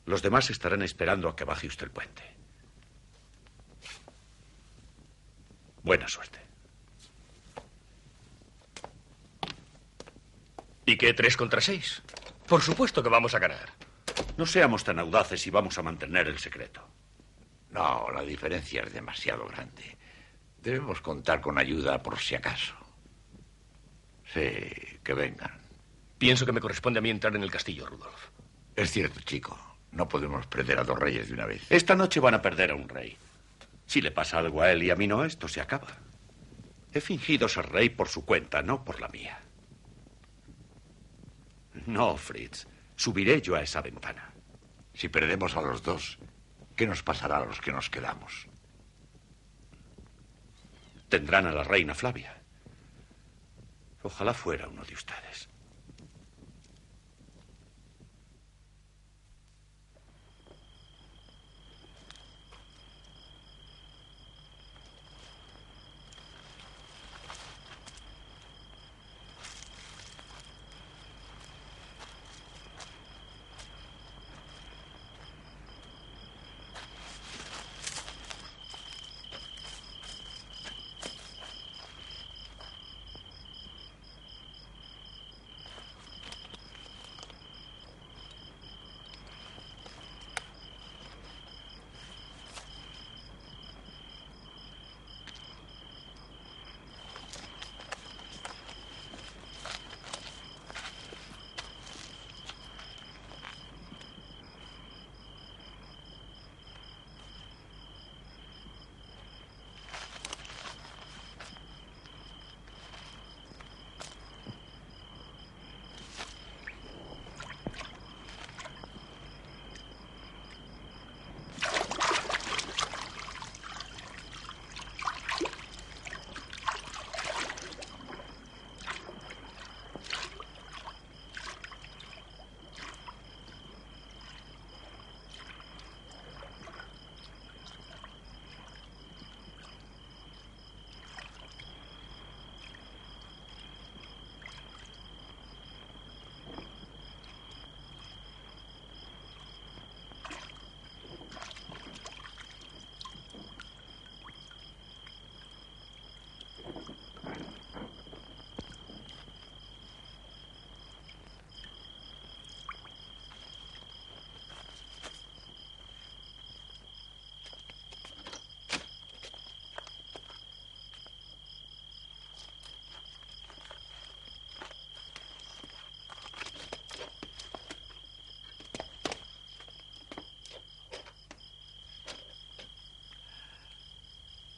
Los 0.06 0.22
demás 0.22 0.50
estarán 0.50 0.82
esperando 0.82 1.28
a 1.28 1.36
que 1.36 1.44
baje 1.44 1.68
usted 1.68 1.86
el 1.86 1.92
puente. 1.92 2.24
Buena 5.84 6.08
suerte. 6.08 6.40
¿Y 10.86 10.98
qué 10.98 11.14
tres 11.14 11.36
contra 11.36 11.60
seis? 11.60 12.02
Por 12.48 12.62
supuesto 12.62 13.04
que 13.04 13.10
vamos 13.10 13.36
a 13.36 13.40
ganar. 13.40 13.70
No 14.38 14.46
seamos 14.46 14.84
tan 14.84 15.00
audaces 15.00 15.46
y 15.48 15.50
vamos 15.50 15.78
a 15.78 15.84
mantener 15.84 16.28
el 16.28 16.40
secreto. 16.40 16.88
No, 17.72 18.10
la 18.12 18.22
diferencia 18.24 18.84
es 18.84 18.94
demasiado 18.94 19.46
grande. 19.48 19.98
Debemos 20.62 21.02
contar 21.02 21.42
con 21.42 21.58
ayuda 21.58 22.02
por 22.02 22.18
si 22.20 22.36
acaso. 22.36 22.74
Sí, 24.34 25.00
que 25.04 25.14
vengan. 25.14 25.60
Pienso 26.18 26.46
que 26.46 26.52
me 26.52 26.62
corresponde 26.62 27.00
a 27.00 27.02
mí 27.02 27.10
entrar 27.10 27.36
en 27.36 27.44
el 27.44 27.52
castillo, 27.52 27.86
Rudolf. 27.86 28.30
Es 28.76 28.92
cierto, 28.92 29.22
chico. 29.22 29.58
No 29.92 30.08
podemos 30.08 30.46
perder 30.48 30.80
a 30.80 30.84
dos 30.84 31.00
reyes 31.00 31.28
de 31.28 31.34
una 31.34 31.46
vez. 31.46 31.66
Esta 31.72 31.96
noche 31.96 32.20
van 32.20 32.36
a 32.36 32.42
perder 32.42 32.72
a 32.72 32.76
un 32.76 32.88
rey. 32.88 33.18
Si 33.86 34.02
le 34.02 34.12
pasa 34.12 34.38
algo 34.38 34.62
a 34.62 34.72
él 34.72 34.84
y 34.84 34.92
a 34.92 34.96
mí 34.96 35.08
no, 35.08 35.26
esto 35.26 35.48
se 35.48 35.62
acaba. 35.62 35.88
He 36.94 37.02
fingido 37.02 37.48
ser 37.48 37.70
rey 37.72 37.90
por 37.90 38.08
su 38.08 38.26
cuenta, 38.26 38.62
no 38.62 38.84
por 38.84 39.00
la 39.00 39.08
mía. 39.08 39.40
No, 41.88 42.18
Fritz. 42.18 42.68
Subiré 43.00 43.42
yo 43.42 43.56
a 43.56 43.62
esa 43.62 43.82
ventana. 43.82 44.34
Si 44.94 45.08
perdemos 45.08 45.56
a 45.56 45.62
los 45.62 45.82
dos, 45.84 46.20
¿qué 46.76 46.86
nos 46.86 47.02
pasará 47.02 47.38
a 47.38 47.46
los 47.46 47.62
que 47.62 47.72
nos 47.72 47.90
quedamos? 47.90 48.50
Tendrán 51.08 51.48
a 51.48 51.54
la 51.54 51.64
reina 51.64 51.96
Flavia. 51.96 52.36
Ojalá 54.04 54.34
fuera 54.34 54.68
uno 54.68 54.84
de 54.84 54.96
ustedes. 54.96 55.49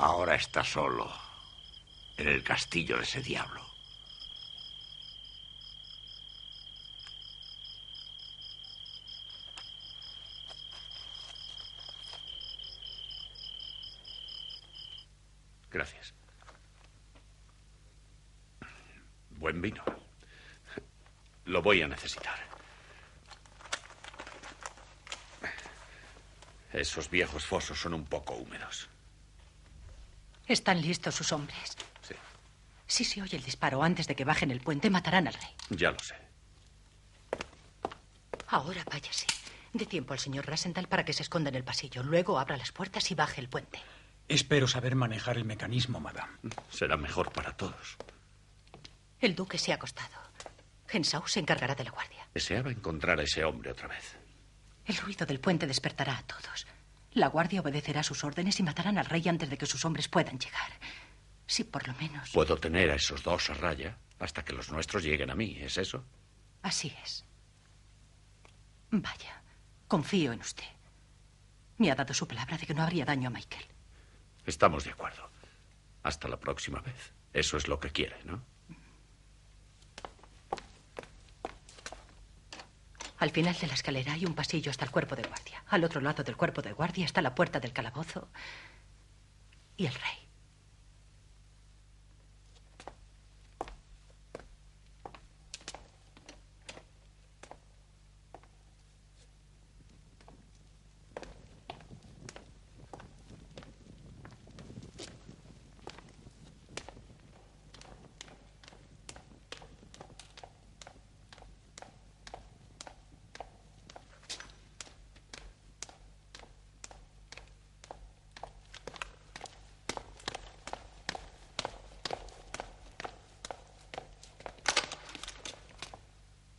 Ahora 0.02 0.34
está 0.34 0.64
solo 0.64 1.14
en 2.18 2.28
el 2.28 2.44
castillo 2.44 2.98
de 2.98 3.03
ese 3.03 3.22
diablo. 3.22 3.64
Gracias. 15.69 16.15
Buen 19.30 19.61
vino. 19.61 19.84
Lo 21.45 21.61
voy 21.61 21.84
a 21.84 21.88
necesitar. 21.88 22.40
Esos 26.73 27.07
viejos 27.07 27.45
fosos 27.45 27.80
son 27.80 27.94
un 27.94 28.06
poco 28.06 28.34
húmedos. 28.34 28.90
Están 30.52 30.82
listos 30.82 31.15
sus 31.15 31.32
hombres. 31.32 31.78
Sí. 32.02 32.14
Si 32.86 33.06
se 33.06 33.22
oye 33.22 33.38
el 33.38 33.44
disparo 33.44 33.82
antes 33.84 34.06
de 34.06 34.15
que 34.18 34.26
bajen 34.26 34.52
el 34.52 34.60
puente, 34.60 34.90
matarán 34.90 35.30
al 35.30 35.34
rey. 35.34 35.49
Ya 35.69 35.91
lo 35.91 35.99
sé. 35.99 36.15
Ahora 38.48 38.84
váyase. 38.91 39.28
De 39.72 39.86
tiempo 39.86 40.11
al 40.11 40.19
señor 40.19 40.45
Rasenthal 40.45 40.90
para 40.90 41.06
que 41.06 41.14
se 41.14 41.23
esconda 41.23 41.48
en 41.49 41.56
el 41.56 41.64
pasillo. 41.64 42.03
Luego 42.03 42.38
abra 42.38 42.57
las 42.57 42.73
puertas 42.73 43.10
y 43.11 43.15
baje 43.15 43.40
el 43.40 43.48
puente. 43.48 43.80
Espero 44.28 44.68
saber 44.68 44.95
manejar 44.95 45.38
el 45.38 45.45
mecanismo, 45.45 46.02
madame. 46.02 46.34
Será 46.69 46.98
mejor 46.98 47.32
para 47.32 47.56
todos. 47.56 47.95
El 49.22 49.36
duque 49.36 49.57
se 49.57 49.72
ha 49.72 49.76
acostado. 49.76 50.18
Hensau 50.90 51.26
se 51.30 51.40
encargará 51.40 51.76
de 51.76 51.86
la 51.86 51.91
guardia. 51.91 52.28
Deseaba 52.34 52.72
encontrar 52.72 53.22
a 53.22 53.23
ese 53.23 53.45
hombre 53.45 53.72
otra 53.72 53.88
vez. 53.88 54.18
El 54.86 54.98
ruido 54.98 55.26
del 55.26 55.40
puente 55.40 55.65
despertará 55.65 56.18
a 56.18 56.23
todos. 56.23 56.68
La 57.13 57.27
guardia 57.27 57.61
obedecerá 57.61 58.03
sus 58.03 58.23
órdenes 58.23 58.59
y 58.59 58.63
matarán 58.63 58.97
al 58.97 59.05
rey 59.05 59.27
antes 59.27 59.49
de 59.49 59.57
que 59.57 59.65
sus 59.65 59.83
hombres 59.83 60.07
puedan 60.07 60.39
llegar. 60.39 60.71
Si 61.45 61.65
por 61.65 61.85
lo 61.88 61.93
menos. 61.95 62.29
Puedo 62.31 62.57
tener 62.57 62.89
a 62.91 62.95
esos 62.95 63.23
dos 63.23 63.49
a 63.49 63.53
raya 63.53 63.97
hasta 64.19 64.43
que 64.45 64.53
los 64.53 64.71
nuestros 64.71 65.03
lleguen 65.03 65.29
a 65.29 65.35
mí, 65.35 65.57
¿es 65.59 65.77
eso? 65.77 66.05
Así 66.61 66.95
es. 67.03 67.25
Vaya, 68.91 69.41
confío 69.88 70.31
en 70.31 70.39
usted. 70.39 70.63
Me 71.77 71.91
ha 71.91 71.95
dado 71.95 72.13
su 72.13 72.27
palabra 72.27 72.57
de 72.57 72.65
que 72.65 72.73
no 72.73 72.83
habría 72.83 73.03
daño 73.03 73.27
a 73.27 73.31
Michael. 73.31 73.65
Estamos 74.45 74.83
de 74.83 74.91
acuerdo. 74.91 75.29
Hasta 76.03 76.27
la 76.27 76.39
próxima 76.39 76.79
vez. 76.81 77.13
Eso 77.33 77.57
es 77.57 77.67
lo 77.67 77.79
que 77.79 77.89
quiere, 77.89 78.23
¿no? 78.23 78.43
Al 83.22 83.30
final 83.30 83.56
de 83.56 83.68
la 83.68 83.76
escalera 83.76 84.14
hay 84.14 84.26
un 84.26 84.34
pasillo 84.34 84.72
hasta 84.72 84.84
el 84.84 84.89
cuerpo 84.89 85.15
de 85.15 85.22
guardia. 85.22 85.64
Al 85.68 85.84
otro 85.84 86.02
lado 86.02 86.23
del 86.23 86.35
cuerpo 86.35 86.64
de 86.64 86.73
guardia 86.73 87.06
está 87.06 87.22
la 87.22 87.35
puerta 87.35 87.60
del 87.60 87.72
calabozo 87.72 88.30
y 89.77 89.85
el 89.85 89.93
rey. 89.93 90.20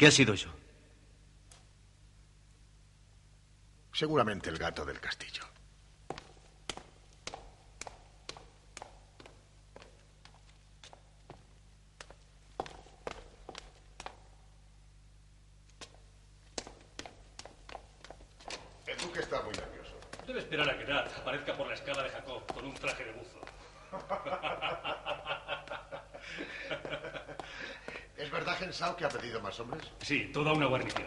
¿Qué 0.02 0.08
ha 0.08 0.10
sido 0.10 0.34
eso? 0.34 0.48
Seguramente 3.92 4.50
el 4.50 4.58
gato 4.58 4.84
del 4.84 4.98
castillo. 4.98 5.44
El 18.84 18.98
duque 18.98 19.20
está 19.20 19.40
muy 19.42 19.52
nervioso. 19.54 20.00
Debe 20.26 20.40
esperar 20.40 20.68
a 20.68 20.76
que 20.76 20.84
Nat 20.84 21.16
aparezca 21.16 21.56
por 21.56 21.68
la 21.68 21.74
escala 21.74 22.02
de 22.02 22.10
Jacob 22.10 22.52
con 22.52 22.64
un 22.64 22.74
traje 22.74 23.04
de 23.04 23.12
buzo. 23.12 23.40
¿Es 28.16 28.30
verdad, 28.30 28.62
Hensau, 28.62 28.96
que 28.96 29.04
ha 29.04 29.08
pedido 29.08 29.40
más 29.40 29.58
hombres? 29.58 29.90
Sí, 30.02 30.30
toda 30.32 30.52
una 30.52 30.66
guarnición. 30.66 31.06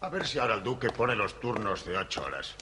A 0.00 0.08
ver 0.08 0.26
si 0.26 0.38
ahora 0.38 0.54
el 0.54 0.62
duque 0.62 0.90
pone 0.90 1.16
los 1.16 1.40
turnos 1.40 1.84
de 1.84 1.96
ocho 1.96 2.24
horas. 2.24 2.54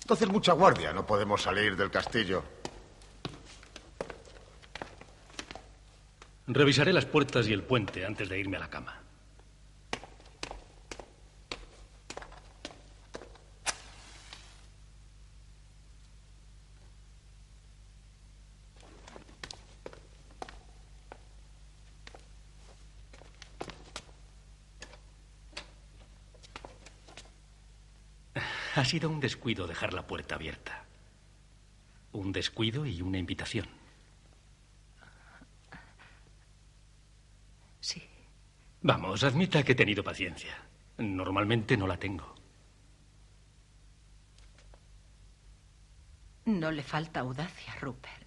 Entonces 0.00 0.28
mucha 0.28 0.52
guardia, 0.52 0.92
no 0.92 1.06
podemos 1.06 1.42
salir 1.42 1.76
del 1.76 1.90
castillo. 1.90 2.42
Revisaré 6.46 6.92
las 6.92 7.06
puertas 7.06 7.46
y 7.48 7.52
el 7.52 7.62
puente 7.62 8.04
antes 8.04 8.28
de 8.28 8.38
irme 8.38 8.56
a 8.58 8.60
la 8.60 8.68
cama. 8.70 9.03
Ha 28.84 28.86
sido 28.86 29.08
un 29.08 29.18
descuido 29.18 29.66
dejar 29.66 29.94
la 29.94 30.06
puerta 30.06 30.34
abierta. 30.34 30.84
Un 32.12 32.32
descuido 32.32 32.84
y 32.84 33.00
una 33.00 33.16
invitación. 33.16 33.66
Sí. 37.80 38.02
Vamos, 38.82 39.24
admita 39.24 39.62
que 39.62 39.72
he 39.72 39.74
tenido 39.74 40.04
paciencia. 40.04 40.54
Normalmente 40.98 41.78
no 41.78 41.86
la 41.86 41.96
tengo. 41.96 42.34
No 46.44 46.70
le 46.70 46.82
falta 46.82 47.20
audacia, 47.20 47.74
Rupert. 47.76 48.26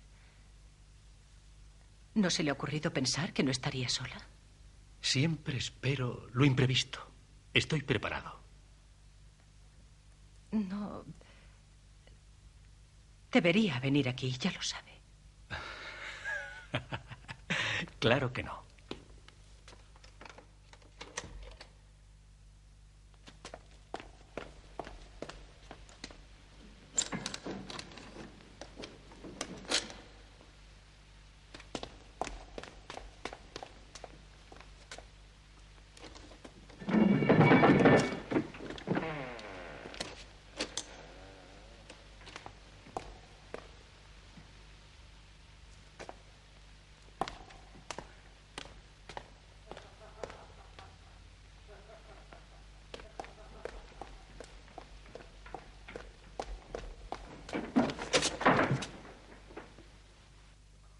¿No 2.16 2.32
se 2.32 2.42
le 2.42 2.50
ha 2.50 2.54
ocurrido 2.54 2.92
pensar 2.92 3.32
que 3.32 3.44
no 3.44 3.52
estaría 3.52 3.90
sola? 3.90 4.20
Siempre 5.02 5.56
espero 5.56 6.28
lo 6.34 6.46
imprevisto. 6.46 7.12
Estoy 7.54 7.84
preparado. 7.84 8.47
No. 10.52 11.06
Debería 13.32 13.80
venir 13.80 14.10
aquí, 14.10 14.32
ya 14.32 14.52
lo 14.52 14.62
sabe. 14.62 15.02
Claro 18.00 18.32
que 18.34 18.44
no. 18.44 18.67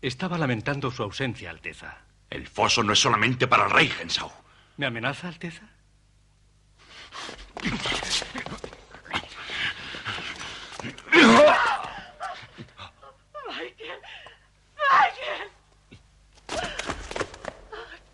Estaba 0.08 0.38
lamentando 0.38 0.90
su 0.90 1.04
ausencia, 1.04 1.50
Alteza. 1.50 1.98
El 2.30 2.48
foso 2.48 2.82
no 2.82 2.94
es 2.94 3.00
solamente 3.00 3.46
para 3.46 3.66
el 3.66 3.72
rey, 3.72 3.92
Hensau. 4.00 4.32
¿Me 4.78 4.86
amenaza, 4.86 5.28
Alteza? 5.28 5.64
Michael, 13.50 14.00
Michael. 14.78 15.50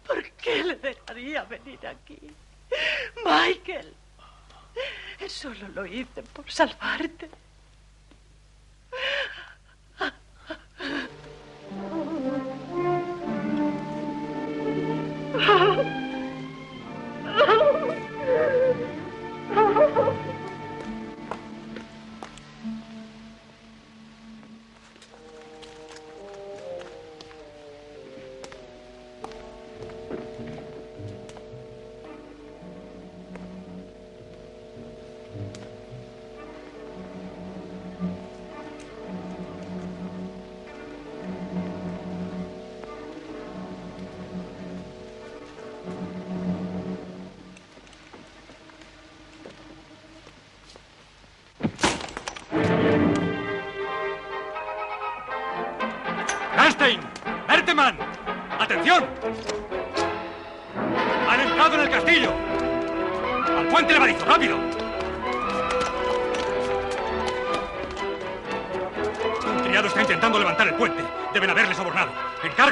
¿Por 0.07 0.31
qué 0.31 0.63
le 0.63 0.75
dejaría 0.77 1.43
venir 1.43 1.85
aquí? 1.85 2.19
Michael, 3.23 3.93
solo 5.27 5.67
lo 5.75 5.85
hice 5.85 6.23
por 6.23 6.51
salvarte. 6.51 7.12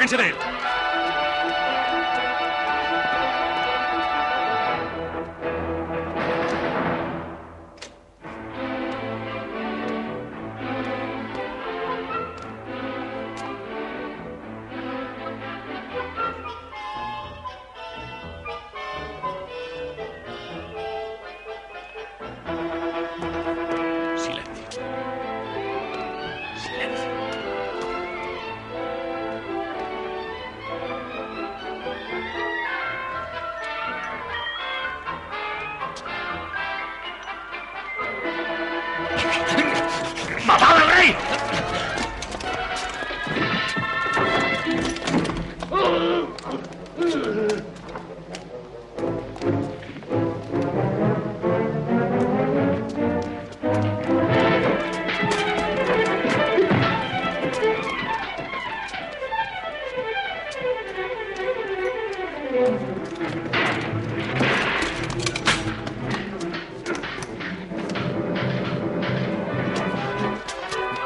¡Encárguense 0.01 0.17
de 0.17 0.70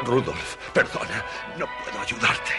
Rudolf, 0.04 0.56
perdona, 0.74 1.24
no 1.56 1.66
puedo 1.82 2.00
ayudarte. 2.02 2.52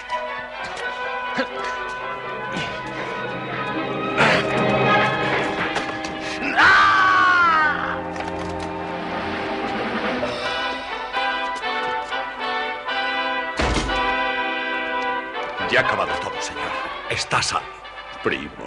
Ya 15.70 15.80
ha 15.80 15.84
acabado 15.84 16.12
todo, 16.20 16.42
señor. 16.42 16.72
Está 17.12 17.44
salvo. 17.44 17.68
Primo 18.24 18.67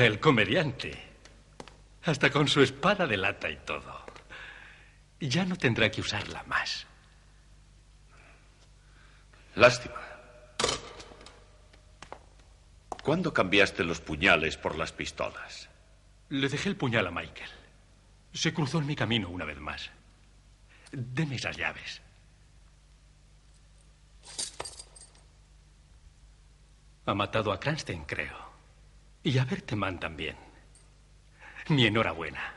Vaya, 0.00 0.12
el 0.12 0.18
comediante. 0.18 0.98
Hasta 2.04 2.30
con 2.30 2.48
su 2.48 2.62
espada 2.62 3.06
de 3.06 3.18
lata 3.18 3.50
y 3.50 3.56
todo. 3.58 4.06
Ya 5.20 5.44
no 5.44 5.56
tendrá 5.56 5.90
que 5.90 6.00
usarla 6.00 6.42
más. 6.44 6.86
Lástima. 9.56 10.00
¿Cuándo 13.02 13.34
cambiaste 13.34 13.84
los 13.84 14.00
puñales 14.00 14.56
por 14.56 14.78
las 14.78 14.90
pistolas? 14.90 15.68
Le 16.30 16.48
dejé 16.48 16.70
el 16.70 16.76
puñal 16.76 17.06
a 17.06 17.10
Michael. 17.10 17.50
Se 18.32 18.54
cruzó 18.54 18.78
en 18.78 18.86
mi 18.86 18.96
camino 18.96 19.28
una 19.28 19.44
vez 19.44 19.58
más. 19.60 19.90
Deme 20.92 21.36
esas 21.36 21.58
llaves. 21.58 22.00
Ha 27.04 27.14
matado 27.14 27.52
a 27.52 27.60
Cranston, 27.60 28.06
creo. 28.06 28.49
Y 29.22 29.38
a 29.38 29.44
Berteman 29.44 30.00
también. 30.00 30.36
Mi 31.68 31.86
enhorabuena. 31.86 32.54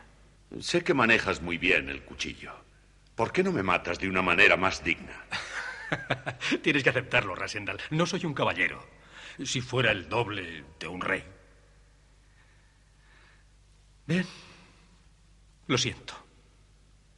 Sé 0.60 0.84
que 0.84 0.94
manejas 0.94 1.41
muy 1.41 1.57
bien 1.57 1.90
el 1.90 2.03
cuchillo. 2.03 2.53
¿Por 3.15 3.31
qué 3.31 3.44
no 3.44 3.52
me 3.52 3.64
matas 3.64 3.99
de 3.99 4.07
una 4.07 4.22
manera 4.22 4.56
más 4.56 4.84
digna? 4.84 5.26
Tienes 6.64 6.84
que 6.84 6.90
aceptarlo, 6.90 7.35
Rasendal. 7.35 7.80
No 7.91 8.06
soy 8.06 8.26
un 8.26 8.34
caballero. 8.34 8.88
Si 9.44 9.61
fuera 9.61 9.91
el 9.91 10.07
doble 10.10 10.64
de 10.80 10.88
un 10.88 11.02
rey. 11.02 11.23
Bien. 14.06 14.26
Lo 15.68 15.77
siento. 15.77 16.15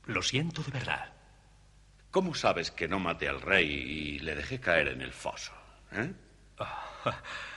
Lo 0.06 0.22
siento 0.22 0.64
de 0.64 0.72
verdad. 0.72 1.14
¿Cómo 2.12 2.34
sabes 2.34 2.72
que 2.72 2.88
no 2.88 3.00
maté 3.00 3.28
al 3.28 3.42
rey 3.42 3.68
y 3.68 4.20
le 4.20 4.36
dejé 4.36 4.60
caer 4.60 4.90
en 4.90 5.02
el 5.02 5.14
foso? 5.14 5.54
¿Eh? 5.92 6.14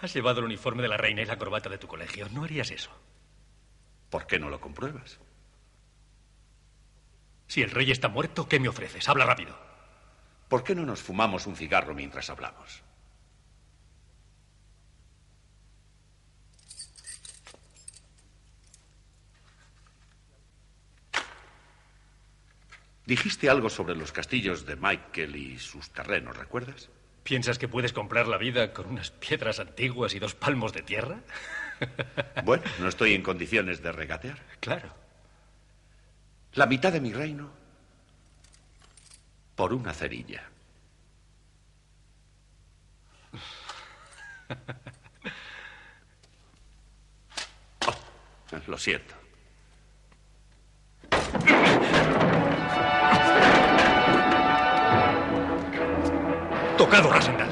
Has 0.00 0.14
llevado 0.14 0.38
el 0.38 0.46
uniforme 0.46 0.82
de 0.82 0.88
la 0.88 0.96
reina 0.96 1.22
y 1.22 1.24
la 1.24 1.38
corbata 1.38 1.68
de 1.68 1.78
tu 1.78 1.88
colegio. 1.88 2.28
No 2.30 2.44
harías 2.44 2.70
eso. 2.70 2.90
¿Por 4.10 4.26
qué 4.26 4.38
no 4.38 4.48
lo 4.48 4.60
compruebas? 4.60 5.18
Si 7.48 7.62
el 7.62 7.70
rey 7.70 7.90
está 7.90 8.08
muerto, 8.08 8.48
¿qué 8.48 8.60
me 8.60 8.68
ofreces? 8.68 9.08
Habla 9.08 9.24
rápido. 9.24 9.58
¿Por 10.48 10.62
qué 10.62 10.74
no 10.74 10.86
nos 10.86 11.02
fumamos 11.02 11.46
un 11.46 11.56
cigarro 11.56 11.94
mientras 11.94 12.30
hablamos? 12.30 12.82
Dijiste 23.04 23.48
algo 23.48 23.70
sobre 23.70 23.96
los 23.96 24.12
castillos 24.12 24.66
de 24.66 24.76
Michael 24.76 25.34
y 25.34 25.58
sus 25.58 25.90
terrenos, 25.90 26.36
¿recuerdas? 26.36 26.90
¿Piensas 27.28 27.58
que 27.58 27.68
puedes 27.68 27.92
comprar 27.92 28.26
la 28.26 28.38
vida 28.38 28.72
con 28.72 28.86
unas 28.86 29.10
piedras 29.10 29.60
antiguas 29.60 30.14
y 30.14 30.18
dos 30.18 30.34
palmos 30.34 30.72
de 30.72 30.80
tierra? 30.80 31.20
bueno, 32.46 32.62
no 32.78 32.88
estoy 32.88 33.12
en 33.12 33.20
condiciones 33.20 33.82
de 33.82 33.92
regatear. 33.92 34.38
Claro. 34.60 34.88
La 36.54 36.64
mitad 36.64 36.90
de 36.90 37.02
mi 37.02 37.12
reino 37.12 37.50
por 39.54 39.74
una 39.74 39.92
cerilla. 39.92 40.42
Oh, 48.50 48.60
lo 48.66 48.78
siento. 48.78 49.17
Tocado, 56.88 57.12
Rasendal. 57.12 57.50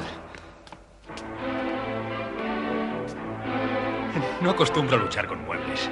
No 4.41 4.49
acostumbro 4.49 4.95
a 4.95 4.99
luchar 4.99 5.27
con 5.27 5.45
muebles. 5.45 5.91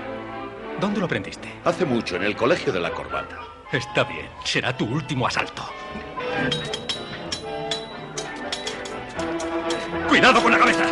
¿Dónde 0.79 0.99
lo 0.99 1.05
aprendiste? 1.05 1.53
Hace 1.63 1.85
mucho, 1.85 2.15
en 2.15 2.23
el 2.23 2.35
colegio 2.35 2.73
de 2.73 2.79
la 2.79 2.89
corbata. 2.89 3.37
Está 3.71 4.03
bien, 4.03 4.27
será 4.43 4.75
tu 4.75 4.85
último 4.85 5.27
asalto. 5.27 5.61
¡Cuidado 10.09 10.41
con 10.41 10.51
la 10.51 10.57
cabeza! 10.57 10.85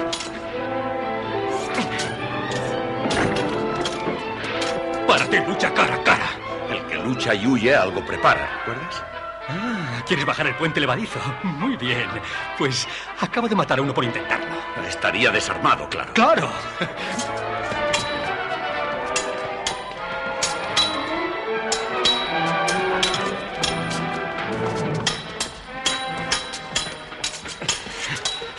¡Párate, 5.07 5.47
lucha 5.47 5.73
cara 5.73 5.95
a 5.95 6.03
cara! 6.03 6.29
El 6.69 6.85
que 6.85 6.97
lucha 6.97 7.33
y 7.33 7.47
huye 7.47 7.75
algo 7.75 8.05
prepara, 8.05 8.47
¿recuerdas? 8.59 9.03
Ah, 9.49 9.82
¿quieres 10.13 10.27
bajar 10.27 10.45
el 10.45 10.53
puente 10.53 10.79
levadizo? 10.79 11.19
Muy 11.41 11.75
bien. 11.75 12.07
Pues 12.55 12.87
acabo 13.19 13.47
de 13.47 13.55
matar 13.55 13.79
a 13.79 13.81
uno 13.81 13.95
por 13.95 14.03
intentarlo. 14.03 14.45
Estaría 14.87 15.31
desarmado, 15.31 15.89
claro. 15.89 16.13
¡Claro! 16.13 16.51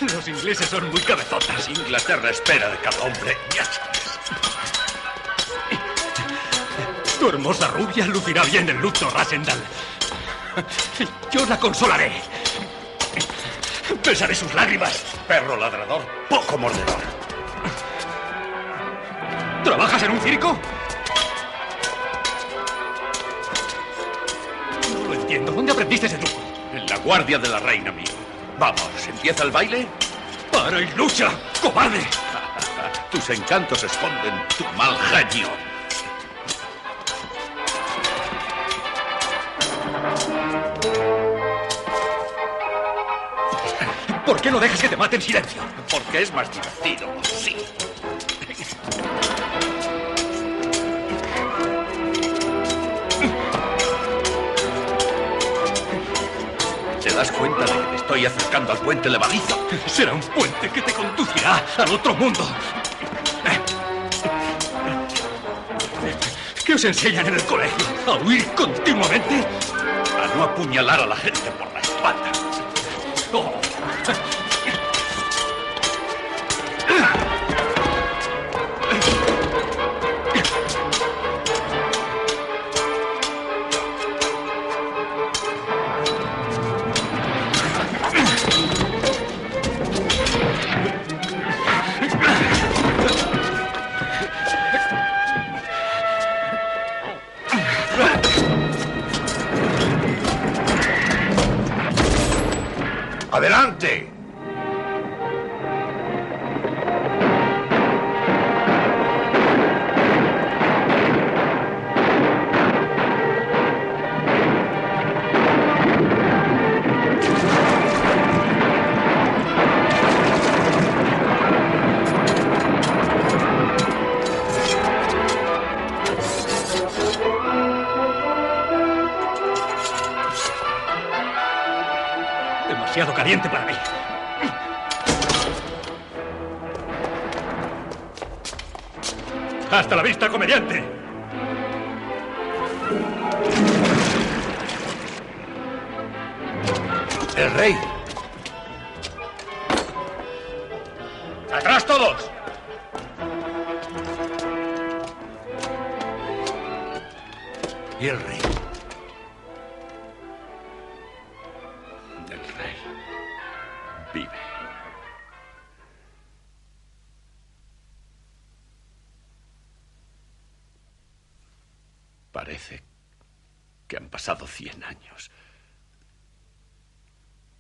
Los 0.01 0.27
ingleses 0.27 0.67
son 0.67 0.91
muy 0.91 1.01
cabezotas. 1.03 1.69
Inglaterra 1.69 2.31
espera 2.31 2.69
de 2.69 2.79
cada 2.79 3.01
hombre. 3.01 3.37
Ya 3.55 3.65
sabes. 3.65 4.19
Tu 7.21 7.29
hermosa 7.29 7.69
rubia 7.69 8.07
lucirá 8.07 8.43
bien 8.43 8.69
el 8.69 8.79
luto, 8.79 9.09
Rasendal. 9.11 9.63
Yo 11.35 11.45
la 11.47 11.59
consolaré. 11.59 12.13
Besaré 14.07 14.37
sus 14.37 14.55
lágrimas. 14.55 15.03
Perro 15.27 15.57
ladrador, 15.57 16.03
poco 16.31 16.57
mordedor. 16.57 17.01
¿Trabajas 19.65 20.05
en 20.05 20.13
un 20.13 20.21
circo? 20.21 20.57
No 24.93 25.09
lo 25.09 25.15
entiendo. 25.15 25.51
¿Dónde 25.51 25.73
aprendiste 25.73 26.07
ese 26.07 26.19
truco? 26.19 26.41
En 26.73 26.87
la 26.87 26.99
guardia 26.99 27.37
de 27.37 27.49
la 27.49 27.59
reina, 27.59 27.91
amigo. 27.91 28.13
Vamos, 28.61 29.09
¿empieza 29.09 29.43
el 29.43 29.51
baile? 29.51 29.89
¡Para 30.53 30.81
y 30.81 30.87
lucha, 30.93 31.31
cobarde! 31.61 31.99
Tus 33.11 33.29
encantos 33.31 33.83
esconden 33.83 34.35
tu 34.57 34.63
mal 34.77 34.97
genio. 35.11 35.49
Qué 44.45 44.51
no 44.51 44.61
dejas 44.61 44.79
que 44.79 44.91
te 44.91 44.97
mate 44.97 45.17
en 45.17 45.23
silencio? 45.23 45.63
Porque 45.91 46.21
es 46.21 46.31
más 46.35 46.51
divertido, 46.53 47.09
sí. 47.23 47.57
¿Te 57.03 57.11
das 57.15 57.33
cuenta 57.33 57.61
de 57.61 57.73
que 57.73 57.87
te 57.87 57.97
estoy 57.97 58.27
acercando 58.27 58.73
al 58.73 58.79
puente 58.81 59.09
levadizo? 59.09 59.67
Será 59.87 60.13
un 60.13 60.21
puente 60.21 60.69
que 60.69 60.83
te 60.83 60.93
conducirá 60.93 61.65
al 61.79 61.91
otro 61.91 62.15
mundo. 62.15 62.47
¿Qué 66.67 66.75
os 66.75 66.85
enseñan 66.85 67.29
en 67.29 67.35
el 67.35 67.45
colegio? 67.45 67.87
¿A 68.07 68.17
huir 68.23 68.45
continuamente? 68.53 69.37
A 70.23 70.37
no 70.37 70.45
apuñalar 70.45 71.01
a 71.01 71.07
la 71.07 71.17
gente 71.17 71.51
por 71.53 71.73
la 71.73 71.81
espalda. 71.81 72.33
Oh. 73.33 73.74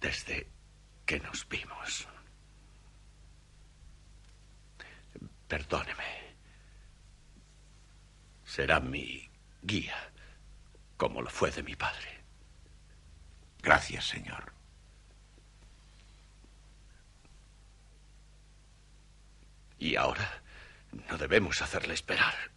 Desde 0.05 0.47
que 1.07 1.19
nos 1.19 1.49
vimos. 1.49 2.07
Perdóneme. 5.49 6.37
Será 8.45 8.81
mi 8.81 9.31
guía, 9.63 9.97
como 10.99 11.23
lo 11.23 11.31
fue 11.31 11.51
de 11.51 11.63
mi 11.63 11.75
padre. 11.75 12.23
Gracias, 13.63 14.07
señor. 14.07 14.53
Y 19.79 19.97
ahora 19.97 20.43
no 21.09 21.17
debemos 21.17 21.63
hacerle 21.63 21.95
esperar. 21.95 22.54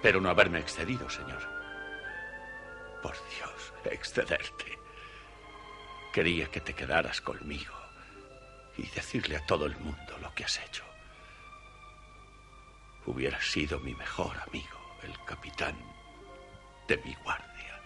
Espero 0.00 0.18
no 0.18 0.30
haberme 0.30 0.60
excedido, 0.60 1.10
señor. 1.10 1.42
Por 3.02 3.12
Dios, 3.36 3.74
excederte. 3.84 4.78
Quería 6.10 6.50
que 6.50 6.62
te 6.62 6.72
quedaras 6.72 7.20
conmigo 7.20 7.74
y 8.78 8.88
decirle 8.88 9.36
a 9.36 9.44
todo 9.44 9.66
el 9.66 9.76
mundo 9.76 10.16
lo 10.22 10.34
que 10.34 10.44
has 10.44 10.58
hecho. 10.58 10.84
Hubieras 13.04 13.44
sido 13.44 13.78
mi 13.80 13.94
mejor 13.94 14.38
amigo, 14.38 14.96
el 15.02 15.12
capitán 15.26 15.76
de 16.88 16.96
mi 16.96 17.14
guardia. 17.16 17.82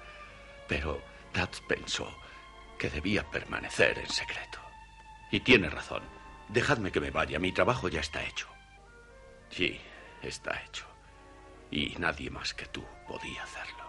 Pero 0.68 1.02
Tats 1.32 1.60
pensó 1.62 2.16
que 2.78 2.90
debía 2.90 3.28
permanecer 3.28 3.98
en 3.98 4.08
secreto. 4.08 4.60
Y 5.32 5.40
tiene 5.40 5.68
razón. 5.68 6.04
Dejadme 6.48 6.92
que 6.92 7.00
me 7.00 7.10
vaya. 7.10 7.40
Mi 7.40 7.50
trabajo 7.50 7.88
ya 7.88 7.98
está 7.98 8.22
hecho. 8.22 8.46
Sí, 9.50 9.80
está 10.22 10.62
hecho. 10.62 10.93
Y 11.70 11.96
nadie 11.98 12.30
más 12.30 12.54
que 12.54 12.66
tú 12.66 12.84
podía 13.06 13.42
hacerlo. 13.42 13.84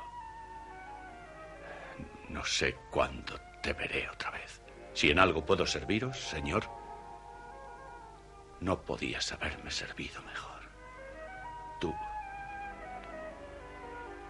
No 2.29 2.43
sé 2.43 2.75
cuándo 2.91 3.39
te 3.61 3.73
veré 3.73 4.09
otra 4.09 4.31
vez. 4.31 4.61
Si 4.93 5.11
en 5.11 5.19
algo 5.19 5.45
puedo 5.45 5.65
serviros, 5.65 6.17
señor, 6.17 6.69
no 8.61 8.81
podías 8.81 9.31
haberme 9.31 9.69
servido 9.71 10.21
mejor. 10.23 10.61
Tú. 11.79 11.93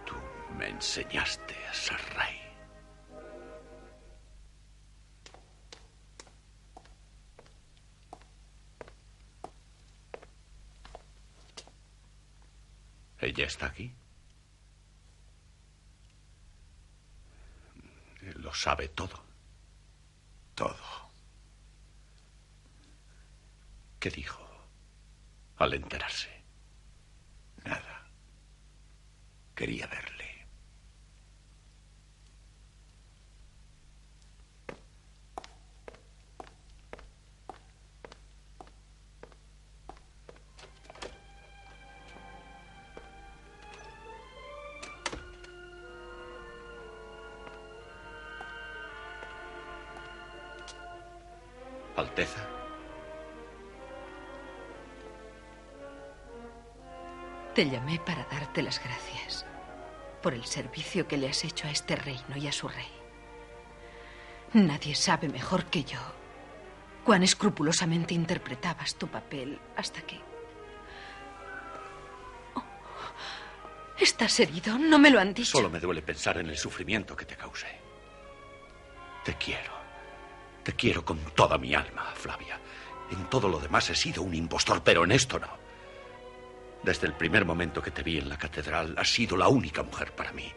Tú 0.04 0.14
me 0.56 0.68
enseñaste 0.68 1.54
a 1.66 1.72
ser 1.72 2.00
rey. 2.16 2.45
¿Ella 13.20 13.46
está 13.46 13.66
aquí? 13.66 13.94
Lo 18.36 18.52
sabe 18.52 18.88
todo. 18.88 19.22
Todo. 20.54 21.10
¿Qué 24.00 24.10
dijo 24.10 24.42
al 25.56 25.74
enterarse? 25.74 26.42
Nada. 27.64 28.06
Quería 29.54 29.86
verle. 29.86 30.15
Te 57.56 57.70
llamé 57.70 57.98
para 57.98 58.22
darte 58.24 58.62
las 58.62 58.78
gracias 58.84 59.46
por 60.22 60.34
el 60.34 60.44
servicio 60.44 61.08
que 61.08 61.16
le 61.16 61.30
has 61.30 61.42
hecho 61.42 61.66
a 61.66 61.70
este 61.70 61.96
reino 61.96 62.36
y 62.36 62.46
a 62.46 62.52
su 62.52 62.68
rey. 62.68 62.92
Nadie 64.52 64.94
sabe 64.94 65.30
mejor 65.30 65.64
que 65.64 65.82
yo 65.82 65.98
cuán 67.02 67.22
escrupulosamente 67.22 68.12
interpretabas 68.12 68.96
tu 68.96 69.08
papel 69.08 69.58
hasta 69.74 70.02
que... 70.02 70.20
Oh, 72.56 72.62
¿Estás 73.98 74.38
herido? 74.38 74.78
No 74.78 74.98
me 74.98 75.08
lo 75.08 75.18
han 75.18 75.32
dicho. 75.32 75.52
Solo 75.52 75.70
me 75.70 75.80
duele 75.80 76.02
pensar 76.02 76.36
en 76.36 76.50
el 76.50 76.58
sufrimiento 76.58 77.16
que 77.16 77.24
te 77.24 77.36
causé. 77.36 77.74
Te 79.24 79.32
quiero. 79.36 79.72
Te 80.62 80.74
quiero 80.74 81.06
con 81.06 81.18
toda 81.34 81.56
mi 81.56 81.74
alma, 81.74 82.12
Flavia. 82.16 82.60
En 83.12 83.30
todo 83.30 83.48
lo 83.48 83.58
demás 83.60 83.88
he 83.88 83.94
sido 83.94 84.22
un 84.22 84.34
impostor, 84.34 84.82
pero 84.82 85.04
en 85.04 85.12
esto 85.12 85.38
no. 85.38 85.65
Desde 86.86 87.08
el 87.08 87.14
primer 87.14 87.44
momento 87.44 87.82
que 87.82 87.90
te 87.90 88.04
vi 88.04 88.16
en 88.16 88.28
la 88.28 88.38
catedral, 88.38 88.94
has 88.96 89.12
sido 89.12 89.36
la 89.36 89.48
única 89.48 89.82
mujer 89.82 90.14
para 90.14 90.30
mí. 90.30 90.52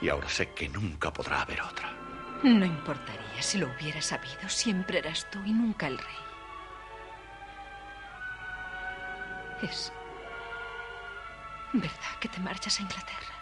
Y 0.00 0.08
ahora 0.08 0.28
sé 0.28 0.52
que 0.52 0.68
nunca 0.68 1.12
podrá 1.12 1.42
haber 1.42 1.60
otra. 1.60 1.92
No 2.44 2.64
importaría 2.64 3.42
si 3.42 3.58
lo 3.58 3.66
hubiera 3.66 4.00
sabido. 4.00 4.48
Siempre 4.48 5.00
eras 5.00 5.28
tú 5.32 5.40
y 5.44 5.52
nunca 5.52 5.88
el 5.88 5.98
rey. 5.98 6.16
Es 9.62 9.92
verdad 11.72 12.18
que 12.20 12.28
te 12.28 12.38
marchas 12.38 12.78
a 12.78 12.82
Inglaterra. 12.82 13.34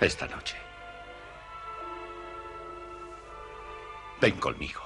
Esta 0.00 0.26
noche. 0.26 0.56
Ven 4.22 4.38
conmigo. 4.40 4.80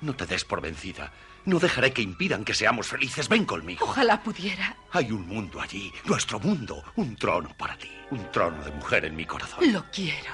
No 0.00 0.12
te 0.16 0.26
des 0.26 0.44
por 0.44 0.60
vencida. 0.60 1.12
No 1.44 1.58
dejaré 1.58 1.92
que 1.92 2.02
impidan 2.02 2.44
que 2.44 2.54
seamos 2.54 2.88
felices. 2.88 3.28
Ven 3.28 3.44
conmigo. 3.44 3.84
Ojalá 3.84 4.22
pudiera. 4.22 4.76
Hay 4.92 5.12
un 5.12 5.26
mundo 5.26 5.60
allí, 5.60 5.92
nuestro 6.04 6.38
mundo, 6.40 6.84
un 6.96 7.16
trono 7.16 7.54
para 7.56 7.76
ti, 7.76 7.90
un 8.10 8.30
trono 8.30 8.62
de 8.64 8.70
mujer 8.72 9.04
en 9.06 9.16
mi 9.16 9.24
corazón. 9.24 9.72
Lo 9.72 9.84
quiero. 9.90 10.32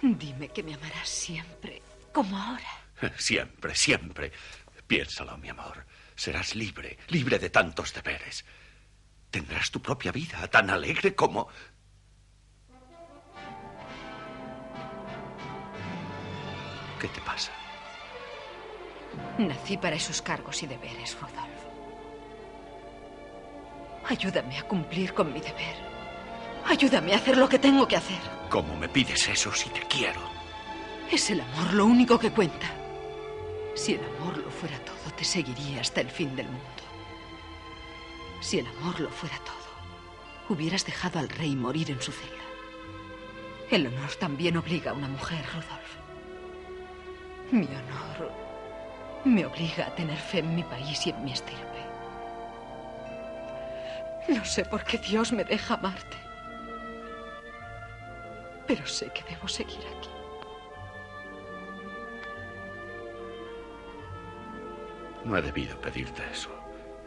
Dime 0.00 0.48
que 0.48 0.62
me 0.62 0.74
amarás 0.74 1.08
siempre, 1.08 1.82
como 2.12 2.36
ahora. 2.38 2.84
Siempre, 3.16 3.74
siempre. 3.76 4.32
Piénsalo, 4.86 5.38
mi 5.38 5.48
amor. 5.48 5.86
Serás 6.16 6.56
libre, 6.56 6.98
libre 7.08 7.38
de 7.38 7.48
tantos 7.50 7.92
deberes. 7.94 8.44
Tendrás 9.30 9.70
tu 9.70 9.80
propia 9.80 10.10
vida, 10.10 10.48
tan 10.48 10.70
alegre 10.70 11.14
como... 11.14 11.48
¿Qué 16.98 17.08
te 17.08 17.20
pasa? 17.20 17.52
Nací 19.38 19.76
para 19.76 19.96
esos 19.96 20.20
cargos 20.20 20.62
y 20.62 20.66
deberes, 20.66 21.16
Rudolf. 21.20 21.58
Ayúdame 24.08 24.58
a 24.58 24.62
cumplir 24.62 25.14
con 25.14 25.32
mi 25.32 25.40
deber. 25.40 25.76
Ayúdame 26.66 27.12
a 27.12 27.16
hacer 27.16 27.36
lo 27.36 27.48
que 27.48 27.58
tengo 27.58 27.86
que 27.86 27.96
hacer. 27.96 28.18
¿Cómo 28.50 28.76
me 28.76 28.88
pides 28.88 29.28
eso 29.28 29.52
si 29.52 29.68
te 29.70 29.80
quiero? 29.82 30.20
Es 31.10 31.30
el 31.30 31.40
amor 31.40 31.72
lo 31.74 31.86
único 31.86 32.18
que 32.18 32.30
cuenta. 32.30 32.66
Si 33.74 33.94
el 33.94 34.00
amor 34.04 34.38
lo 34.38 34.50
fuera 34.50 34.78
todo, 34.84 35.14
te 35.16 35.24
seguiría 35.24 35.80
hasta 35.80 36.00
el 36.00 36.10
fin 36.10 36.34
del 36.34 36.46
mundo. 36.46 36.82
Si 38.40 38.58
el 38.58 38.66
amor 38.66 38.98
lo 39.00 39.10
fuera 39.10 39.36
todo, 39.38 40.54
hubieras 40.54 40.84
dejado 40.84 41.18
al 41.18 41.28
rey 41.28 41.54
morir 41.54 41.90
en 41.90 42.00
su 42.02 42.12
celda. 42.12 42.34
El 43.70 43.86
honor 43.86 44.14
también 44.16 44.56
obliga 44.56 44.90
a 44.90 44.94
una 44.94 45.08
mujer, 45.08 45.44
Rudolf. 45.52 45.97
Mi 47.50 47.66
honor 47.66 48.30
me 49.24 49.46
obliga 49.46 49.86
a 49.86 49.94
tener 49.94 50.16
fe 50.16 50.38
en 50.38 50.54
mi 50.54 50.62
país 50.62 51.06
y 51.06 51.10
en 51.10 51.24
mi 51.24 51.32
estirpe. 51.32 51.78
No 54.28 54.44
sé 54.44 54.64
por 54.64 54.84
qué 54.84 54.98
Dios 54.98 55.32
me 55.32 55.44
deja 55.44 55.74
amarte. 55.74 56.16
Pero 58.66 58.86
sé 58.86 59.10
que 59.10 59.22
debo 59.30 59.48
seguir 59.48 59.78
aquí. 59.78 60.10
No 65.24 65.36
he 65.36 65.42
debido 65.42 65.80
pedirte 65.80 66.22
eso. 66.30 66.50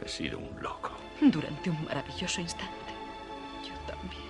He 0.03 0.07
sido 0.07 0.39
un 0.39 0.59
loco. 0.61 0.91
Durante 1.21 1.69
un 1.69 1.85
maravilloso 1.85 2.41
instante. 2.41 2.91
Yo 3.63 3.75
también. 3.85 4.20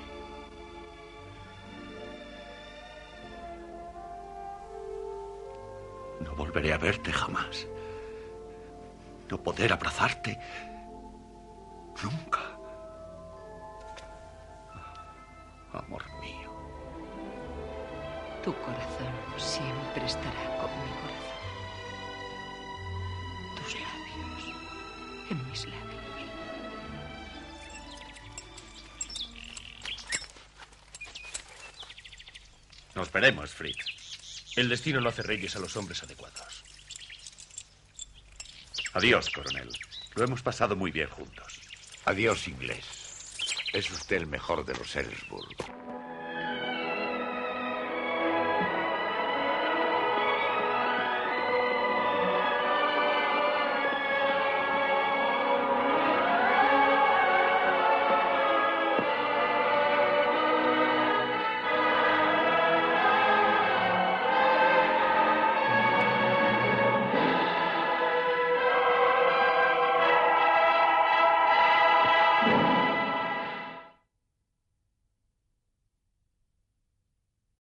No 6.23 6.35
volveré 6.35 6.73
a 6.73 6.77
verte 6.77 7.11
jamás. 7.11 7.67
No 9.29 9.37
poder 9.41 9.73
abrazarte. 9.73 10.37
Nunca. 12.03 12.39
Amor 15.73 16.03
mío. 16.19 16.51
Tu 18.43 18.53
corazón 18.53 19.13
siempre 19.37 20.05
estará 20.05 20.57
con 20.57 20.69
mi 20.83 20.91
corazón. 21.01 21.41
Tus 23.57 23.73
labios 23.75 24.55
en 25.29 25.49
mis 25.49 25.65
labios. 25.65 25.91
Nos 32.95 33.11
veremos, 33.11 33.51
Fritz. 33.51 34.00
El 34.55 34.67
destino 34.67 34.99
no 34.99 35.09
hace 35.09 35.21
reyes 35.21 35.55
a 35.55 35.59
los 35.59 35.77
hombres 35.77 36.03
adecuados. 36.03 36.63
Adiós, 38.93 39.29
coronel. 39.29 39.69
Lo 40.15 40.23
hemos 40.25 40.41
pasado 40.41 40.75
muy 40.75 40.91
bien 40.91 41.07
juntos. 41.07 41.61
Adiós, 42.03 42.47
inglés. 42.49 42.85
Es 43.71 43.89
usted 43.89 44.17
el 44.17 44.27
mejor 44.27 44.65
de 44.65 44.73
los 44.73 44.93
Eresburg. 44.95 45.55